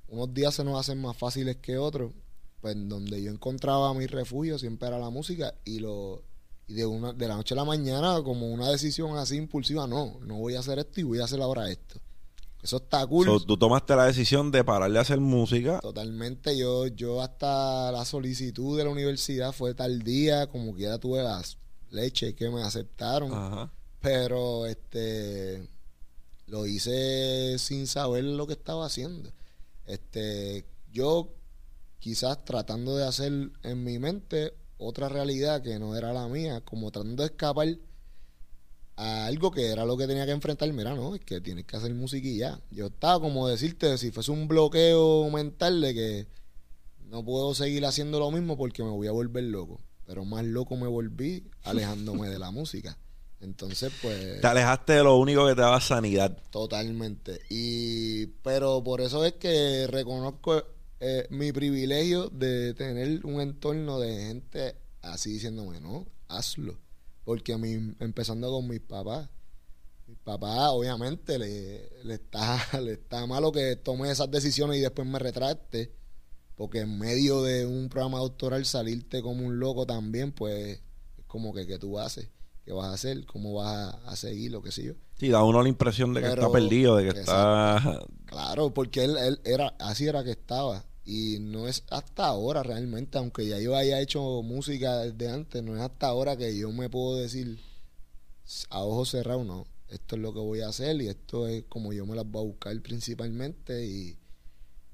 unos 0.08 0.34
días 0.34 0.54
se 0.54 0.64
nos 0.64 0.80
hacen 0.80 1.02
más 1.02 1.18
fáciles 1.18 1.58
que 1.58 1.78
otros, 1.78 2.12
pues 2.62 2.76
donde 2.78 3.22
yo 3.22 3.32
encontraba 3.32 3.94
mi 3.94 4.06
refugio 4.06 4.60
siempre 4.60 4.88
era 4.88 5.00
la 5.00 5.10
música 5.10 5.56
y 5.66 5.80
lo 5.80 6.24
y 6.68 6.76
de 6.76 6.86
una 6.86 7.12
de 7.12 7.28
la 7.28 7.36
noche 7.36 7.56
a 7.56 7.58
la 7.58 7.66
mañana 7.66 8.22
como 8.24 8.48
una 8.48 8.70
decisión 8.70 9.18
así 9.18 9.36
impulsiva, 9.36 9.86
no, 9.88 10.20
no 10.22 10.38
voy 10.38 10.56
a 10.56 10.60
hacer 10.60 10.80
esto 10.80 11.02
y 11.02 11.04
voy 11.04 11.20
a 11.20 11.26
hacer 11.26 11.42
ahora 11.42 11.70
esto. 11.70 12.00
Eso 12.64 12.78
está 12.78 13.06
cool. 13.06 13.26
So, 13.26 13.40
tú 13.42 13.58
tomaste 13.58 13.94
la 13.96 14.06
decisión 14.06 14.50
de 14.50 14.64
pararle 14.64 14.98
a 14.98 15.02
hacer 15.02 15.20
música. 15.20 15.80
Totalmente. 15.82 16.58
Yo, 16.58 16.88
yo 16.88 17.22
hasta 17.22 17.92
la 17.92 18.06
solicitud 18.06 18.78
de 18.78 18.86
la 18.86 18.90
universidad 18.90 19.52
fue 19.52 19.74
tal 19.74 20.02
día, 20.02 20.48
como 20.48 20.74
quiera 20.74 20.98
tuve 20.98 21.22
las 21.22 21.58
leches 21.92 22.34
que 22.36 22.50
me 22.50 22.64
aceptaron. 22.64 23.34
Ajá. 23.34 23.72
Pero 24.00 24.66
este 24.66 25.68
lo 26.48 26.66
hice 26.66 27.58
sin 27.60 27.86
saber 27.88 28.24
lo 28.24 28.48
que 28.48 28.54
estaba 28.54 28.86
haciendo. 28.86 29.32
Este, 29.86 30.66
yo 30.92 31.34
quizás 32.00 32.46
tratando 32.46 32.96
de 32.96 33.06
hacer 33.06 33.52
en 33.64 33.84
mi 33.84 34.00
mente 34.00 34.54
otra 34.78 35.10
realidad 35.10 35.62
que 35.62 35.80
no 35.80 35.96
era 35.96 36.14
la 36.14 36.28
mía, 36.28 36.62
como 36.62 36.92
tratando 36.92 37.24
de 37.24 37.28
escapar 37.28 37.68
a 38.96 39.26
algo 39.26 39.52
que 39.52 39.72
era 39.72 39.86
lo 39.86 39.98
que 39.98 40.08
tenía 40.08 40.26
que 40.26 40.32
enfrentar, 40.32 40.72
mira, 40.74 40.94
no, 40.94 41.16
es 41.16 41.22
que 41.22 41.42
tienes 41.42 41.66
que 41.66 41.78
hacer 41.78 41.94
ya. 42.36 42.60
Yo 42.72 42.88
estaba 42.88 43.20
como 43.20 43.48
decirte, 43.48 43.98
si 43.98 44.12
fuese 44.12 44.32
un 44.32 44.48
bloqueo 44.48 45.30
mental 45.30 45.82
de 45.82 45.94
que 45.94 46.28
no 47.10 47.24
puedo 47.24 47.54
seguir 47.54 47.86
haciendo 47.86 48.20
lo 48.20 48.32
mismo 48.32 48.58
porque 48.58 48.84
me 48.84 48.90
voy 48.90 49.08
a 49.08 49.12
volver 49.12 49.44
loco. 49.46 49.80
Pero 50.06 50.26
más 50.26 50.44
loco 50.44 50.76
me 50.76 50.88
volví 50.88 51.44
alejándome 51.64 52.30
de 52.30 52.40
la 52.40 52.52
música. 52.52 52.98
Entonces, 53.40 53.92
pues... 54.02 54.40
Te 54.42 54.48
alejaste 54.48 54.94
de 54.94 55.04
lo 55.04 55.18
único 55.18 55.46
que 55.46 55.56
te 55.56 55.62
daba 55.62 55.82
sanidad. 55.82 56.38
Totalmente. 56.50 57.42
Y, 57.50 58.28
pero 58.42 58.84
por 58.84 59.02
eso 59.02 59.26
es 59.26 59.34
que 59.34 59.86
reconozco 59.88 60.64
eh, 61.00 61.28
mi 61.30 61.52
privilegio 61.52 62.30
de 62.30 62.74
tener 62.74 63.26
un 63.26 63.42
entorno 63.42 64.00
de 64.00 64.28
gente 64.28 64.76
así 65.02 65.34
diciéndome, 65.34 65.82
no, 65.82 66.08
hazlo. 66.30 66.78
Porque 67.24 67.54
a 67.54 67.58
mí, 67.58 67.74
empezando 68.00 68.52
con 68.52 68.68
mis 68.68 68.82
papás, 68.82 69.30
mi 70.08 70.16
papá 70.16 70.72
obviamente 70.72 71.40
le, 71.40 71.90
le, 72.04 72.16
está, 72.16 72.60
le 72.82 72.94
está 72.94 73.26
malo 73.26 73.52
que 73.52 73.76
tome 73.76 74.12
esas 74.12 74.30
decisiones 74.30 74.78
y 74.78 74.82
después 74.82 75.08
me 75.08 75.20
retracte. 75.20 75.94
Porque 76.56 76.82
en 76.82 77.00
medio 77.00 77.42
de 77.42 77.66
un 77.66 77.90
programa 77.90 78.20
doctoral 78.20 78.66
salirte 78.66 79.22
como 79.22 79.46
un 79.46 79.60
loco 79.60 79.86
también, 79.88 80.32
pues 80.32 80.80
es 81.18 81.26
como 81.26 81.54
que 81.54 81.66
¿qué 81.66 81.80
tú 81.80 81.98
haces? 81.98 82.30
¿Qué 82.64 82.72
vas 82.72 82.88
a 82.88 82.94
hacer? 82.94 83.26
¿Cómo 83.26 83.56
vas 83.56 83.68
a, 83.68 83.90
a 84.12 84.16
seguir? 84.16 84.52
Lo 84.52 84.62
que 84.62 84.72
sé 84.72 84.84
yo. 84.84 84.94
Sí, 85.18 85.30
da 85.30 85.44
uno 85.44 85.62
la 85.62 85.70
impresión 85.70 86.14
de 86.14 86.22
que 86.22 86.28
está 86.28 86.52
perdido, 86.52 86.98
de 86.98 87.04
que 87.04 87.20
Exacto. 87.20 87.90
está... 87.92 88.06
Claro, 88.26 88.74
porque 88.74 89.04
él, 89.04 89.18
él 89.18 89.40
era, 89.44 89.76
así 89.80 90.08
era 90.08 90.24
que 90.24 90.32
estaba. 90.32 90.86
Y 91.06 91.40
no 91.40 91.68
es 91.68 91.84
hasta 91.90 92.26
ahora 92.28 92.64
realmente, 92.64 93.18
aunque 93.18 93.48
ya 93.48 93.60
yo 93.60 93.76
haya 93.76 94.00
hecho 94.00 94.42
música 94.42 95.00
desde 95.00 95.30
antes, 95.30 95.62
no 95.62 95.76
es 95.76 95.82
hasta 95.82 96.08
ahora 96.08 96.38
que 96.38 96.58
yo 96.58 96.72
me 96.72 96.90
puedo 96.90 97.18
decir 97.18 97.60
a 98.70 98.84
ojos 98.84 99.10
cerrados, 99.10 99.46
no, 99.46 99.68
esto 99.90 100.16
es 100.16 100.22
lo 100.22 100.34
que 100.34 100.40
voy 100.40 100.62
a 100.62 100.70
hacer 100.70 101.02
y 101.02 101.08
esto 101.08 101.48
es 101.48 101.66
como 101.66 101.94
yo 101.94 102.06
me 102.06 102.16
las 102.16 102.26
voy 102.26 102.42
a 102.42 102.48
buscar 102.48 102.82
principalmente. 102.82 103.86
Y 103.86 104.18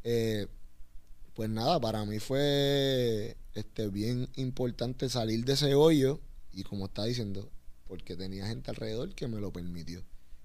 eh, 0.04 0.48
pues 1.34 1.50
nada, 1.50 1.80
para 1.80 2.06
mí 2.06 2.20
fue 2.20 3.38
este 3.54 3.88
bien 3.88 4.30
importante 4.36 5.10
salir 5.10 5.46
de 5.46 5.54
ese 5.54 5.76
hoyo 5.76 6.20
y 6.52 6.64
como 6.64 6.86
está 6.86 7.06
diciendo, 7.06 7.50
porque 7.88 8.16
tenía 8.16 8.48
gente 8.48 8.72
alrededor 8.72 9.14
que 9.16 9.28
me 9.28 9.40
lo 9.40 9.52
permitió. 9.54 10.04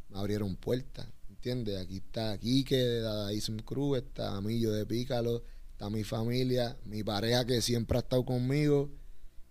Me 0.09 0.19
abrieron 0.19 0.57
puertas, 0.57 1.09
¿entiendes? 1.45 1.78
Aquí 1.78 1.97
está 1.99 2.38
Quique 2.38 2.76
de 2.76 3.01
Dadaísm 3.03 3.59
Cruz, 3.59 3.99
está 3.99 4.40
Millo 4.40 4.72
de 4.72 4.86
Pícalo, 4.86 5.45
está 5.72 5.90
mi 5.90 6.03
familia, 6.03 6.78
mi 6.86 7.05
pareja 7.05 7.45
que 7.45 7.61
siempre 7.61 7.99
ha 7.99 8.01
estado 8.01 8.24
conmigo 8.24 8.90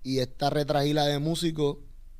y 0.01 0.17
esta 0.17 0.49
retragila 0.49 1.05
de 1.05 1.19
músicos, 1.19 1.77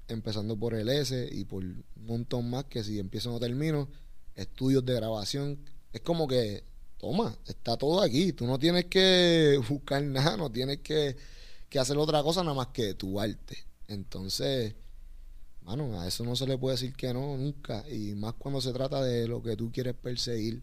empezando 0.08 0.60
por 0.60 0.76
el 0.76 0.90
S 0.90 1.28
y 1.32 1.46
por 1.46 1.64
un 1.64 1.84
montón 1.96 2.52
más 2.52 2.66
que 2.66 2.84
si 2.84 3.00
empiezo 3.00 3.32
no 3.32 3.40
termino, 3.40 3.90
estudios 4.36 4.86
de 4.86 4.94
grabación, 4.94 5.58
es 5.92 6.02
como 6.02 6.28
que, 6.28 6.64
toma, 7.00 7.36
está 7.48 7.76
todo 7.76 8.04
aquí, 8.04 8.32
tú 8.32 8.46
no 8.46 8.60
tienes 8.60 8.86
que 8.86 9.60
buscar 9.70 10.04
nada, 10.04 10.38
no 10.38 10.52
tienes 10.52 10.82
que, 10.82 11.18
que 11.68 11.80
hacer 11.80 11.98
otra 11.98 12.22
cosa 12.22 12.44
nada 12.44 12.54
más 12.54 12.68
que 12.68 12.94
tu 12.94 13.20
arte. 13.20 13.58
Entonces, 13.88 14.76
mano, 15.66 16.00
a 16.00 16.08
eso 16.08 16.24
no 16.24 16.36
se 16.36 16.48
le 16.48 16.58
puede 16.58 16.76
decir 16.76 16.94
que 16.94 17.14
no 17.14 17.38
nunca, 17.38 17.84
y 17.90 18.16
más 18.16 18.34
cuando 18.34 18.62
se 18.62 18.74
trata 18.74 19.02
de 19.04 19.28
lo 19.28 19.42
que 19.42 19.56
tú 19.56 19.72
quieres 19.72 19.94
perseguir. 19.96 20.62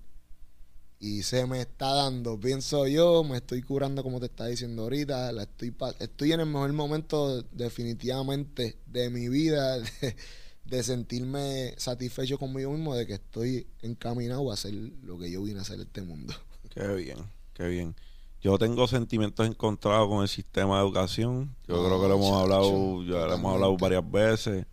Y 1.03 1.22
se 1.22 1.46
me 1.46 1.62
está 1.62 1.94
dando, 1.94 2.38
pienso 2.38 2.86
yo, 2.86 3.24
me 3.24 3.38
estoy 3.38 3.62
curando 3.62 4.03
como 4.03 4.20
te 4.20 4.26
está 4.26 4.46
diciendo 4.46 4.82
ahorita, 4.82 5.32
la 5.32 5.44
estoy, 5.44 5.74
estoy 5.98 6.32
en 6.32 6.40
el 6.40 6.46
mejor 6.46 6.72
momento 6.74 7.42
definitivamente 7.53 8.76
de 8.86 9.09
mi 9.09 9.28
vida, 9.28 9.78
de, 10.01 10.16
de 10.64 10.82
sentirme 10.82 11.74
satisfecho 11.78 12.38
conmigo 12.38 12.72
mismo, 12.72 12.94
de 12.94 13.07
que 13.07 13.14
estoy 13.14 13.66
encaminado 13.80 14.51
a 14.51 14.55
hacer 14.55 14.74
lo 14.74 15.18
que 15.18 15.30
yo 15.30 15.42
vine 15.42 15.61
a 15.61 15.62
hacer 15.62 15.76
en 15.76 15.82
este 15.82 16.03
mundo. 16.03 16.34
Qué 16.70 16.86
bien, 16.94 17.18
qué 17.55 17.66
bien. 17.66 17.96
Yo 18.40 18.57
tengo 18.59 18.86
sentimientos 18.86 19.46
encontrados 19.46 20.09
con 20.09 20.22
el 20.22 20.28
sistema 20.28 20.76
de 20.78 20.84
educación. 20.84 21.55
Yo 21.66 21.76
No, 21.76 21.84
creo 21.84 22.01
que 22.01 22.09
lo 22.09 22.14
hemos 22.14 22.30
chacho, 22.30 22.40
hablado, 22.40 23.03
ya 23.05 23.26
lo 23.26 23.34
hemos 23.34 23.55
hablado 23.55 23.76
varias 23.76 24.09
veces. 24.11 24.66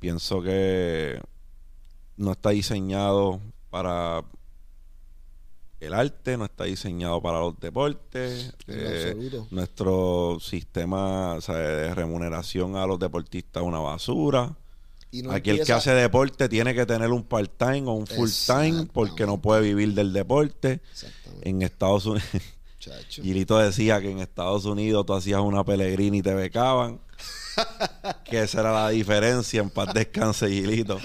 Pienso 0.00 0.42
que 0.42 1.20
no 2.16 2.32
está 2.32 2.50
diseñado 2.50 3.40
para 3.70 4.24
el 5.80 5.94
arte, 5.94 6.36
no 6.36 6.44
está 6.44 6.64
diseñado 6.64 7.20
para 7.22 7.40
los 7.40 7.58
deportes. 7.60 8.54
Eh, 8.66 9.14
nuestro 9.50 10.38
sistema 10.40 11.34
o 11.34 11.40
sea, 11.40 11.56
de 11.56 11.94
remuneración 11.94 12.76
a 12.76 12.86
los 12.86 12.98
deportistas 12.98 13.62
es 13.62 13.66
una 13.66 13.78
basura. 13.78 14.56
Y 15.10 15.22
no 15.22 15.32
Aquí 15.32 15.50
el 15.50 15.64
que 15.64 15.72
hace 15.72 15.92
deporte 15.92 16.48
tiene 16.48 16.74
que 16.74 16.86
tener 16.86 17.10
un 17.10 17.24
part-time 17.24 17.82
o 17.88 17.92
un 17.92 18.06
full-time 18.06 18.86
porque 18.92 19.26
no 19.26 19.40
puede 19.40 19.62
vivir 19.62 19.94
del 19.94 20.12
deporte. 20.12 20.80
En 21.42 21.62
Estados 21.62 22.06
Unidos, 22.06 22.28
chacho. 22.78 23.22
Gilito 23.22 23.58
decía 23.58 24.00
que 24.00 24.10
en 24.10 24.20
Estados 24.20 24.66
Unidos 24.66 25.04
tú 25.06 25.14
hacías 25.14 25.40
una 25.40 25.64
peregrina 25.64 26.16
y 26.18 26.22
te 26.22 26.34
becaban. 26.34 27.00
Que 28.24 28.42
esa 28.42 28.60
era 28.60 28.72
la 28.72 28.88
diferencia. 28.90 29.60
En 29.60 29.70
paz 29.70 29.92
descanse, 29.94 30.48
Gilito. 30.48 30.98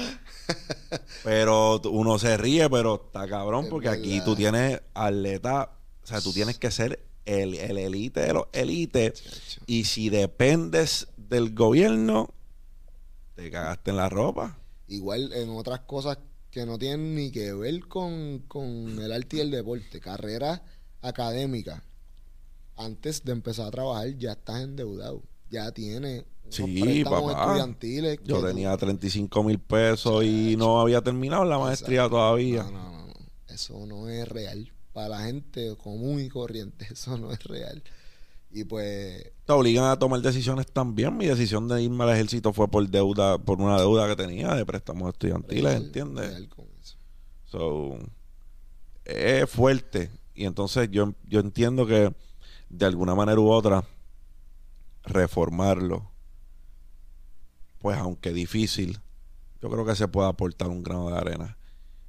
Pero 1.23 1.81
uno 1.85 2.19
se 2.19 2.37
ríe, 2.37 2.69
pero 2.69 3.03
está 3.07 3.27
cabrón 3.27 3.65
Es 3.65 3.69
porque 3.71 3.89
aquí 3.89 4.21
tú 4.23 4.35
tienes 4.35 4.81
atleta. 4.93 5.71
O 6.03 6.07
sea, 6.07 6.21
tú 6.21 6.31
tienes 6.33 6.57
que 6.57 6.69
ser 6.69 7.03
el, 7.25 7.55
el 7.55 7.77
elite 7.77 8.21
de 8.21 8.33
los 8.33 8.45
elites. 8.53 9.59
Y 9.65 9.85
si 9.85 10.09
dependes 10.09 11.07
del 11.17 11.53
gobierno, 11.53 12.29
te 13.35 13.49
cagaste 13.49 13.91
en 13.91 13.97
la 13.97 14.09
ropa. 14.09 14.57
Igual 14.87 15.33
en 15.33 15.49
otras 15.49 15.81
cosas 15.81 16.19
que 16.51 16.65
no 16.65 16.77
tienen 16.77 17.15
ni 17.15 17.31
que 17.31 17.53
ver 17.53 17.87
con, 17.87 18.39
con 18.47 18.99
el 18.99 19.11
arte 19.11 19.37
y 19.37 19.39
el 19.41 19.51
deporte, 19.51 19.99
carrera 19.99 20.63
académica. 21.01 21.83
Antes 22.77 23.23
de 23.23 23.31
empezar 23.31 23.67
a 23.67 23.71
trabajar 23.71 24.17
ya 24.17 24.33
estás 24.33 24.61
endeudado, 24.61 25.23
ya 25.55 25.71
tienes 25.71 26.25
Sí, 26.49 27.03
papá. 27.03 27.67
Yo 28.23 28.45
tenía 28.45 28.77
35 28.77 29.43
mil 29.43 29.59
pesos 29.59 30.23
y 30.23 30.55
no 30.57 30.79
había 30.79 31.01
terminado 31.01 31.43
la 31.43 31.57
maestría 31.57 32.07
todavía. 32.07 32.63
No, 32.63 32.71
no, 32.71 33.07
no. 33.07 33.13
Eso 33.47 33.85
no 33.85 34.07
es 34.09 34.27
real. 34.27 34.71
Para 34.93 35.09
la 35.09 35.23
gente 35.23 35.75
común 35.75 36.21
y 36.21 36.29
corriente, 36.29 36.87
eso 36.91 37.17
no 37.17 37.31
es 37.31 37.43
real. 37.43 37.83
Y 38.51 38.63
pues. 38.63 39.31
Te 39.45 39.53
obligan 39.53 39.85
a 39.85 39.99
tomar 39.99 40.21
decisiones 40.21 40.67
también. 40.71 41.17
Mi 41.17 41.25
decisión 41.25 41.67
de 41.67 41.81
irme 41.83 42.03
al 42.03 42.11
ejército 42.11 42.53
fue 42.53 42.67
por 42.67 42.87
deuda, 42.87 43.37
por 43.37 43.59
una 43.59 43.77
deuda 43.77 44.07
que 44.07 44.15
tenía 44.15 44.55
de 44.55 44.65
préstamos 44.65 45.09
estudiantiles, 45.09 45.75
¿entiendes? 45.75 46.29
Real 46.29 46.49
con 46.49 46.65
eso. 46.81 46.97
So, 47.45 47.97
es 49.03 49.49
fuerte. 49.49 50.11
Y 50.33 50.45
entonces 50.45 50.89
yo, 50.91 51.13
yo 51.25 51.39
entiendo 51.39 51.85
que 51.85 52.13
de 52.69 52.85
alguna 52.85 53.15
manera 53.15 53.39
u 53.39 53.49
otra, 53.49 53.83
reformarlo 55.05 56.15
pues 57.85 57.99
aunque 57.99 58.33
difícil, 58.33 58.99
yo 59.61 59.69
creo 59.69 59.85
que 59.85 59.95
se 59.95 60.07
puede 60.07 60.27
aportar 60.27 60.69
un 60.69 60.81
grano 60.81 61.11
de 61.11 61.17
arena. 61.17 61.55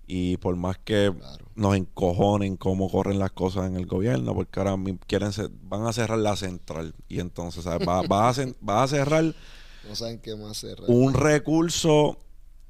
Y 0.06 0.38
por 0.38 0.56
más 0.56 0.78
que 0.78 1.12
nos 1.54 1.76
encojonen 1.76 2.56
cómo 2.56 2.90
corren 2.90 3.18
las 3.18 3.32
cosas 3.32 3.66
en 3.66 3.76
el 3.76 3.84
gobierno, 3.84 4.32
porque 4.32 4.58
ahora 4.58 4.74
quieren 5.06 5.32
van 5.64 5.86
a 5.86 5.92
cerrar 5.92 6.18
la 6.18 6.34
central. 6.34 6.94
Y 7.08 7.20
entonces, 7.20 7.64
¿sabes? 7.64 7.86
Va, 7.86 7.98
a, 7.98 8.82
a, 8.82 8.88
cerrar. 8.88 9.34
No 9.86 9.94
saben 9.94 10.18
qué 10.18 10.34
más 10.34 10.56
cerrar. 10.56 10.88
Un 10.88 11.12
recurso 11.12 12.20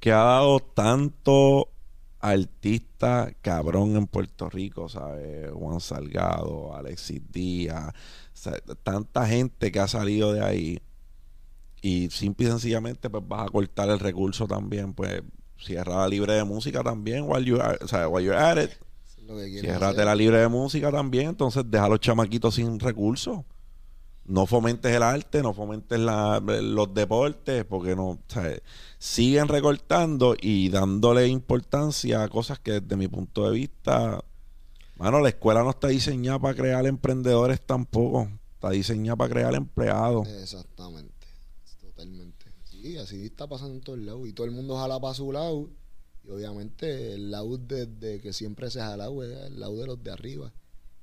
que 0.01 0.11
ha 0.11 0.23
dado 0.23 0.59
tanto 0.59 1.69
artista 2.19 3.31
cabrón 3.41 3.95
en 3.95 4.05
Puerto 4.05 4.49
Rico, 4.49 4.89
¿sabes? 4.89 5.49
Juan 5.53 5.79
Salgado, 5.79 6.75
Alexis 6.75 7.21
Díaz, 7.31 7.93
tanta 8.83 9.25
gente 9.27 9.71
que 9.71 9.79
ha 9.79 9.87
salido 9.87 10.33
de 10.33 10.43
ahí 10.43 10.81
y 11.81 12.09
simple 12.09 12.47
y 12.47 12.49
sencillamente 12.49 13.09
pues 13.09 13.23
vas 13.27 13.47
a 13.47 13.49
cortar 13.51 13.89
el 13.89 13.99
recurso 13.99 14.47
también, 14.47 14.93
pues 14.93 15.21
cierra 15.59 15.97
la 15.97 16.07
libre 16.07 16.33
de 16.33 16.43
música 16.43 16.83
también 16.83 17.25
while, 17.27 17.45
you 17.45 17.57
o 17.57 17.87
sea, 17.87 18.07
while 18.07 18.25
you're 18.25 18.37
at 18.39 18.57
it. 18.57 18.71
Ciérrate 19.59 20.05
la 20.05 20.15
libre 20.15 20.37
de 20.37 20.47
música 20.47 20.91
también, 20.91 21.29
entonces 21.29 21.63
deja 21.67 21.85
a 21.85 21.89
los 21.89 21.99
chamaquitos 21.99 22.55
sin 22.55 22.79
recursos. 22.79 23.41
No 24.25 24.45
fomentes 24.45 24.93
el 24.93 25.03
arte, 25.03 25.41
no 25.41 25.53
fomentes 25.53 25.99
los 25.99 26.93
deportes, 26.93 27.65
porque 27.65 27.95
no, 27.95 28.07
o 28.09 28.19
sea, 28.27 28.53
siguen 28.97 29.47
recortando 29.47 30.35
y 30.39 30.69
dándole 30.69 31.27
importancia 31.27 32.23
a 32.23 32.27
cosas 32.27 32.59
que 32.59 32.79
desde 32.79 32.95
mi 32.97 33.07
punto 33.07 33.49
de 33.49 33.51
vista, 33.51 34.23
bueno, 34.97 35.19
la 35.19 35.29
escuela 35.29 35.63
no 35.63 35.69
está 35.69 35.89
diseñada 35.89 36.39
para 36.39 36.55
crear 36.55 36.85
emprendedores 36.85 37.61
tampoco, 37.61 38.29
está 38.53 38.71
diseñada 38.71 39.15
para 39.15 39.29
crear 39.29 39.55
empleados. 39.55 40.27
Exactamente. 40.27 41.27
Totalmente. 41.79 42.45
Sí, 42.63 42.97
así 42.97 43.25
está 43.25 43.47
pasando 43.47 43.75
en 43.75 43.81
todos 43.81 43.99
lados. 43.99 44.27
Y 44.27 44.33
todo 44.33 44.47
el 44.47 44.53
mundo 44.53 44.77
jala 44.77 44.99
para 44.99 45.13
su 45.13 45.31
lado. 45.31 45.69
Y 46.23 46.29
obviamente 46.29 47.13
el 47.13 47.31
lado 47.31 47.57
de, 47.57 48.19
que 48.21 48.33
siempre 48.33 48.69
se 48.71 48.79
jala 48.79 49.07
es 49.07 49.45
el 49.47 49.59
lado 49.59 49.75
de 49.77 49.87
los 49.87 50.03
de 50.03 50.11
arriba. 50.11 50.51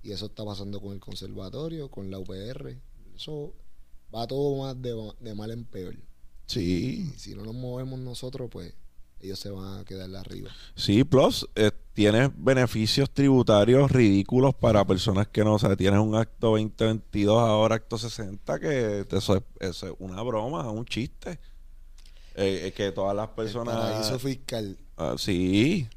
Y 0.02 0.12
eso 0.12 0.26
está 0.26 0.44
pasando 0.44 0.80
con 0.80 0.92
el 0.92 1.00
conservatorio, 1.00 1.88
con 1.88 2.10
la 2.10 2.18
UPR. 2.18 2.76
Eso 3.14 3.54
va 4.14 4.26
todo 4.26 4.62
más 4.62 4.80
de, 4.80 5.34
mal 5.34 5.50
en 5.50 5.64
peor. 5.64 5.96
Sí. 6.46 7.10
si 7.16 7.34
no 7.34 7.42
nos 7.42 7.54
movemos 7.54 7.98
nosotros, 8.00 8.50
pues 8.50 8.74
ellos 9.20 9.38
se 9.38 9.50
van 9.50 9.80
a 9.80 9.84
quedar 9.84 10.14
arriba. 10.14 10.50
Sí, 10.74 11.04
plus 11.04 11.48
tienes 11.94 12.30
beneficios 12.36 13.08
tributarios 13.10 13.90
ridículos 13.90 14.54
para 14.54 14.84
personas 14.84 15.28
que 15.28 15.44
no, 15.44 15.54
o 15.54 15.58
sea, 15.58 15.76
tienes 15.76 16.00
un 16.00 16.16
acto 16.16 16.50
2022, 16.50 17.38
ahora 17.38 17.76
acto 17.76 17.96
60, 17.96 18.58
que 18.58 19.06
eso 19.10 19.42
es, 19.60 19.84
una 20.00 20.20
broma, 20.22 20.70
un 20.70 20.84
chiste. 20.84 21.38
Eh, 22.34 22.62
es 22.66 22.74
que 22.74 22.90
todas 22.90 23.14
las 23.16 23.28
personas... 23.28 23.76
El 23.76 23.80
paraíso 23.80 24.18
fiscal. 24.18 24.76
Ah, 24.96 25.14
sí. 25.16 25.88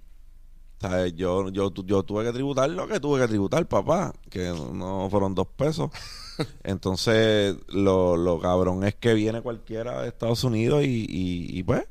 yo, 1.16 1.50
yo, 1.50 1.74
yo 1.74 2.04
tuve 2.04 2.24
que 2.24 2.32
tributar 2.32 2.70
lo 2.70 2.88
que 2.88 3.00
tuve 3.00 3.20
que 3.20 3.28
tributar, 3.28 3.68
papá, 3.68 4.14
que 4.30 4.50
no 4.50 5.08
fueron 5.10 5.34
dos 5.34 5.48
pesos. 5.48 5.90
Entonces, 6.64 7.56
lo, 7.70 8.16
lo 8.16 8.40
cabrón 8.40 8.84
es 8.84 8.94
que 8.94 9.16
viene 9.16 9.42
cualquiera 9.42 10.04
de 10.04 10.10
Estados 10.10 10.44
Unidos 10.44 10.84
y, 10.84 11.08
y 11.10 11.64
pues 11.64 11.88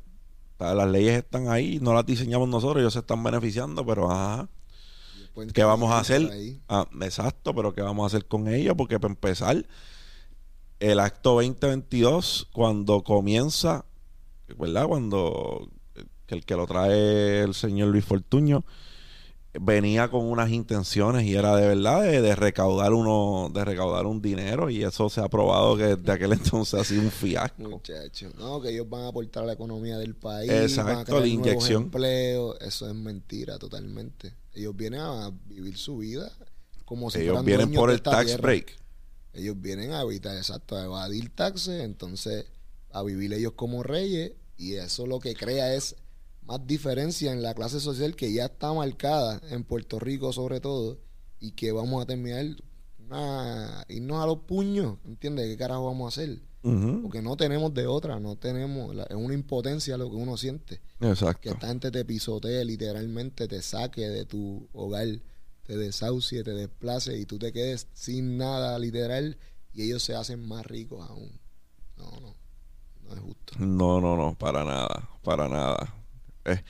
las 0.59 0.89
leyes 0.89 1.19
están 1.19 1.49
ahí, 1.49 1.79
no 1.81 1.95
las 1.95 2.07
diseñamos 2.07 2.49
nosotros, 2.49 2.81
ellos 2.81 2.93
se 2.93 3.01
están 3.01 3.23
beneficiando, 3.23 3.85
pero 3.85 4.11
ajá. 4.11 4.49
¿Qué 5.53 5.65
vamos 5.65 5.91
a 5.93 5.99
hacer? 5.99 6.31
Ah, 6.69 6.89
exacto, 7.03 7.55
pero 7.55 7.75
¿qué 7.75 7.83
vamos 7.83 8.05
a 8.05 8.07
hacer 8.07 8.27
con 8.27 8.49
ellos? 8.49 8.75
Porque 8.77 8.99
para 8.99 9.13
empezar, 9.13 9.67
el 10.81 11.01
acto 11.01 11.35
2022, 11.35 12.49
cuando 12.53 13.03
comienza, 13.03 13.85
¿verdad? 14.59 14.87
Cuando 14.87 15.69
el 16.29 16.45
que 16.45 16.57
lo 16.57 16.67
trae 16.67 17.43
el 17.43 17.55
señor 17.55 17.89
Luis 17.89 18.05
Fortuño, 18.05 18.65
venía 19.61 20.09
con 20.09 20.25
unas 20.25 20.51
intenciones 20.51 21.25
y 21.25 21.35
era 21.35 21.57
de 21.57 21.69
verdad 21.69 22.03
de, 22.03 22.37
recaudar 22.37 22.93
uno 22.93 23.51
de 23.53 23.65
recaudar 23.65 24.07
un 24.07 24.21
dinero 24.21 24.71
y 24.71 24.83
eso 24.83 25.09
se 25.09 25.21
ha 25.21 25.29
probado 25.29 25.77
que 25.77 25.97
desde 25.97 26.13
aquel 26.13 26.33
entonces 26.35 26.81
ha 26.81 26.85
sido 26.85 27.03
un 27.03 27.11
fiasco. 27.11 27.63
Muchachos 27.63 28.35
no 28.37 28.61
que 28.61 28.71
ellos 28.71 28.89
van 28.89 29.03
a 29.03 29.09
aportar 29.09 29.45
a 29.45 29.47
la 29.47 29.53
economía 29.53 29.99
del 29.99 30.15
país 30.15 30.51
exacto 30.51 31.21
la 31.21 31.27
inyección. 31.27 31.85
empleo 31.85 32.59
eso 32.61 32.89
es 32.89 32.95
mentira 32.95 33.59
totalmente. 33.59 34.35
Ellos 34.55 34.75
vienen 34.77 35.01
a 35.01 35.31
vivir 35.47 35.77
su 35.77 35.99
vida 35.99 36.33
como 36.85 37.11
si 37.11 37.21
ellos 37.21 37.45
vienen 37.45 37.73
por 37.73 37.91
el 37.91 38.03
tax 38.03 38.39
break. 38.39 38.77
Ellos 39.35 39.61
vienen 39.61 39.93
a 39.93 40.01
evitar 40.01 40.37
exacto 40.37 40.77
a 40.77 40.85
evadir 40.85 41.35
taxes 41.35 41.83
entonces 41.83 42.47
a 42.91 43.03
vivir 43.03 43.33
ellos 43.35 43.53
como 43.53 43.83
reyes 43.83 44.33
y 44.57 44.75
eso 44.75 45.07
lo 45.07 45.21
que 45.21 45.35
crea 45.35 45.75
es 45.75 45.97
más 46.47 46.67
diferencia 46.67 47.33
en 47.33 47.43
la 47.43 47.55
clase 47.55 47.81
social 47.81 48.15
que 48.15 48.33
ya 48.33 48.47
está 48.47 48.73
marcada 48.73 49.41
en 49.51 49.65
Puerto 49.65 49.99
Rico 49.99 50.33
sobre 50.33 50.61
todo 50.61 50.99
y 51.41 51.53
que 51.53 51.73
vamos 51.73 52.03
a 52.03 52.07
terminar 52.07 52.47
una, 52.99 53.85
irnos 53.89 54.23
a 54.23 54.27
los 54.27 54.39
puños, 54.41 54.99
¿entiendes? 55.05 55.49
¿Qué 55.49 55.57
carajo 55.57 55.87
vamos 55.87 56.07
a 56.07 56.21
hacer? 56.21 56.41
Porque 56.63 57.23
no 57.23 57.37
tenemos 57.37 57.73
de 57.75 57.87
otra, 57.87 58.19
no 58.19 58.35
tenemos, 58.35 58.97
es 59.09 59.15
una 59.15 59.35
impotencia 59.35 59.97
lo 59.97 60.11
que 60.11 60.17
uno 60.17 60.37
siente. 60.37 60.81
Exacto. 60.99 61.41
Que 61.41 61.51
esta 61.51 61.69
gente 61.69 61.93
te 61.93 62.05
pisotee, 62.05 62.65
literalmente 62.65 63.47
te 63.47 63.63
saque 63.63 64.09
de 64.09 64.25
tu 64.25 64.69
hogar, 64.73 65.07
te 65.63 65.77
desahucie, 65.77 66.43
te 66.43 66.55
desplace 66.55 67.17
y 67.17 67.25
tú 67.25 67.39
te 67.39 67.53
quedes 67.53 67.87
sin 67.93 68.37
nada, 68.37 68.81
literal, 68.81 69.39
y 69.73 69.83
ellos 69.83 70.03
se 70.03 70.17
hacen 70.17 70.45
más 70.45 70.67
ricos 70.67 71.09
aún. 71.09 71.39
No, 71.97 72.11
no, 72.21 72.35
no 73.05 73.15
es 73.15 73.21
justo. 73.21 73.55
No, 73.61 74.01
no, 74.01 74.17
no, 74.17 74.37
para 74.37 74.65
nada, 74.65 75.09
para 75.23 75.49
nada. 75.49 75.95
Eh, 76.47 76.63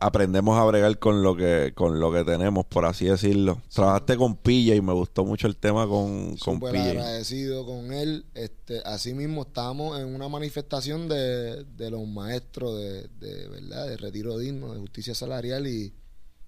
aprendemos 0.00 0.58
a 0.58 0.64
bregar 0.64 0.98
con 0.98 1.22
lo 1.22 1.36
que 1.36 1.72
con 1.74 2.00
lo 2.00 2.12
que 2.12 2.24
tenemos, 2.24 2.66
por 2.66 2.84
así 2.84 3.06
decirlo. 3.06 3.62
Trabajaste 3.72 4.16
con 4.16 4.36
Pilla 4.36 4.74
y 4.74 4.80
me 4.80 4.92
gustó 4.92 5.24
mucho 5.24 5.46
el 5.46 5.56
tema 5.56 5.86
con, 5.86 6.36
con 6.36 6.58
Pilla. 6.58 6.90
agradecido 6.90 7.64
con 7.64 7.92
él. 7.92 8.26
Este, 8.34 8.80
así 8.84 9.14
mismo 9.14 9.42
estábamos 9.42 10.00
en 10.00 10.14
una 10.14 10.28
manifestación 10.28 11.08
de, 11.08 11.64
los 11.90 12.06
maestros 12.08 12.76
de, 12.76 13.08
de, 13.20 13.48
verdad, 13.48 13.86
de 13.86 13.96
retiro 13.96 14.38
digno, 14.38 14.72
de 14.72 14.80
justicia 14.80 15.14
salarial 15.14 15.66
y, 15.66 15.94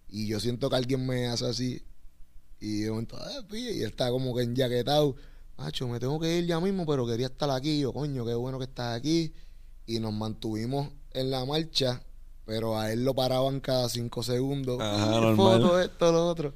y 0.09 0.27
yo 0.27 0.41
siento 0.41 0.69
que 0.69 0.77
alguien 0.77 1.07
me 1.07 1.29
hace 1.29 1.47
así 1.47 1.83
y 2.65 2.85
yo 2.85 2.93
momento, 2.93 3.19
ah, 3.21 3.43
Pilla, 3.51 3.73
y 3.73 3.81
él 3.83 3.91
está 3.91 4.11
como 4.11 4.35
que 4.35 4.43
enjaquetado. 4.43 5.17
Macho, 5.59 5.87
me 5.87 6.01
tengo 6.01 6.19
que 6.19 6.39
ir 6.39 6.47
ya 6.47 6.59
mismo, 6.61 6.87
pero 6.87 7.07
quería 7.07 7.27
estar 7.27 7.51
aquí. 7.51 7.81
Yo, 7.81 7.93
coño, 7.93 8.25
qué 8.25 8.35
bueno 8.35 8.59
que 8.59 8.65
estás 8.65 8.97
aquí. 8.97 9.35
Y 9.87 10.01
nos 10.01 10.15
mantuvimos 10.15 10.89
en 11.13 11.31
la 11.31 11.45
marcha 11.45 12.03
pero 12.45 12.79
a 12.79 12.93
él 12.93 13.05
lo 13.05 13.15
paraban 13.15 13.61
cada 13.61 13.89
cinco 13.89 14.23
segundos. 14.23 14.81
Ajá, 14.81 15.35
Foto, 15.35 15.81
esto, 15.81 16.13
lo 16.13 16.27
otro. 16.27 16.55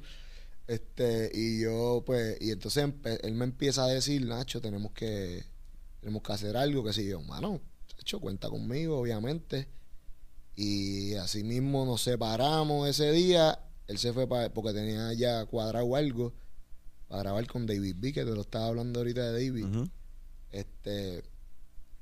Este, 0.67 1.31
y 1.33 1.61
yo, 1.61 2.03
pues, 2.05 2.37
y 2.39 2.51
entonces 2.51 2.93
él 3.23 3.33
me 3.33 3.45
empieza 3.45 3.85
a 3.85 3.87
decir, 3.87 4.25
Nacho, 4.25 4.61
tenemos 4.61 4.91
que, 4.91 5.43
tenemos 5.99 6.21
que 6.21 6.33
hacer 6.33 6.55
algo, 6.55 6.83
que 6.83 6.93
si 6.93 7.07
yo, 7.07 7.21
mano, 7.21 7.59
hecho, 7.99 8.19
cuenta 8.19 8.49
conmigo, 8.49 8.99
obviamente. 8.99 9.67
Y 10.55 11.13
así 11.15 11.43
mismo 11.43 11.85
nos 11.85 12.01
separamos 12.01 12.87
ese 12.87 13.11
día. 13.11 13.59
Él 13.87 13.97
se 13.97 14.13
fue 14.13 14.27
para, 14.27 14.53
porque 14.53 14.73
tenía 14.73 15.13
ya 15.13 15.45
cuadrado 15.45 15.95
algo 15.95 16.33
para 17.07 17.23
grabar 17.23 17.47
con 17.47 17.65
David 17.65 17.95
B, 17.97 18.13
que 18.13 18.25
te 18.25 18.31
lo 18.31 18.41
estaba 18.41 18.67
hablando 18.67 18.99
ahorita 18.99 19.31
de 19.31 19.31
David. 19.31 19.65
Este 20.51 21.23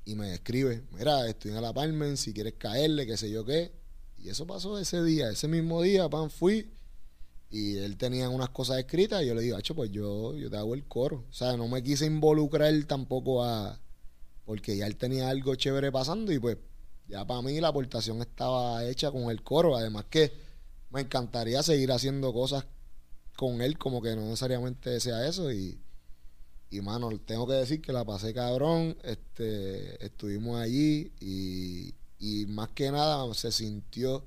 y 0.08 0.16
me 0.16 0.34
escribe, 0.34 0.84
mira, 0.98 1.28
estoy 1.28 1.52
en 1.52 1.62
la 1.62 1.74
Palmen, 1.74 2.16
si 2.16 2.34
quieres 2.34 2.54
caerle, 2.54 3.06
qué 3.06 3.18
sé 3.18 3.30
yo 3.30 3.44
qué. 3.44 3.74
Y 4.18 4.30
eso 4.30 4.48
pasó 4.48 4.80
ese 4.80 5.04
día, 5.04 5.30
ese 5.30 5.50
mismo 5.50 5.82
día, 5.82 6.08
pan, 6.08 6.30
fui. 6.30 6.72
Y 7.50 7.76
él 7.76 7.98
tenía 7.98 8.30
unas 8.30 8.48
cosas 8.50 8.78
escritas 8.78 9.22
y 9.22 9.28
yo 9.28 9.36
le 9.36 9.42
digo, 9.42 9.58
hacho, 9.58 9.76
pues 9.76 9.92
yo, 9.92 10.34
yo 10.38 10.50
te 10.50 10.56
hago 10.56 10.76
el 10.76 10.86
coro. 10.88 11.26
O 11.30 11.34
sea, 11.34 11.58
no 11.58 11.68
me 11.68 11.84
quise 11.84 12.06
involucrar 12.06 12.74
tampoco 12.86 13.44
a... 13.44 13.82
Porque 14.46 14.78
ya 14.78 14.88
él 14.88 14.96
tenía 14.96 15.28
algo 15.28 15.56
chévere 15.56 15.92
pasando 15.92 16.32
y 16.32 16.40
pues 16.40 16.58
ya 17.10 17.28
para 17.28 17.42
mí 17.42 17.60
la 17.60 17.68
aportación 17.68 18.22
estaba 18.22 18.86
hecha 18.86 19.12
con 19.12 19.30
el 19.30 19.44
coro. 19.44 19.76
Además 19.76 20.06
que 20.10 20.32
me 20.90 21.02
encantaría 21.02 21.62
seguir 21.64 21.92
haciendo 21.92 22.32
cosas 22.32 22.66
con 23.36 23.62
él 23.62 23.78
como 23.78 24.02
que 24.02 24.16
no 24.16 24.22
necesariamente 24.22 25.02
sea 25.02 25.28
eso 25.28 25.52
y 25.52 25.82
y 26.70 26.82
mano, 26.82 27.10
tengo 27.26 27.48
que 27.48 27.54
decir 27.54 27.82
que 27.82 27.94
la 27.94 28.04
pasé 28.04 28.34
cabrón. 28.34 28.98
Este, 29.04 30.04
estuvimos 30.06 30.60
allí 30.60 31.12
y, 31.20 31.94
y 32.20 32.46
más 32.48 32.70
que 32.70 32.92
nada 32.92 33.34
se 33.34 33.52
sintió 33.52 34.26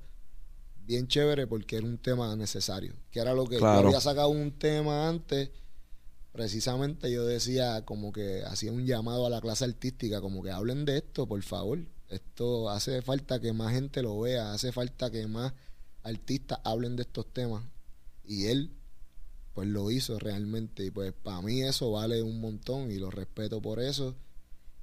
bien 0.85 1.07
chévere 1.07 1.45
porque 1.45 1.77
era 1.77 1.85
un 1.85 1.97
tema 1.97 2.35
necesario. 2.35 2.95
Que 3.11 3.19
era 3.19 3.33
lo 3.33 3.45
que 3.45 3.59
yo 3.59 3.67
había 3.67 4.01
sacado 4.01 4.29
un 4.29 4.51
tema 4.57 5.07
antes. 5.07 5.51
Precisamente 6.31 7.11
yo 7.11 7.25
decía 7.25 7.83
como 7.85 8.11
que 8.11 8.43
hacía 8.45 8.71
un 8.71 8.85
llamado 8.85 9.25
a 9.25 9.29
la 9.29 9.41
clase 9.41 9.65
artística, 9.65 10.21
como 10.21 10.41
que 10.41 10.51
hablen 10.51 10.85
de 10.85 10.97
esto, 10.97 11.27
por 11.27 11.41
favor. 11.43 11.79
Esto 12.09 12.69
hace 12.69 13.01
falta 13.01 13.39
que 13.39 13.53
más 13.53 13.73
gente 13.73 14.01
lo 14.01 14.19
vea, 14.19 14.51
hace 14.53 14.71
falta 14.71 15.11
que 15.11 15.27
más 15.27 15.53
artistas 16.03 16.59
hablen 16.63 16.95
de 16.95 17.03
estos 17.03 17.31
temas. 17.31 17.63
Y 18.23 18.47
él 18.47 18.71
pues 19.53 19.67
lo 19.67 19.91
hizo 19.91 20.19
realmente. 20.19 20.85
Y 20.85 20.91
pues 20.91 21.13
para 21.13 21.41
mí 21.41 21.61
eso 21.61 21.91
vale 21.91 22.21
un 22.21 22.39
montón 22.39 22.91
y 22.91 22.95
lo 22.95 23.09
respeto 23.09 23.61
por 23.61 23.79
eso. 23.79 24.15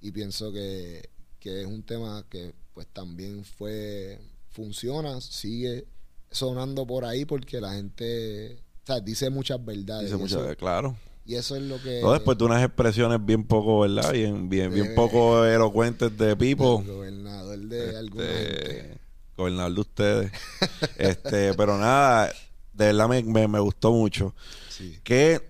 Y 0.00 0.12
pienso 0.12 0.52
que, 0.52 1.10
es 1.40 1.66
un 1.66 1.82
tema 1.82 2.26
que 2.28 2.52
pues 2.74 2.86
también 2.88 3.42
fue, 3.44 4.20
funciona, 4.50 5.20
sigue 5.20 5.86
sonando 6.30 6.86
por 6.86 7.06
ahí 7.06 7.24
porque 7.24 7.60
la 7.60 7.72
gente, 7.72 8.62
o 8.82 8.86
sea, 8.86 9.00
dice 9.00 9.30
muchas 9.30 9.64
verdades. 9.64 10.10
Dice 10.10 10.16
muchas, 10.16 10.56
claro. 10.56 10.94
Y 11.24 11.34
eso 11.34 11.56
es 11.56 11.62
lo 11.62 11.80
que... 11.82 12.00
No, 12.00 12.12
después 12.12 12.38
de 12.38 12.44
unas 12.44 12.64
expresiones 12.64 13.24
bien 13.24 13.44
poco, 13.44 13.80
¿verdad? 13.80 14.12
Bien, 14.12 14.48
bien, 14.48 14.72
bien 14.72 14.94
poco 14.94 15.44
elocuentes 15.44 16.16
de 16.16 16.34
Pipo. 16.36 16.82
gobernador 16.82 17.58
de 17.58 18.00
este, 18.00 18.98
Gobernador 19.36 19.74
de 19.74 19.80
ustedes. 19.80 20.32
este, 20.98 21.54
pero 21.54 21.76
nada, 21.76 22.32
de 22.78 22.86
verdad 22.86 23.08
me, 23.08 23.48
me, 23.48 23.58
gustó 23.58 23.92
mucho. 23.92 24.34
Sí. 24.68 25.00
Que, 25.02 25.40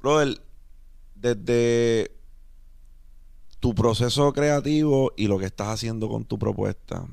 brother, 0.00 0.40
desde 1.14 2.10
tu 3.60 3.74
proceso 3.74 4.32
creativo 4.32 5.12
y 5.16 5.26
lo 5.26 5.38
que 5.38 5.44
estás 5.44 5.68
haciendo 5.68 6.08
con 6.08 6.24
tu 6.24 6.38
propuesta, 6.38 7.06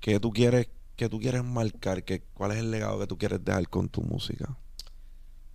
¿qué 0.00 0.20
tú 0.20 0.30
quieres, 0.30 0.68
qué 0.96 1.08
tú 1.08 1.18
quieres 1.18 1.42
marcar? 1.42 2.04
¿Qué, 2.04 2.22
¿Cuál 2.34 2.52
es 2.52 2.58
el 2.58 2.70
legado 2.70 3.00
que 3.00 3.06
tú 3.06 3.16
quieres 3.16 3.42
dejar 3.42 3.66
con 3.70 3.88
tu 3.88 4.02
música? 4.02 4.54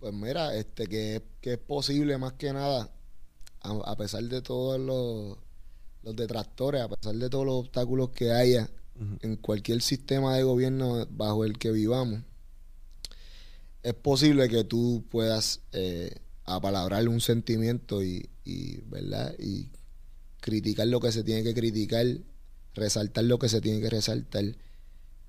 Pues 0.00 0.12
mira, 0.12 0.56
este 0.56 0.88
que, 0.88 1.22
es 1.40 1.58
posible 1.58 2.18
más 2.18 2.32
que 2.32 2.52
nada, 2.52 2.90
a, 3.60 3.96
pesar 3.96 4.24
de 4.24 4.42
todos 4.42 4.80
los, 4.80 5.38
los 6.02 6.16
detractores, 6.16 6.82
a 6.82 6.88
pesar 6.88 7.14
de 7.14 7.30
todos 7.30 7.46
los 7.46 7.54
obstáculos 7.54 8.10
que 8.10 8.32
haya, 8.32 8.68
en 9.22 9.36
cualquier 9.36 9.82
sistema 9.82 10.36
de 10.36 10.42
gobierno 10.42 11.06
bajo 11.10 11.44
el 11.44 11.58
que 11.58 11.70
vivamos, 11.70 12.22
es 13.82 13.94
posible 13.94 14.48
que 14.48 14.64
tú 14.64 15.04
puedas 15.10 15.60
eh, 15.72 16.14
apalabrarle 16.44 17.08
un 17.08 17.20
sentimiento 17.20 18.02
y, 18.02 18.28
¿verdad? 18.86 19.34
y 19.38 19.68
criticar 20.40 20.86
lo 20.86 21.00
que 21.00 21.12
se 21.12 21.22
tiene 21.22 21.42
que 21.42 21.54
criticar, 21.54 22.06
resaltar 22.74 23.24
lo 23.24 23.38
que 23.38 23.48
se 23.48 23.60
tiene 23.60 23.80
que 23.80 23.90
resaltar 23.90 24.44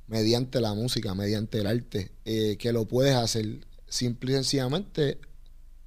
mediante 0.08 0.62
la 0.62 0.74
música, 0.74 1.16
mediante 1.16 1.60
el 1.60 1.68
arte, 1.68 2.12
eh, 2.26 2.58
que 2.58 2.72
lo 2.72 2.86
puedes 2.86 3.16
hacer 3.16 3.66
simple 3.88 4.32
y 4.32 4.36
sencillamente, 4.36 5.20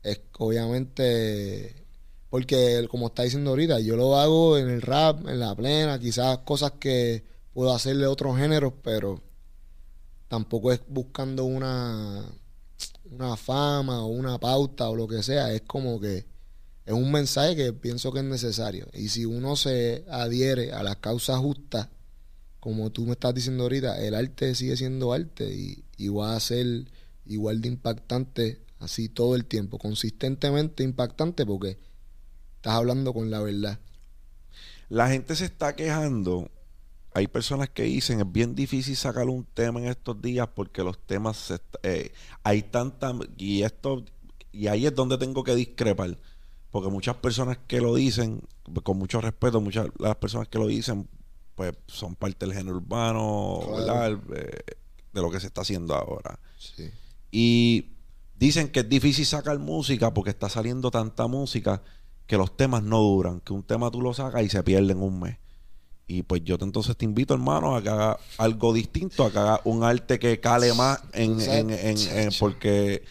es 0.02 0.20
obviamente 0.38 1.86
porque 2.30 2.86
como 2.90 3.08
está 3.08 3.22
diciendo 3.22 3.50
ahorita, 3.50 3.80
yo 3.80 3.96
lo 3.96 4.16
hago 4.16 4.58
en 4.58 4.68
el 4.68 4.82
rap, 4.82 5.26
en 5.26 5.40
la 5.40 5.54
plena, 5.54 5.98
quizás 5.98 6.38
cosas 6.38 6.72
que 6.72 7.24
puedo 7.58 7.74
hacerle 7.74 8.06
otros 8.06 8.38
géneros, 8.38 8.72
pero 8.84 9.20
tampoco 10.28 10.70
es 10.70 10.80
buscando 10.86 11.44
una, 11.44 12.24
una 13.10 13.36
fama 13.36 14.04
o 14.04 14.06
una 14.06 14.38
pauta 14.38 14.88
o 14.88 14.94
lo 14.94 15.08
que 15.08 15.24
sea, 15.24 15.52
es 15.52 15.62
como 15.62 15.98
que 15.98 16.24
es 16.86 16.92
un 16.92 17.10
mensaje 17.10 17.56
que 17.56 17.72
pienso 17.72 18.12
que 18.12 18.20
es 18.20 18.24
necesario. 18.24 18.86
Y 18.92 19.08
si 19.08 19.24
uno 19.24 19.56
se 19.56 20.04
adhiere 20.08 20.70
a 20.70 20.84
las 20.84 20.98
causas 20.98 21.40
justas, 21.40 21.88
como 22.60 22.90
tú 22.90 23.06
me 23.06 23.14
estás 23.14 23.34
diciendo 23.34 23.64
ahorita, 23.64 24.06
el 24.06 24.14
arte 24.14 24.54
sigue 24.54 24.76
siendo 24.76 25.12
arte 25.12 25.52
y, 25.52 25.82
y 25.96 26.10
va 26.10 26.36
a 26.36 26.40
ser 26.40 26.84
igual 27.26 27.60
de 27.60 27.70
impactante 27.70 28.62
así 28.78 29.08
todo 29.08 29.34
el 29.34 29.46
tiempo, 29.46 29.78
consistentemente 29.78 30.84
impactante 30.84 31.44
porque 31.44 31.76
estás 32.54 32.74
hablando 32.74 33.12
con 33.12 33.32
la 33.32 33.40
verdad. 33.40 33.80
La 34.88 35.08
gente 35.08 35.34
se 35.34 35.46
está 35.46 35.74
quejando 35.74 36.52
hay 37.18 37.26
personas 37.26 37.68
que 37.70 37.82
dicen 37.82 38.20
es 38.20 38.32
bien 38.32 38.54
difícil 38.54 38.96
sacar 38.96 39.28
un 39.28 39.44
tema 39.44 39.80
en 39.80 39.86
estos 39.88 40.20
días 40.22 40.48
porque 40.54 40.82
los 40.82 40.98
temas 40.98 41.52
eh, 41.82 42.12
hay 42.42 42.62
tanta 42.62 43.12
y 43.36 43.62
esto 43.62 44.04
y 44.52 44.68
ahí 44.68 44.86
es 44.86 44.94
donde 44.94 45.18
tengo 45.18 45.42
que 45.44 45.54
discrepar 45.54 46.18
porque 46.70 46.88
muchas 46.88 47.16
personas 47.16 47.58
que 47.66 47.80
lo 47.80 47.94
dicen 47.94 48.42
con 48.82 48.98
mucho 48.98 49.20
respeto 49.20 49.60
muchas 49.60 49.88
las 49.98 50.16
personas 50.16 50.48
que 50.48 50.58
lo 50.58 50.66
dicen 50.66 51.08
pues 51.54 51.72
son 51.88 52.14
parte 52.14 52.46
del 52.46 52.54
género 52.54 52.76
urbano 52.76 53.62
eh, 54.36 54.60
de 55.12 55.20
lo 55.20 55.28
que 55.28 55.40
se 55.40 55.48
está 55.48 55.62
haciendo 55.62 55.96
ahora. 55.96 56.38
Y 57.32 57.96
dicen 58.38 58.68
que 58.68 58.80
es 58.80 58.88
difícil 58.88 59.26
sacar 59.26 59.58
música 59.58 60.14
porque 60.14 60.30
está 60.30 60.48
saliendo 60.48 60.92
tanta 60.92 61.26
música 61.26 61.82
que 62.28 62.36
los 62.36 62.56
temas 62.56 62.84
no 62.84 63.00
duran 63.00 63.40
que 63.40 63.52
un 63.52 63.64
tema 63.64 63.90
tú 63.90 64.00
lo 64.00 64.14
sacas 64.14 64.44
y 64.44 64.48
se 64.48 64.62
pierde 64.62 64.92
en 64.92 65.02
un 65.02 65.18
mes 65.18 65.38
y 66.10 66.22
pues 66.22 66.42
yo 66.42 66.56
entonces 66.58 66.96
te 66.96 67.04
invito, 67.04 67.34
hermano, 67.34 67.76
a 67.76 67.82
que 67.82 67.90
haga 67.90 68.18
algo 68.38 68.72
distinto, 68.72 69.24
a 69.24 69.30
que 69.30 69.38
haga 69.38 69.60
un 69.64 69.84
arte 69.84 70.18
que 70.18 70.40
cale 70.40 70.72
más 70.72 71.00
en, 71.12 71.38
en, 71.70 72.30
porque 72.38 73.04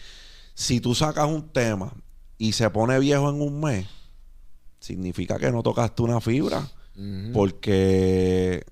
si 0.54 0.80
tú 0.80 0.96
sacas 0.96 1.28
un 1.28 1.48
tema 1.48 1.94
y 2.38 2.52
se 2.52 2.68
pone 2.70 2.98
viejo 2.98 3.30
en 3.30 3.40
un 3.40 3.60
mes, 3.60 3.86
significa 4.80 5.38
que 5.38 5.52
no 5.52 5.62
tocaste 5.62 6.02
una 6.02 6.20
fibra. 6.20 6.68
Porque 7.32 8.66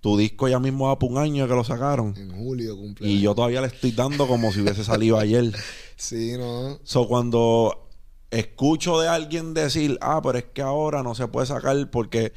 tu 0.00 0.18
disco 0.18 0.46
ya 0.48 0.58
mismo 0.58 0.88
va 0.88 0.98
por 0.98 1.10
un 1.10 1.16
año 1.16 1.48
que 1.48 1.54
lo 1.54 1.64
sacaron. 1.64 2.14
En 2.18 2.30
julio 2.36 2.76
cumple. 2.76 3.08
Y 3.08 3.22
yo 3.22 3.34
todavía 3.34 3.62
le 3.62 3.68
estoy 3.68 3.92
dando 3.92 4.26
como 4.26 4.52
si 4.52 4.60
hubiese 4.60 4.84
salido 4.84 5.18
ayer. 5.18 5.50
Sí, 5.96 6.36
¿no? 6.36 6.80
So, 6.82 7.06
cuando 7.06 7.88
escucho 8.32 8.98
de 8.98 9.06
alguien 9.06 9.54
decir, 9.54 9.96
ah, 10.00 10.20
pero 10.20 10.38
es 10.38 10.46
que 10.52 10.60
ahora 10.60 11.04
no 11.04 11.14
se 11.14 11.28
puede 11.28 11.46
sacar 11.46 11.88
porque 11.88 12.32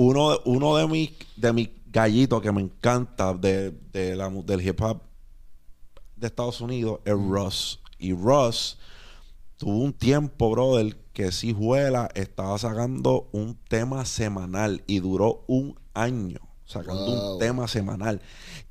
uno, 0.00 0.38
uno 0.44 0.76
de 0.76 0.86
mis 0.86 1.10
de 1.34 1.52
mis 1.52 1.70
gallitos 1.86 2.40
que 2.40 2.52
me 2.52 2.60
encanta 2.60 3.34
de, 3.34 3.74
la, 4.16 4.30
del 4.30 4.66
hip 4.66 4.80
hop 4.80 5.02
de 6.14 6.28
Estados 6.28 6.60
Unidos 6.60 7.00
es. 7.04 7.14
Russ. 7.14 7.80
Y 7.98 8.12
Russ 8.12 8.78
tuvo 9.56 9.78
un 9.78 9.92
tiempo, 9.92 10.50
brother, 10.50 10.96
que 11.12 11.32
si 11.32 11.52
Juela 11.52 12.08
estaba 12.14 12.56
sacando 12.58 13.28
un 13.32 13.56
tema 13.68 14.04
semanal 14.04 14.84
y 14.86 15.00
duró 15.00 15.44
un 15.48 15.76
año 15.94 16.38
sacando 16.64 17.32
un 17.32 17.38
tema 17.40 17.66
semanal. 17.66 18.20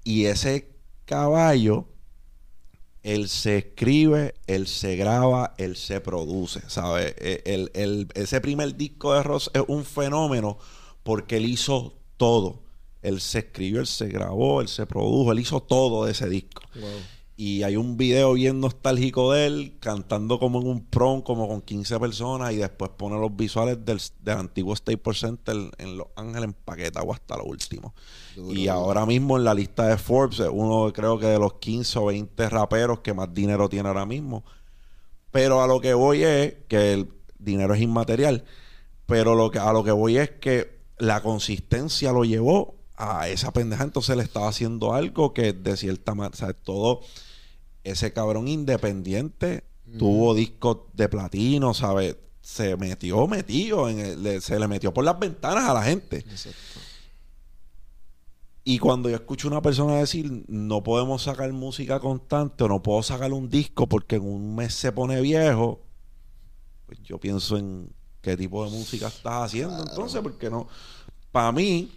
Y 0.06 0.26
ese 0.26 0.70
caballo, 1.04 1.88
él 3.04 3.28
se 3.28 3.58
escribe, 3.58 4.36
él 4.48 4.66
se 4.68 4.96
graba, 4.96 5.56
él 5.58 5.76
se 5.76 6.00
produce, 6.00 6.62
¿sabes? 6.70 7.16
E, 7.18 7.44
el, 7.46 7.70
el, 7.74 8.08
ese 8.14 8.40
primer 8.40 8.78
disco 8.78 9.14
de 9.14 9.24
Ross 9.24 9.52
es 9.54 9.64
un 9.68 9.84
fenómeno 9.84 10.58
porque 11.08 11.38
él 11.38 11.46
hizo 11.46 11.94
todo. 12.18 12.64
Él 13.02 13.22
se 13.22 13.40
escribió, 13.40 13.80
él 13.80 13.88
se 13.88 14.10
grabó, 14.10 14.60
él 14.60 14.68
se 14.68 14.86
produjo, 14.86 15.32
él 15.32 15.40
hizo 15.40 15.62
todo 15.62 16.04
de 16.04 16.12
ese 16.12 16.28
disco. 16.28 16.64
Y 17.38 17.64
hay 17.64 17.78
un 17.78 17.96
video 17.96 18.34
bien 18.34 18.60
nostálgico 18.60 19.32
de 19.32 19.48
él 19.48 19.78
cantando 19.80 20.38
como 20.38 20.60
en 20.60 20.68
un 20.68 20.84
prom, 20.84 21.22
como 21.22 21.48
con 21.48 21.62
15 21.62 21.98
personas, 21.98 22.52
y 22.52 22.58
después 22.58 22.92
pone 22.98 23.18
los 23.18 23.34
visuales 23.34 23.78
del, 23.86 24.02
antiguo 24.38 24.76
Staples 24.76 25.22
Center 25.22 25.56
en 25.78 25.98
Los 25.98 26.08
Ángeles 26.18 26.44
empaquetado 26.44 27.14
hasta 27.14 27.38
lo 27.38 27.46
último. 27.46 27.94
y 28.36 28.68
ahora 28.68 29.06
mismo 29.06 29.38
en 29.38 29.46
la 29.46 29.54
lista 29.54 29.88
de 29.88 29.98
Forbes, 29.98 30.42
uno 30.52 30.92
creo 30.92 31.18
que 31.18 31.28
de 31.28 31.40
los 31.40 31.54
15 31.54 32.00
o 32.00 32.06
20 32.08 32.50
raperos 32.50 33.00
que 33.00 33.14
más 33.14 33.34
dinero 33.34 33.70
tiene 33.70 33.88
ahora 33.88 34.06
mismo. 34.06 34.44
Pero 35.32 35.62
a 35.62 35.68
lo 35.68 35.80
que 35.80 35.94
voy 35.94 36.26
es 36.26 36.56
que 36.68 36.92
el 36.92 37.08
dinero 37.40 37.76
es 37.76 37.82
inmaterial. 37.82 38.44
Pero 39.06 39.36
lo 39.36 39.50
que, 39.50 39.58
a 39.58 39.72
lo 39.72 39.86
que 39.86 39.92
voy 39.92 40.18
es 40.18 40.32
que 40.32 40.77
la 40.98 41.22
consistencia 41.22 42.12
lo 42.12 42.26
llevó 42.26 42.76
a 42.96 43.30
esa 43.30 43.52
pendeja. 43.52 43.84
Entonces 43.84 44.18
le 44.18 44.24
estaba 44.24 44.50
haciendo 44.50 44.94
algo 44.94 45.34
que 45.34 45.54
de 45.54 45.78
cierta 45.78 46.16
manera, 46.16 46.34
o 46.34 46.38
sea, 46.38 46.54
todo 46.54 47.02
ese 47.84 48.12
cabrón 48.12 48.48
independiente 48.48 49.64
tuvo 49.98 50.34
discos 50.34 50.80
de 50.94 51.08
platino, 51.08 51.74
¿sabes? 51.74 52.18
Se 52.42 52.76
metió, 52.76 53.28
metido, 53.28 53.90
en 53.90 54.42
se 54.42 54.60
le 54.60 54.68
metió 54.68 54.94
por 54.94 55.06
las 55.06 55.18
ventanas 55.20 55.70
a 55.70 55.74
la 55.74 55.84
gente. 55.84 56.26
Y 58.64 58.80
cuando 58.80 59.10
yo 59.10 59.16
escucho 59.16 59.48
a 59.48 59.52
una 59.52 59.62
persona 59.62 59.96
decir, 59.96 60.44
no 60.50 60.84
podemos 60.84 61.24
sacar 61.24 61.52
música 61.54 62.02
constante 62.02 62.66
o 62.66 62.68
no 62.68 62.84
puedo 62.84 63.02
sacar 63.02 63.32
un 63.32 63.50
disco 63.50 63.88
porque 63.88 64.18
en 64.18 64.24
un 64.24 64.56
mes 64.56 64.74
se 64.74 64.92
pone 64.92 65.22
viejo, 65.22 65.86
pues 66.86 67.00
yo 67.04 67.18
pienso 67.18 67.58
en 67.58 67.90
qué 68.28 68.36
tipo 68.36 68.66
de 68.66 68.72
música 68.72 69.08
estás 69.08 69.44
haciendo 69.46 69.80
entonces, 69.82 70.22
porque 70.22 70.50
no. 70.50 70.68
Para 71.32 71.54
mí, 71.54 71.90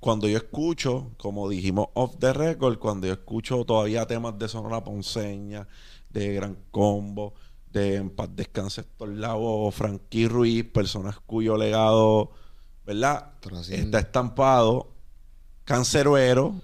cuando 0.00 0.26
yo 0.26 0.36
escucho, 0.36 1.12
como 1.18 1.48
dijimos 1.48 1.86
off 1.94 2.16
the 2.18 2.32
record, 2.32 2.80
cuando 2.80 3.06
yo 3.06 3.12
escucho 3.12 3.64
todavía 3.64 4.04
temas 4.04 4.36
de 4.36 4.48
Sonora 4.48 4.82
Ponceña, 4.82 5.68
de 6.10 6.34
Gran 6.34 6.56
Combo, 6.72 7.34
de 7.70 7.94
en 7.94 8.10
paz 8.10 8.28
descanse 8.34 8.80
Héctor 8.80 9.10
Lavo, 9.10 9.70
Frankie 9.70 10.26
Ruiz, 10.26 10.64
personas 10.64 11.20
cuyo 11.20 11.56
legado, 11.56 12.32
¿verdad? 12.84 13.34
Trasciende. 13.38 13.84
Está 13.84 14.00
estampado. 14.00 14.88
Canceruero, 15.62 16.60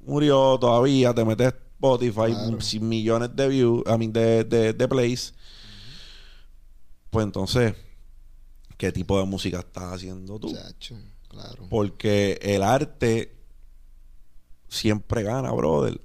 murió 0.00 0.58
todavía, 0.60 1.14
te 1.14 1.24
metes 1.24 1.54
Spotify, 1.76 2.32
Claro. 2.34 2.60
sin 2.60 2.86
millones 2.86 3.34
de 3.34 3.48
views, 3.48 3.82
I 3.86 3.96
mean, 3.96 4.12
de, 4.12 4.44
de, 4.44 4.72
de 4.74 4.88
plays. 4.88 5.32
Pues 7.10 7.24
entonces, 7.24 7.74
¿qué 8.78 8.90
tipo 8.90 9.18
de 9.20 9.26
música 9.26 9.58
estás 9.58 9.92
haciendo 9.92 10.38
tú? 10.38 10.54
Chacho, 10.54 10.96
claro. 11.28 11.66
Porque 11.68 12.38
el 12.40 12.62
arte 12.62 13.36
siempre 14.68 15.22
gana, 15.22 15.52
brother. 15.52 16.00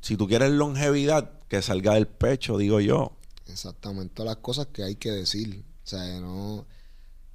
Si 0.00 0.16
tú 0.16 0.26
quieres 0.26 0.50
longevidad, 0.50 1.40
que 1.48 1.62
salga 1.62 1.94
del 1.94 2.08
pecho, 2.08 2.58
digo 2.58 2.80
yo. 2.80 3.12
Exactamente, 3.46 4.14
todas 4.14 4.34
las 4.34 4.42
cosas 4.42 4.66
que 4.66 4.82
hay 4.82 4.96
que 4.96 5.12
decir. 5.12 5.64
O 5.84 5.86
sea, 5.88 6.20
no 6.20 6.66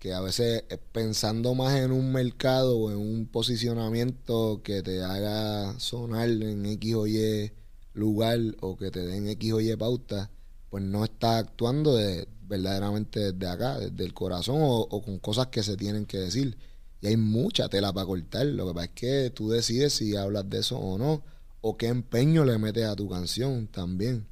que 0.02 0.14
a 0.16 0.20
veces 0.20 0.64
eh, 0.70 0.80
pensando 0.92 1.54
más 1.54 1.76
en 1.76 1.92
un 1.92 2.12
mercado 2.12 2.76
o 2.76 2.90
en 2.92 2.98
un 2.98 3.28
posicionamiento 3.28 4.62
que 4.64 4.82
te 4.82 5.04
haga 5.04 5.80
sonar 5.80 6.28
en 6.28 6.66
X 6.66 6.96
o 6.96 7.06
Y 7.06 7.52
lugar 7.94 8.40
o 8.62 8.78
que 8.78 8.90
te 8.90 9.06
den 9.06 9.28
X 9.28 9.54
o 9.54 9.62
Y 9.62 9.76
pauta, 9.76 10.32
pues 10.72 10.84
no 10.84 11.04
estás 11.04 11.44
actuando 11.44 11.96
de, 11.96 12.28
verdaderamente 12.52 13.32
desde 13.32 13.48
acá, 13.48 13.80
desde 13.80 14.04
el 14.04 14.14
corazón 14.14 14.58
o, 14.60 14.82
o 14.82 15.02
con 15.02 15.18
cosas 15.20 15.48
que 15.48 15.64
se 15.64 15.78
tienen 15.78 16.06
que 16.06 16.18
decir. 16.18 16.58
Y 17.02 17.08
hay 17.08 17.18
mucha 17.18 17.70
tela 17.70 17.94
para 17.94 18.06
cortar. 18.06 18.46
Lo 18.46 18.68
que 18.68 18.74
pasa 18.74 18.86
es 18.86 18.92
que 18.92 19.30
tú 19.34 19.50
decides 19.50 19.94
si 19.94 20.16
hablas 20.16 20.50
de 20.50 20.60
eso 20.60 20.78
o 20.78 20.98
no, 20.98 21.24
o 21.62 21.78
qué 21.78 21.88
empeño 21.88 22.44
le 22.44 22.58
metes 22.58 22.86
a 22.86 22.96
tu 22.96 23.10
canción 23.10 23.68
también. 23.68 24.26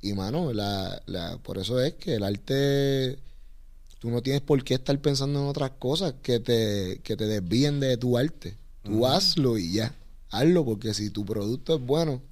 Y 0.00 0.14
mano, 0.14 0.52
la, 0.52 1.02
la, 1.06 1.38
por 1.38 1.58
eso 1.58 1.80
es 1.80 1.94
que 1.94 2.14
el 2.14 2.22
arte, 2.22 3.18
tú 3.98 4.10
no 4.10 4.22
tienes 4.22 4.40
por 4.42 4.62
qué 4.64 4.74
estar 4.74 4.98
pensando 5.00 5.40
en 5.40 5.46
otras 5.46 5.72
cosas 5.78 6.14
que 6.22 6.40
te, 6.40 7.00
que 7.02 7.16
te 7.16 7.26
desvíen 7.26 7.80
de 7.80 7.96
tu 7.96 8.16
arte. 8.16 8.56
Tú 8.82 9.06
hazlo 9.06 9.58
y 9.58 9.74
ya. 9.74 9.94
Hazlo 10.30 10.64
porque 10.64 10.94
si 10.94 11.10
tu 11.10 11.24
producto 11.24 11.76
es 11.76 11.82
bueno, 11.82 12.22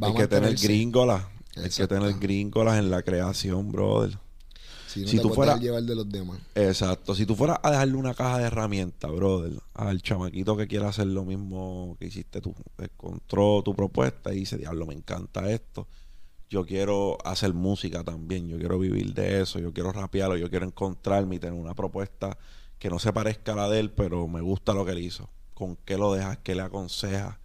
hay 0.00 0.14
que 0.14 0.28
tener 0.28 0.50
mantenerse. 0.50 1.26
Hay 1.56 1.68
que 1.70 1.86
tener 1.86 2.14
gringolas 2.18 2.78
en 2.78 2.90
la 2.90 3.02
creación, 3.02 3.72
brother. 3.72 4.18
Si 4.86 5.02
no 5.02 5.08
si 5.08 5.16
te 5.18 5.22
tú 5.22 5.30
fueras- 5.30 5.60
llevar 5.60 5.82
de 5.84 5.94
los 5.94 6.08
demás. 6.10 6.40
Exacto. 6.54 7.14
Si 7.14 7.24
tú 7.26 7.36
fueras 7.36 7.58
a 7.62 7.70
dejarle 7.70 7.94
una 7.94 8.14
caja 8.14 8.38
de 8.38 8.44
herramientas, 8.44 9.10
brother, 9.12 9.52
al 9.74 10.02
chamaquito 10.02 10.56
que 10.56 10.66
quiera 10.66 10.88
hacer 10.88 11.06
lo 11.06 11.24
mismo 11.24 11.96
que 12.00 12.06
hiciste 12.06 12.40
tú, 12.40 12.54
encontró 12.78 13.62
tu 13.62 13.74
propuesta 13.74 14.32
y 14.32 14.40
dice, 14.40 14.56
diablo, 14.58 14.86
me 14.86 14.94
encanta 14.94 15.48
esto. 15.50 15.86
Yo 16.48 16.66
quiero 16.66 17.18
hacer 17.24 17.54
música 17.54 18.02
también, 18.02 18.48
yo 18.48 18.58
quiero 18.58 18.78
vivir 18.80 19.14
de 19.14 19.42
eso, 19.42 19.60
yo 19.60 19.72
quiero 19.72 19.92
rapearlo, 19.92 20.36
yo 20.36 20.50
quiero 20.50 20.66
encontrarme 20.66 21.36
y 21.36 21.38
tener 21.38 21.58
una 21.60 21.74
propuesta 21.74 22.36
que 22.80 22.90
no 22.90 22.98
se 22.98 23.12
parezca 23.12 23.52
a 23.52 23.56
la 23.56 23.68
de 23.68 23.78
él, 23.78 23.90
pero 23.92 24.26
me 24.26 24.40
gusta 24.40 24.72
lo 24.74 24.84
que 24.84 24.90
él 24.92 24.98
hizo. 24.98 25.28
¿Con 25.54 25.76
qué 25.84 25.96
lo 25.96 26.12
dejas? 26.12 26.38
¿Qué 26.42 26.56
le 26.56 26.62
aconsejas? 26.62 27.36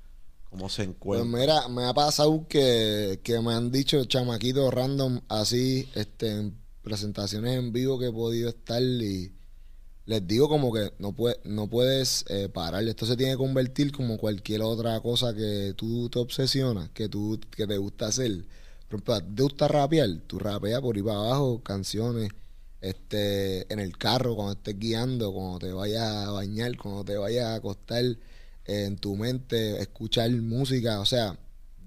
¿Cómo 0.50 0.70
se 0.70 0.84
Pues 1.08 1.24
encuentra? 1.24 1.26
mira, 1.26 1.68
me 1.70 1.86
ha 1.86 1.94
pasado 1.94 2.48
que, 2.48 3.20
que 3.24 3.40
me 3.40 3.54
han 3.54 3.72
dicho 3.72 4.04
chamaquitos 4.06 4.74
random 4.74 5.22
así, 5.30 5.90
este, 5.96 6.32
en 6.32 6.58
presentaciones 6.82 7.58
en 7.58 7.72
vivo 7.72 8.00
que 8.00 8.08
he 8.08 8.12
podido 8.12 8.50
estar 8.50 8.82
y 8.82 9.32
les 10.06 10.28
digo 10.28 10.50
como 10.50 10.74
que 10.74 10.94
no, 11.00 11.14
puede, 11.14 11.40
no 11.46 11.70
puedes 11.70 12.26
eh, 12.30 12.50
parar. 12.50 12.84
Esto 12.88 13.06
se 13.08 13.18
tiene 13.18 13.34
que 13.34 13.38
convertir 13.40 13.92
como 13.94 14.18
cualquier 14.18 14.64
otra 14.64 15.00
cosa 15.02 15.34
que 15.36 15.74
tú 15.78 16.10
te 16.10 16.20
obsesionas, 16.20 16.90
que 16.92 17.10
tú 17.10 17.40
que 17.52 17.68
te 17.68 17.78
gusta 17.78 18.08
hacer. 18.08 18.46
Por 18.90 19.00
ejemplo, 19.02 19.22
¿te 19.36 19.44
gusta 19.44 19.68
rapear? 19.70 20.10
Tú 20.28 20.40
rapeas 20.40 20.82
por 20.82 20.96
ahí 20.98 21.04
para 21.04 21.18
abajo, 21.20 21.62
canciones, 21.64 22.32
este, 22.82 23.72
en 23.74 23.80
el 23.80 23.98
carro, 23.98 24.36
cuando 24.36 24.54
estés 24.54 24.78
guiando, 24.80 25.34
cuando 25.34 25.60
te 25.60 25.74
vayas 25.74 26.04
a 26.28 26.32
bañar, 26.32 26.78
cuando 26.78 27.04
te 27.06 27.18
vayas 27.18 27.46
a 27.46 27.56
acostar, 27.56 28.04
en 28.66 28.98
tu 28.98 29.16
mente, 29.16 29.80
escuchar 29.82 30.30
música, 30.32 31.00
o 31.00 31.06
sea, 31.06 31.38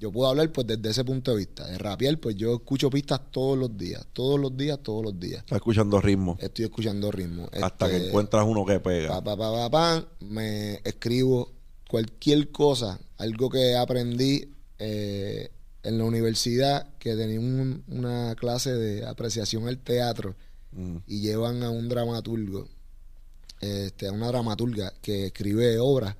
yo 0.00 0.12
puedo 0.12 0.28
hablar 0.30 0.52
pues 0.52 0.64
desde 0.66 0.90
ese 0.90 1.04
punto 1.04 1.32
de 1.32 1.38
vista. 1.38 1.66
De 1.66 1.76
rapear, 1.76 2.18
pues 2.18 2.36
yo 2.36 2.54
escucho 2.54 2.88
pistas 2.88 3.20
todos 3.32 3.58
los 3.58 3.76
días, 3.76 4.06
todos 4.12 4.38
los 4.38 4.56
días, 4.56 4.78
todos 4.80 5.04
los 5.04 5.18
días. 5.18 5.40
Estás 5.40 5.56
escuchando 5.56 6.00
ritmo. 6.00 6.38
Estoy 6.40 6.66
escuchando 6.66 7.10
ritmo. 7.10 7.48
hasta 7.60 7.86
Este, 7.86 7.98
que 8.02 8.06
encuentras 8.08 8.44
uno 8.46 8.64
que 8.64 8.78
pega. 8.78 9.08
pa, 9.08 9.24
pa, 9.24 9.36
pa, 9.36 9.70
pa, 9.70 10.08
me 10.20 10.74
escribo 10.84 11.50
cualquier 11.88 12.50
cosa, 12.52 13.00
algo 13.16 13.50
que 13.50 13.74
aprendí 13.76 14.48
eh, 14.78 15.50
en 15.82 15.98
la 15.98 16.04
universidad, 16.04 16.86
que 17.00 17.16
tenía 17.16 17.40
un- 17.40 17.82
una 17.88 18.36
clase 18.36 18.72
de 18.74 19.04
apreciación 19.04 19.66
al 19.66 19.78
teatro 19.78 20.36
Mm. 20.70 20.98
y 21.08 21.20
llevan 21.22 21.62
a 21.64 21.70
un 21.70 21.88
dramaturgo, 21.88 22.68
este, 23.60 24.06
a 24.06 24.12
una 24.12 24.28
dramaturga 24.28 24.92
que 25.02 25.26
escribe 25.26 25.78
obras. 25.80 26.14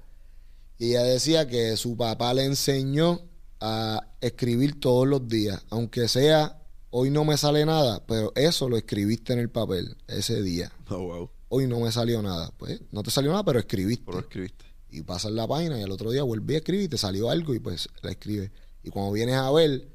Y 0.78 0.90
ella 0.90 1.02
decía 1.02 1.46
que 1.46 1.76
su 1.76 1.96
papá 1.96 2.32
le 2.34 2.44
enseñó 2.44 3.22
a 3.60 4.06
escribir 4.20 4.78
todos 4.78 5.06
los 5.06 5.28
días, 5.28 5.64
aunque 5.70 6.06
sea 6.08 6.58
hoy 6.90 7.10
no 7.10 7.24
me 7.24 7.36
sale 7.36 7.64
nada, 7.66 8.04
pero 8.06 8.32
eso 8.34 8.68
lo 8.68 8.76
escribiste 8.76 9.32
en 9.32 9.38
el 9.40 9.50
papel 9.50 9.96
ese 10.06 10.42
día. 10.42 10.72
Oh, 10.90 11.00
wow. 11.00 11.30
Hoy 11.50 11.66
no 11.66 11.80
me 11.80 11.92
salió 11.92 12.22
nada. 12.22 12.50
Pues 12.56 12.80
no 12.92 13.02
te 13.02 13.10
salió 13.10 13.30
nada, 13.30 13.44
pero 13.44 13.58
escribiste. 13.58 14.04
Pero 14.06 14.20
escribiste. 14.20 14.64
Y 14.90 15.02
pasas 15.02 15.32
la 15.32 15.46
página 15.46 15.78
y 15.78 15.82
al 15.82 15.90
otro 15.90 16.10
día 16.10 16.22
vuelves 16.22 16.54
a 16.54 16.58
escribir 16.58 16.84
y 16.86 16.88
te 16.88 16.96
salió 16.96 17.28
algo 17.28 17.54
y 17.54 17.58
pues 17.58 17.88
la 18.02 18.10
escribes. 18.10 18.50
Y 18.82 18.90
cuando 18.90 19.12
vienes 19.12 19.34
a 19.34 19.50
ver, 19.50 19.86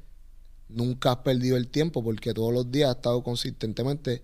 nunca 0.68 1.12
has 1.12 1.16
perdido 1.18 1.56
el 1.56 1.68
tiempo 1.68 2.02
porque 2.02 2.32
todos 2.32 2.52
los 2.52 2.70
días 2.70 2.90
has 2.90 2.96
estado 2.96 3.24
consistentemente 3.24 4.22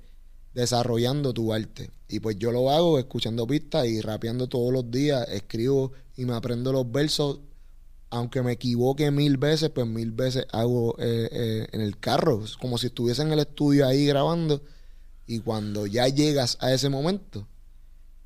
desarrollando 0.55 1.32
tu 1.32 1.53
arte. 1.53 1.90
Y 2.09 2.20
pues 2.20 2.38
yo 2.38 2.51
lo 2.53 2.70
hago 2.70 2.98
escuchando 2.98 3.46
pistas 3.46 3.86
y 3.86 4.01
rapeando 4.01 4.48
todos 4.48 4.72
los 4.72 4.90
días, 4.90 5.28
escribo 5.28 5.92
y 6.16 6.24
me 6.24 6.34
aprendo 6.34 6.72
los 6.72 6.90
versos. 6.90 7.40
Aunque 8.12 8.42
me 8.42 8.53
equivoque 8.53 9.12
mil 9.12 9.36
veces, 9.36 9.70
pues 9.70 9.86
mil 9.86 10.11
veces 10.11 10.44
hago 10.51 10.96
eh, 10.98 11.28
eh, 11.30 11.68
en 11.70 11.80
el 11.80 11.98
carro, 11.98 12.42
como 12.61 12.76
si 12.76 12.88
estuviese 12.88 13.22
en 13.22 13.32
el 13.32 13.38
estudio 13.38 13.86
ahí 13.86 14.05
grabando. 14.07 14.62
Y 15.28 15.38
cuando 15.38 15.86
ya 15.86 16.09
llegas 16.09 16.59
a 16.61 16.72
ese 16.72 16.88
momento, 16.88 17.46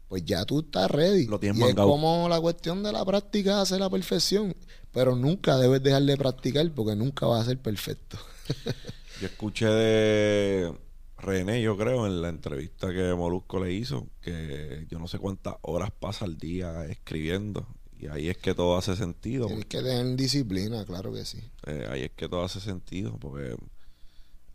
pues 0.09 0.25
ya 0.25 0.47
tú 0.47 0.61
estás 0.61 0.91
ready. 0.91 1.27
Lo 1.27 1.39
tienes 1.39 1.61
y 1.61 1.65
es 1.65 1.75
como 1.75 2.27
la 2.31 2.41
cuestión 2.41 2.83
de 2.83 2.93
la 2.93 3.05
práctica 3.05 3.61
hace 3.61 3.79
la 3.79 3.91
perfección. 3.91 4.57
Pero 4.91 5.15
nunca 5.17 5.59
debes 5.59 5.83
dejar 5.83 6.05
de 6.05 6.17
practicar 6.17 6.71
porque 6.73 6.97
nunca 6.97 7.27
vas 7.27 7.43
a 7.43 7.47
ser 7.47 7.59
perfecto. 7.59 8.17
Yo 9.21 9.27
escuché 9.27 9.67
de 9.67 10.73
René, 11.17 11.63
yo 11.63 11.77
creo, 11.77 12.07
en 12.07 12.21
la 12.23 12.29
entrevista 12.29 12.93
que 12.93 13.15
Molusco 13.15 13.63
le 13.65 13.73
hizo, 13.73 14.09
que 14.21 14.87
yo 14.91 14.99
no 14.99 15.07
sé 15.09 15.19
cuántas 15.19 15.55
horas 15.63 15.91
pasa 15.99 16.25
al 16.25 16.37
día 16.37 16.85
escribiendo. 16.87 17.67
Y 17.99 18.09
ahí 18.09 18.29
es 18.29 18.37
que 18.37 18.55
todo 18.55 18.77
hace 18.77 18.97
sentido. 18.97 19.47
Tienes 19.47 19.67
que 19.67 19.79
tener 19.81 20.17
disciplina, 20.17 20.85
claro 20.85 21.13
que 21.13 21.25
sí. 21.25 21.39
Eh, 21.67 21.87
ahí 21.89 22.03
es 22.03 22.11
que 22.11 22.29
todo 22.29 22.45
hace 22.45 22.61
sentido. 22.61 23.17
Porque 23.19 23.57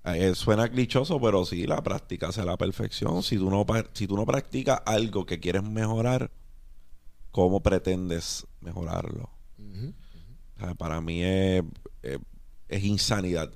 eh, 0.03 0.35
suena 0.35 0.69
clichoso, 0.69 1.19
pero 1.19 1.45
sí, 1.45 1.65
la 1.65 1.81
práctica 1.81 2.27
hace 2.27 2.43
la 2.43 2.57
perfección. 2.57 3.23
Si 3.23 3.37
tú 3.37 3.49
no, 3.49 3.65
si 3.93 4.05
tú 4.07 4.15
no 4.17 4.25
practicas 4.25 4.81
algo 4.85 5.25
que 5.25 5.39
quieres 5.39 5.63
mejorar, 5.63 6.29
¿cómo 7.31 7.63
pretendes 7.63 8.45
mejorarlo? 8.61 9.29
Ujú. 9.57 9.93
O 10.57 10.59
sea, 10.59 10.75
para 10.75 10.99
mí 11.01 11.23
es, 11.23 11.63
es- 12.03 12.19
es 12.67 12.83
insanidad 12.83 13.51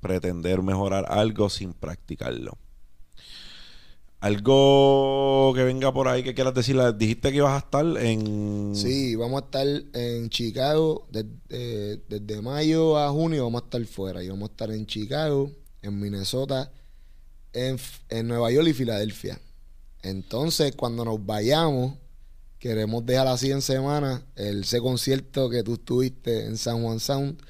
pretender 0.00 0.62
mejorar 0.62 1.06
algo 1.08 1.48
sin 1.50 1.72
practicarlo. 1.72 2.58
Algo 4.20 5.52
que 5.54 5.62
venga 5.62 5.92
por 5.92 6.08
ahí 6.08 6.24
que 6.24 6.34
quieras 6.34 6.52
decir, 6.52 6.76
dijiste 6.96 7.30
que 7.30 7.36
ibas 7.36 7.54
a 7.54 7.64
estar 7.64 7.86
en... 8.04 8.72
Sí, 8.74 9.14
vamos 9.14 9.42
a 9.42 9.44
estar 9.44 9.66
en 9.92 10.28
Chicago 10.28 11.06
desde, 11.12 12.02
desde 12.08 12.42
mayo 12.42 12.98
a 12.98 13.10
junio, 13.10 13.44
vamos 13.44 13.62
a 13.62 13.64
estar 13.66 13.84
fuera. 13.86 14.24
Y 14.24 14.28
vamos 14.28 14.48
a 14.48 14.52
estar 14.52 14.70
en 14.72 14.86
Chicago, 14.86 15.52
en 15.82 16.00
Minnesota, 16.00 16.72
en, 17.52 17.78
en 18.08 18.26
Nueva 18.26 18.50
York 18.50 18.66
y 18.66 18.72
Filadelfia. 18.72 19.40
Entonces, 20.02 20.74
cuando 20.74 21.04
nos 21.04 21.24
vayamos, 21.24 21.94
queremos 22.58 23.06
dejar 23.06 23.28
así 23.28 23.52
en 23.52 23.62
semana 23.62 24.24
el 24.34 24.62
ese 24.62 24.80
concierto 24.80 25.48
que 25.48 25.62
tú 25.62 25.74
estuviste 25.74 26.46
en 26.46 26.56
San 26.56 26.82
Juan 26.82 26.98
Sound. 26.98 27.40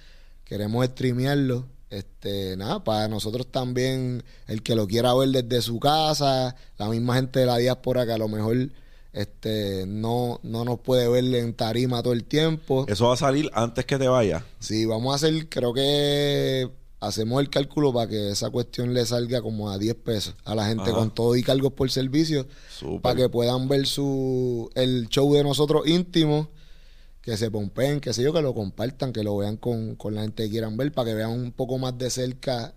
Queremos 0.45 0.85
streamearlo. 0.85 1.67
Este, 1.91 2.57
nada, 2.57 2.85
para 2.85 3.09
nosotros 3.09 3.47
también, 3.47 4.23
el 4.47 4.63
que 4.63 4.75
lo 4.75 4.87
quiera 4.87 5.15
ver 5.15 5.31
desde 5.31 5.63
su 5.63 5.81
casa, 5.81 6.55
la 6.77 6.89
misma 6.89 7.15
gente 7.17 7.41
de 7.41 7.47
la 7.47 7.57
diáspora 7.57 8.05
que 8.05 8.13
a 8.13 8.19
lo 8.19 8.29
mejor 8.29 8.71
este 9.13 9.85
no, 9.87 10.39
no 10.43 10.65
nos 10.65 10.81
puede 10.81 11.09
ver 11.09 11.25
en 11.35 11.55
tarima 11.55 12.03
todo 12.03 12.13
el 12.13 12.25
tiempo. 12.25 12.85
Eso 12.89 13.09
va 13.09 13.15
a 13.15 13.17
salir 13.17 13.51
antes 13.55 13.85
que 13.87 13.99
te 13.99 14.07
vayas. 14.07 14.43
Sí, 14.61 14.85
vamos 14.85 15.13
a 15.13 15.17
hacer, 15.17 15.49
creo 15.49 15.73
que 15.73 16.71
hacemos 17.01 17.41
el 17.41 17.49
cálculo 17.49 17.93
para 17.93 18.09
que 18.09 18.31
esa 18.31 18.51
cuestión 18.51 18.93
le 18.93 19.07
salga 19.07 19.41
como 19.41 19.71
a 19.71 19.79
10 19.79 19.95
pesos 19.97 20.35
a 20.45 20.55
la 20.55 20.67
gente 20.67 20.91
Ajá. 20.91 20.93
con 20.93 21.15
todo 21.15 21.37
y 21.37 21.43
cargos 21.43 21.73
por 21.73 21.91
servicio 21.91 22.47
Súper. 22.77 23.01
para 23.01 23.15
que 23.17 23.29
puedan 23.29 23.69
ver 23.69 23.87
su 23.87 24.69
el 24.75 25.09
show 25.09 25.33
de 25.33 25.43
nosotros 25.45 25.87
íntimo, 25.87 26.51
que 27.29 27.37
se 27.37 27.51
pompeen, 27.51 28.01
que 28.01 28.15
sé 28.15 28.23
yo, 28.23 28.33
que 28.33 28.41
lo 28.41 28.55
compartan, 28.55 29.13
que 29.13 29.23
lo 29.23 29.37
vean 29.37 29.59
con, 29.59 29.97
con 29.97 30.15
la 30.15 30.23
gente 30.23 30.45
que 30.45 30.49
quieran 30.49 30.79
ver, 30.79 30.93
para 30.93 31.11
que 31.11 31.15
vean 31.15 31.31
un 31.31 31.53
poco 31.53 31.77
más 31.77 31.99
de 31.99 32.09
cerca 32.09 32.75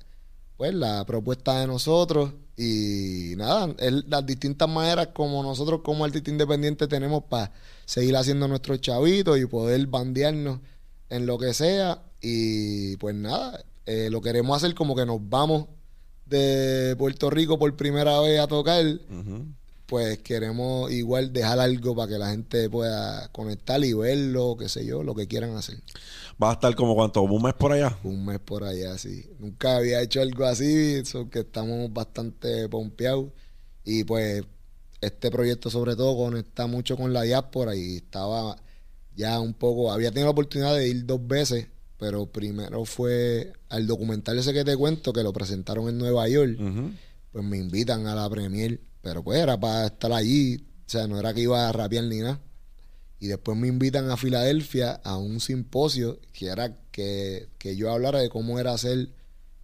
pues 0.58 0.74
la 0.74 1.06
propuesta 1.06 1.62
de 1.62 1.68
nosotros. 1.68 2.34
Y 2.58 3.34
nada, 3.38 3.74
las 3.80 4.26
distintas 4.26 4.68
maneras 4.68 5.08
como 5.14 5.42
nosotros 5.42 5.80
como 5.82 6.04
artista 6.04 6.32
independiente 6.32 6.86
tenemos 6.90 7.24
para 7.30 7.54
seguir 7.86 8.18
haciendo 8.18 8.46
nuestros 8.50 8.82
chavitos 8.82 9.40
y 9.40 9.46
poder 9.46 9.88
bandearnos 9.88 10.60
en 11.08 11.26
lo 11.26 11.38
que 11.38 11.54
sea. 11.54 12.04
Y 12.20 12.98
pues 12.98 13.16
nada, 13.16 13.64
eh, 13.86 14.10
lo 14.12 14.20
queremos 14.20 14.58
hacer 14.58 14.76
como 14.76 14.98
que 14.98 15.06
nos 15.06 15.30
vamos 15.30 15.68
de 16.26 16.94
Puerto 16.98 17.30
Rico 17.30 17.58
por 17.58 17.74
primera 17.78 18.20
vez 18.20 18.42
a 18.42 18.48
tocar, 18.48 18.84
pues 19.92 20.20
queremos 20.20 20.90
igual 20.90 21.34
dejar 21.34 21.60
algo 21.60 21.94
para 21.94 22.14
que 22.14 22.18
la 22.18 22.30
gente 22.30 22.70
pueda 22.70 23.28
conectar 23.34 23.84
y 23.84 23.92
verlo, 23.92 24.56
qué 24.58 24.70
sé 24.70 24.86
yo, 24.86 25.04
lo 25.04 25.14
que 25.14 25.28
quieran 25.28 25.54
hacer. 25.58 25.80
¿Va 26.42 26.52
a 26.52 26.54
estar 26.54 26.74
como 26.76 26.96
cuánto? 26.96 27.22
¿Un 27.24 27.44
mes 27.44 27.54
por 27.56 27.74
allá? 27.74 27.98
Un 28.02 28.26
mes 28.26 28.40
por 28.40 28.64
allá, 28.64 28.98
sí. 28.98 29.30
Nunca 29.38 29.76
había 29.76 30.02
hecho 30.02 30.22
algo 30.22 30.46
así, 30.46 31.04
so 31.04 31.30
que 31.30 31.40
estamos 31.40 31.92
bastante 31.92 32.70
pompeados. 32.70 33.32
Y 33.84 34.06
pues 34.06 34.46
este 35.02 35.30
proyecto 35.30 35.70
sobre 35.70 35.98
todo 35.98 36.16
conecta 36.16 36.68
mucho 36.68 36.96
con 36.96 37.12
la 37.12 37.24
diáspora 37.24 37.76
y 37.76 37.98
estaba 37.98 38.56
ya 39.14 39.42
un 39.42 39.54
poco, 39.54 39.92
había 39.92 40.12
tenido 40.12 40.28
la 40.28 40.32
oportunidad 40.32 40.74
de 40.74 40.88
ir 40.88 41.06
dos 41.06 41.28
veces, 41.28 41.68
pero 41.98 42.28
primero 42.28 42.86
fue 42.86 43.52
al 43.68 43.88
documental 43.88 44.40
ese 44.40 44.54
que 44.54 44.64
te 44.64 44.78
cuento, 44.78 45.12
que 45.12 45.22
lo 45.22 45.34
presentaron 45.34 45.90
en 45.90 45.98
Nueva 45.98 46.30
York, 46.30 46.58
pues 47.34 47.44
me 47.44 47.58
invitan 47.58 48.08
a 48.08 48.16
la 48.16 48.30
premier 48.30 48.80
pero 49.02 49.24
pues 49.24 49.40
era 49.40 49.60
para 49.60 49.88
estar 49.88 50.12
allí. 50.12 50.66
O 50.88 50.90
sea, 50.90 51.08
no 51.08 51.20
era 51.20 51.34
que 51.34 51.42
iba 51.42 51.68
a 51.68 51.72
rapear 51.72 52.04
ni 52.06 52.20
nada. 52.20 52.40
Y 53.20 53.28
después 53.28 53.58
me 53.58 53.68
invitan 53.68 54.10
a 54.10 54.18
Filadelfia 54.18 54.94
a 55.04 55.18
un 55.18 55.40
simposio 55.40 56.20
que 56.34 56.48
era 56.48 56.76
que, 56.92 57.50
yo 57.78 57.92
hablara 57.92 58.20
de 58.20 58.30
cómo 58.30 58.60
era 58.60 58.74
hacer 58.74 59.10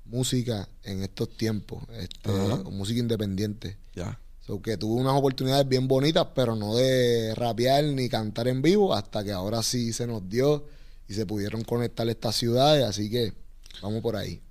música 0.06 0.70
en 0.84 1.02
estos 1.02 1.36
tiempos, 1.36 1.84
este, 2.00 2.32
música 2.72 3.00
independiente. 3.00 3.78
Ya. 3.96 4.20
So 4.46 4.62
que 4.62 4.78
tuve 4.78 5.02
unas 5.02 5.14
oportunidades 5.14 5.68
bien 5.68 5.88
bonitas, 5.88 6.28
pero 6.36 6.56
no 6.56 6.76
de 6.76 7.34
rapear 7.36 7.84
ni 7.84 8.08
cantar 8.08 8.48
en 8.48 8.62
vivo, 8.62 8.94
hasta 8.94 9.24
que 9.24 9.32
ahora 9.32 9.64
sí 9.64 9.92
se 9.92 10.08
nos 10.08 10.30
dio 10.30 10.66
y 11.08 11.16
se 11.16 11.26
pudieron 11.26 11.64
conectar 11.64 12.08
estas 12.08 12.36
ciudades, 12.36 12.86
así 12.86 13.10
que 13.10 13.34
vamos 13.82 14.02
por 14.02 14.16
ahí. 14.16 14.42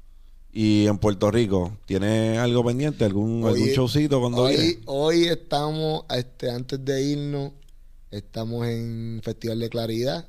Y 0.59 0.87
en 0.87 0.97
Puerto 0.97 1.31
Rico, 1.31 1.77
¿tiene 1.85 2.39
algo 2.39 2.65
pendiente? 2.65 3.05
¿Algún, 3.05 3.45
algún 3.45 3.69
showcito 3.69 4.21
cuando 4.21 4.45
hoy, 4.45 4.81
Hoy 4.87 5.25
estamos, 5.25 6.05
este, 6.09 6.51
antes 6.51 6.83
de 6.83 7.03
irnos, 7.03 7.53
estamos 8.11 8.67
en 8.67 9.21
Festival 9.23 9.61
de 9.61 9.69
Claridad. 9.69 10.27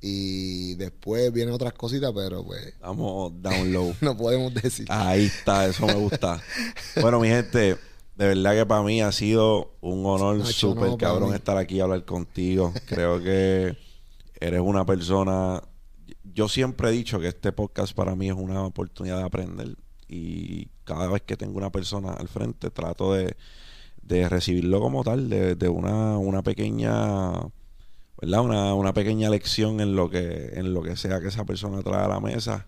Y 0.00 0.74
después 0.76 1.30
vienen 1.34 1.52
otras 1.52 1.74
cositas, 1.74 2.12
pero 2.14 2.42
pues. 2.42 2.72
Vamos 2.80 3.30
download. 3.42 3.94
no 4.00 4.16
podemos 4.16 4.54
decir. 4.54 4.86
Ahí 4.88 5.26
está, 5.26 5.66
eso 5.66 5.86
me 5.86 5.96
gusta. 5.96 6.42
bueno, 7.02 7.20
mi 7.20 7.28
gente, 7.28 7.76
de 8.16 8.26
verdad 8.26 8.54
que 8.54 8.64
para 8.64 8.82
mí 8.82 9.02
ha 9.02 9.12
sido 9.12 9.74
un 9.82 10.06
honor 10.06 10.46
súper 10.46 10.96
cabrón 10.96 11.34
estar 11.34 11.58
aquí 11.58 11.76
y 11.76 11.80
hablar 11.80 12.06
contigo. 12.06 12.72
Creo 12.86 13.22
que 13.22 13.76
eres 14.40 14.60
una 14.62 14.86
persona 14.86 15.62
yo 16.34 16.48
siempre 16.48 16.88
he 16.88 16.92
dicho 16.92 17.20
que 17.20 17.28
este 17.28 17.52
podcast 17.52 17.94
para 17.94 18.14
mí 18.14 18.28
es 18.28 18.34
una 18.34 18.64
oportunidad 18.64 19.18
de 19.18 19.24
aprender 19.24 19.76
y 20.08 20.68
cada 20.84 21.08
vez 21.08 21.22
que 21.22 21.36
tengo 21.36 21.56
una 21.56 21.70
persona 21.70 22.12
al 22.12 22.28
frente 22.28 22.70
trato 22.70 23.14
de, 23.14 23.36
recibirlo 24.28 24.80
como 24.80 25.04
tal, 25.04 25.28
de, 25.28 25.68
una, 25.68 26.18
una 26.18 26.42
pequeña, 26.42 27.32
¿verdad? 28.20 28.40
Una, 28.42 28.74
una 28.74 28.92
pequeña 28.92 29.30
lección 29.30 29.80
en 29.80 29.96
lo 29.96 30.10
que 30.10 30.50
en 30.54 30.74
lo 30.74 30.82
que 30.82 30.96
sea 30.96 31.20
que 31.20 31.28
esa 31.28 31.44
persona 31.44 31.82
trae 31.82 32.04
a 32.04 32.08
la 32.08 32.20
mesa 32.20 32.66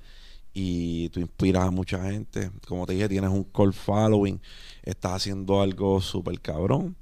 y 0.54 1.10
tú 1.10 1.20
inspiras 1.20 1.64
a 1.64 1.70
mucha 1.70 2.02
gente. 2.10 2.50
Como 2.66 2.86
te 2.86 2.94
dije, 2.94 3.08
tienes 3.08 3.30
un 3.30 3.44
call 3.44 3.74
following, 3.74 4.40
estás 4.82 5.12
haciendo 5.12 5.60
algo 5.60 6.00
súper 6.00 6.40
cabrón. 6.40 6.96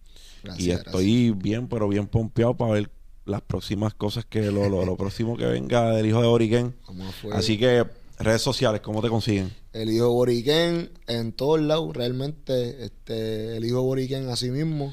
y 0.59 0.71
estoy 0.71 1.31
bien, 1.31 1.69
pero 1.69 1.89
bien 1.89 2.09
pompeado 2.09 2.57
para 2.57 2.73
ver 2.73 2.91
las 3.25 3.43
próximas 3.43 3.95
cosas 3.95 4.25
que 4.25 4.43
lo, 4.51 4.69
lo, 4.69 4.97
próximo 4.97 5.37
que 5.37 5.47
venga 5.47 5.91
del 5.91 6.07
hijo 6.07 6.21
de 6.21 6.29
Boriquén. 6.29 6.75
Así 7.33 7.59
que 7.59 7.85
redes 8.19 8.43
sociales, 8.43 8.81
¿cómo 8.81 9.03
te 9.03 9.09
consiguen? 9.09 9.53
El 9.73 9.91
hijo 9.91 10.05
de 10.05 10.11
Boriquén 10.11 10.91
en 11.07 11.33
todos 11.33 11.61
lados, 11.61 11.95
realmente, 11.95 12.85
este, 12.85 13.57
el 13.57 13.65
hijo 13.65 13.77
de 13.77 13.83
Boriquén 13.83 14.29
así 14.29 14.51
mismo. 14.51 14.93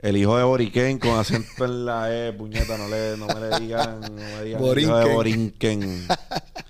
El 0.00 0.16
hijo 0.16 0.36
de 0.36 0.44
Boriquén 0.44 0.98
con 0.98 1.18
acento 1.18 1.64
en 1.64 1.86
la 1.86 2.12
E, 2.14 2.32
puñeta, 2.32 2.76
no, 2.76 2.88
le, 2.88 3.16
no 3.16 3.26
me 3.26 3.34
le 3.34 3.60
digan, 3.60 4.00
no 4.00 4.10
me 4.10 4.44
digan 4.44 4.64
el 4.64 4.78
hijo 4.78 4.96
de 4.96 5.14
Boriquén. 5.14 6.08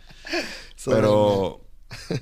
pero 0.85 1.61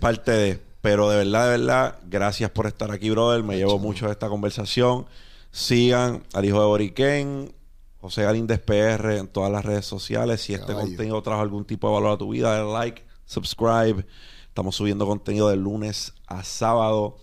parte 0.00 0.30
de, 0.30 0.58
pero 0.80 1.10
de 1.10 1.18
verdad, 1.18 1.44
de 1.44 1.58
verdad, 1.58 1.98
gracias 2.08 2.50
por 2.50 2.66
estar 2.66 2.90
aquí, 2.90 3.10
brother. 3.10 3.42
Me 3.42 3.56
llevo 3.56 3.78
mucho 3.78 4.06
de 4.06 4.12
esta 4.12 4.28
conversación. 4.28 5.06
Sigan 5.50 6.22
al 6.32 6.44
hijo 6.44 6.60
de 6.60 6.66
Boriquén 6.66 7.52
José 8.00 8.22
Galíndez 8.22 8.60
PR 8.60 9.18
en 9.18 9.28
todas 9.28 9.52
las 9.52 9.64
redes 9.64 9.84
sociales. 9.84 10.40
Si 10.40 10.54
este 10.54 10.72
contenido 10.72 11.20
trajo 11.22 11.42
algún 11.42 11.64
tipo 11.64 11.88
de 11.88 11.94
valor 11.94 12.12
a 12.12 12.18
tu 12.18 12.30
vida, 12.30 12.52
dale 12.52 12.72
like, 12.72 13.04
subscribe. 13.26 14.06
Estamos 14.48 14.74
subiendo 14.74 15.06
contenido 15.06 15.48
de 15.48 15.56
lunes 15.56 16.14
a 16.26 16.42
sábado. 16.42 17.18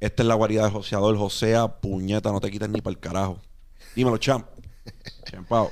Esta 0.00 0.22
es 0.22 0.26
la 0.26 0.34
guarida 0.34 0.64
de 0.64 0.70
joseador. 0.70 1.16
Josea, 1.16 1.80
puñeta, 1.80 2.32
no 2.32 2.40
te 2.40 2.50
quites 2.50 2.68
ni 2.68 2.80
para 2.80 2.92
el 2.92 3.00
carajo. 3.00 3.38
Dímelo, 3.94 4.16
champ. 4.16 4.46
Champao. 5.30 5.70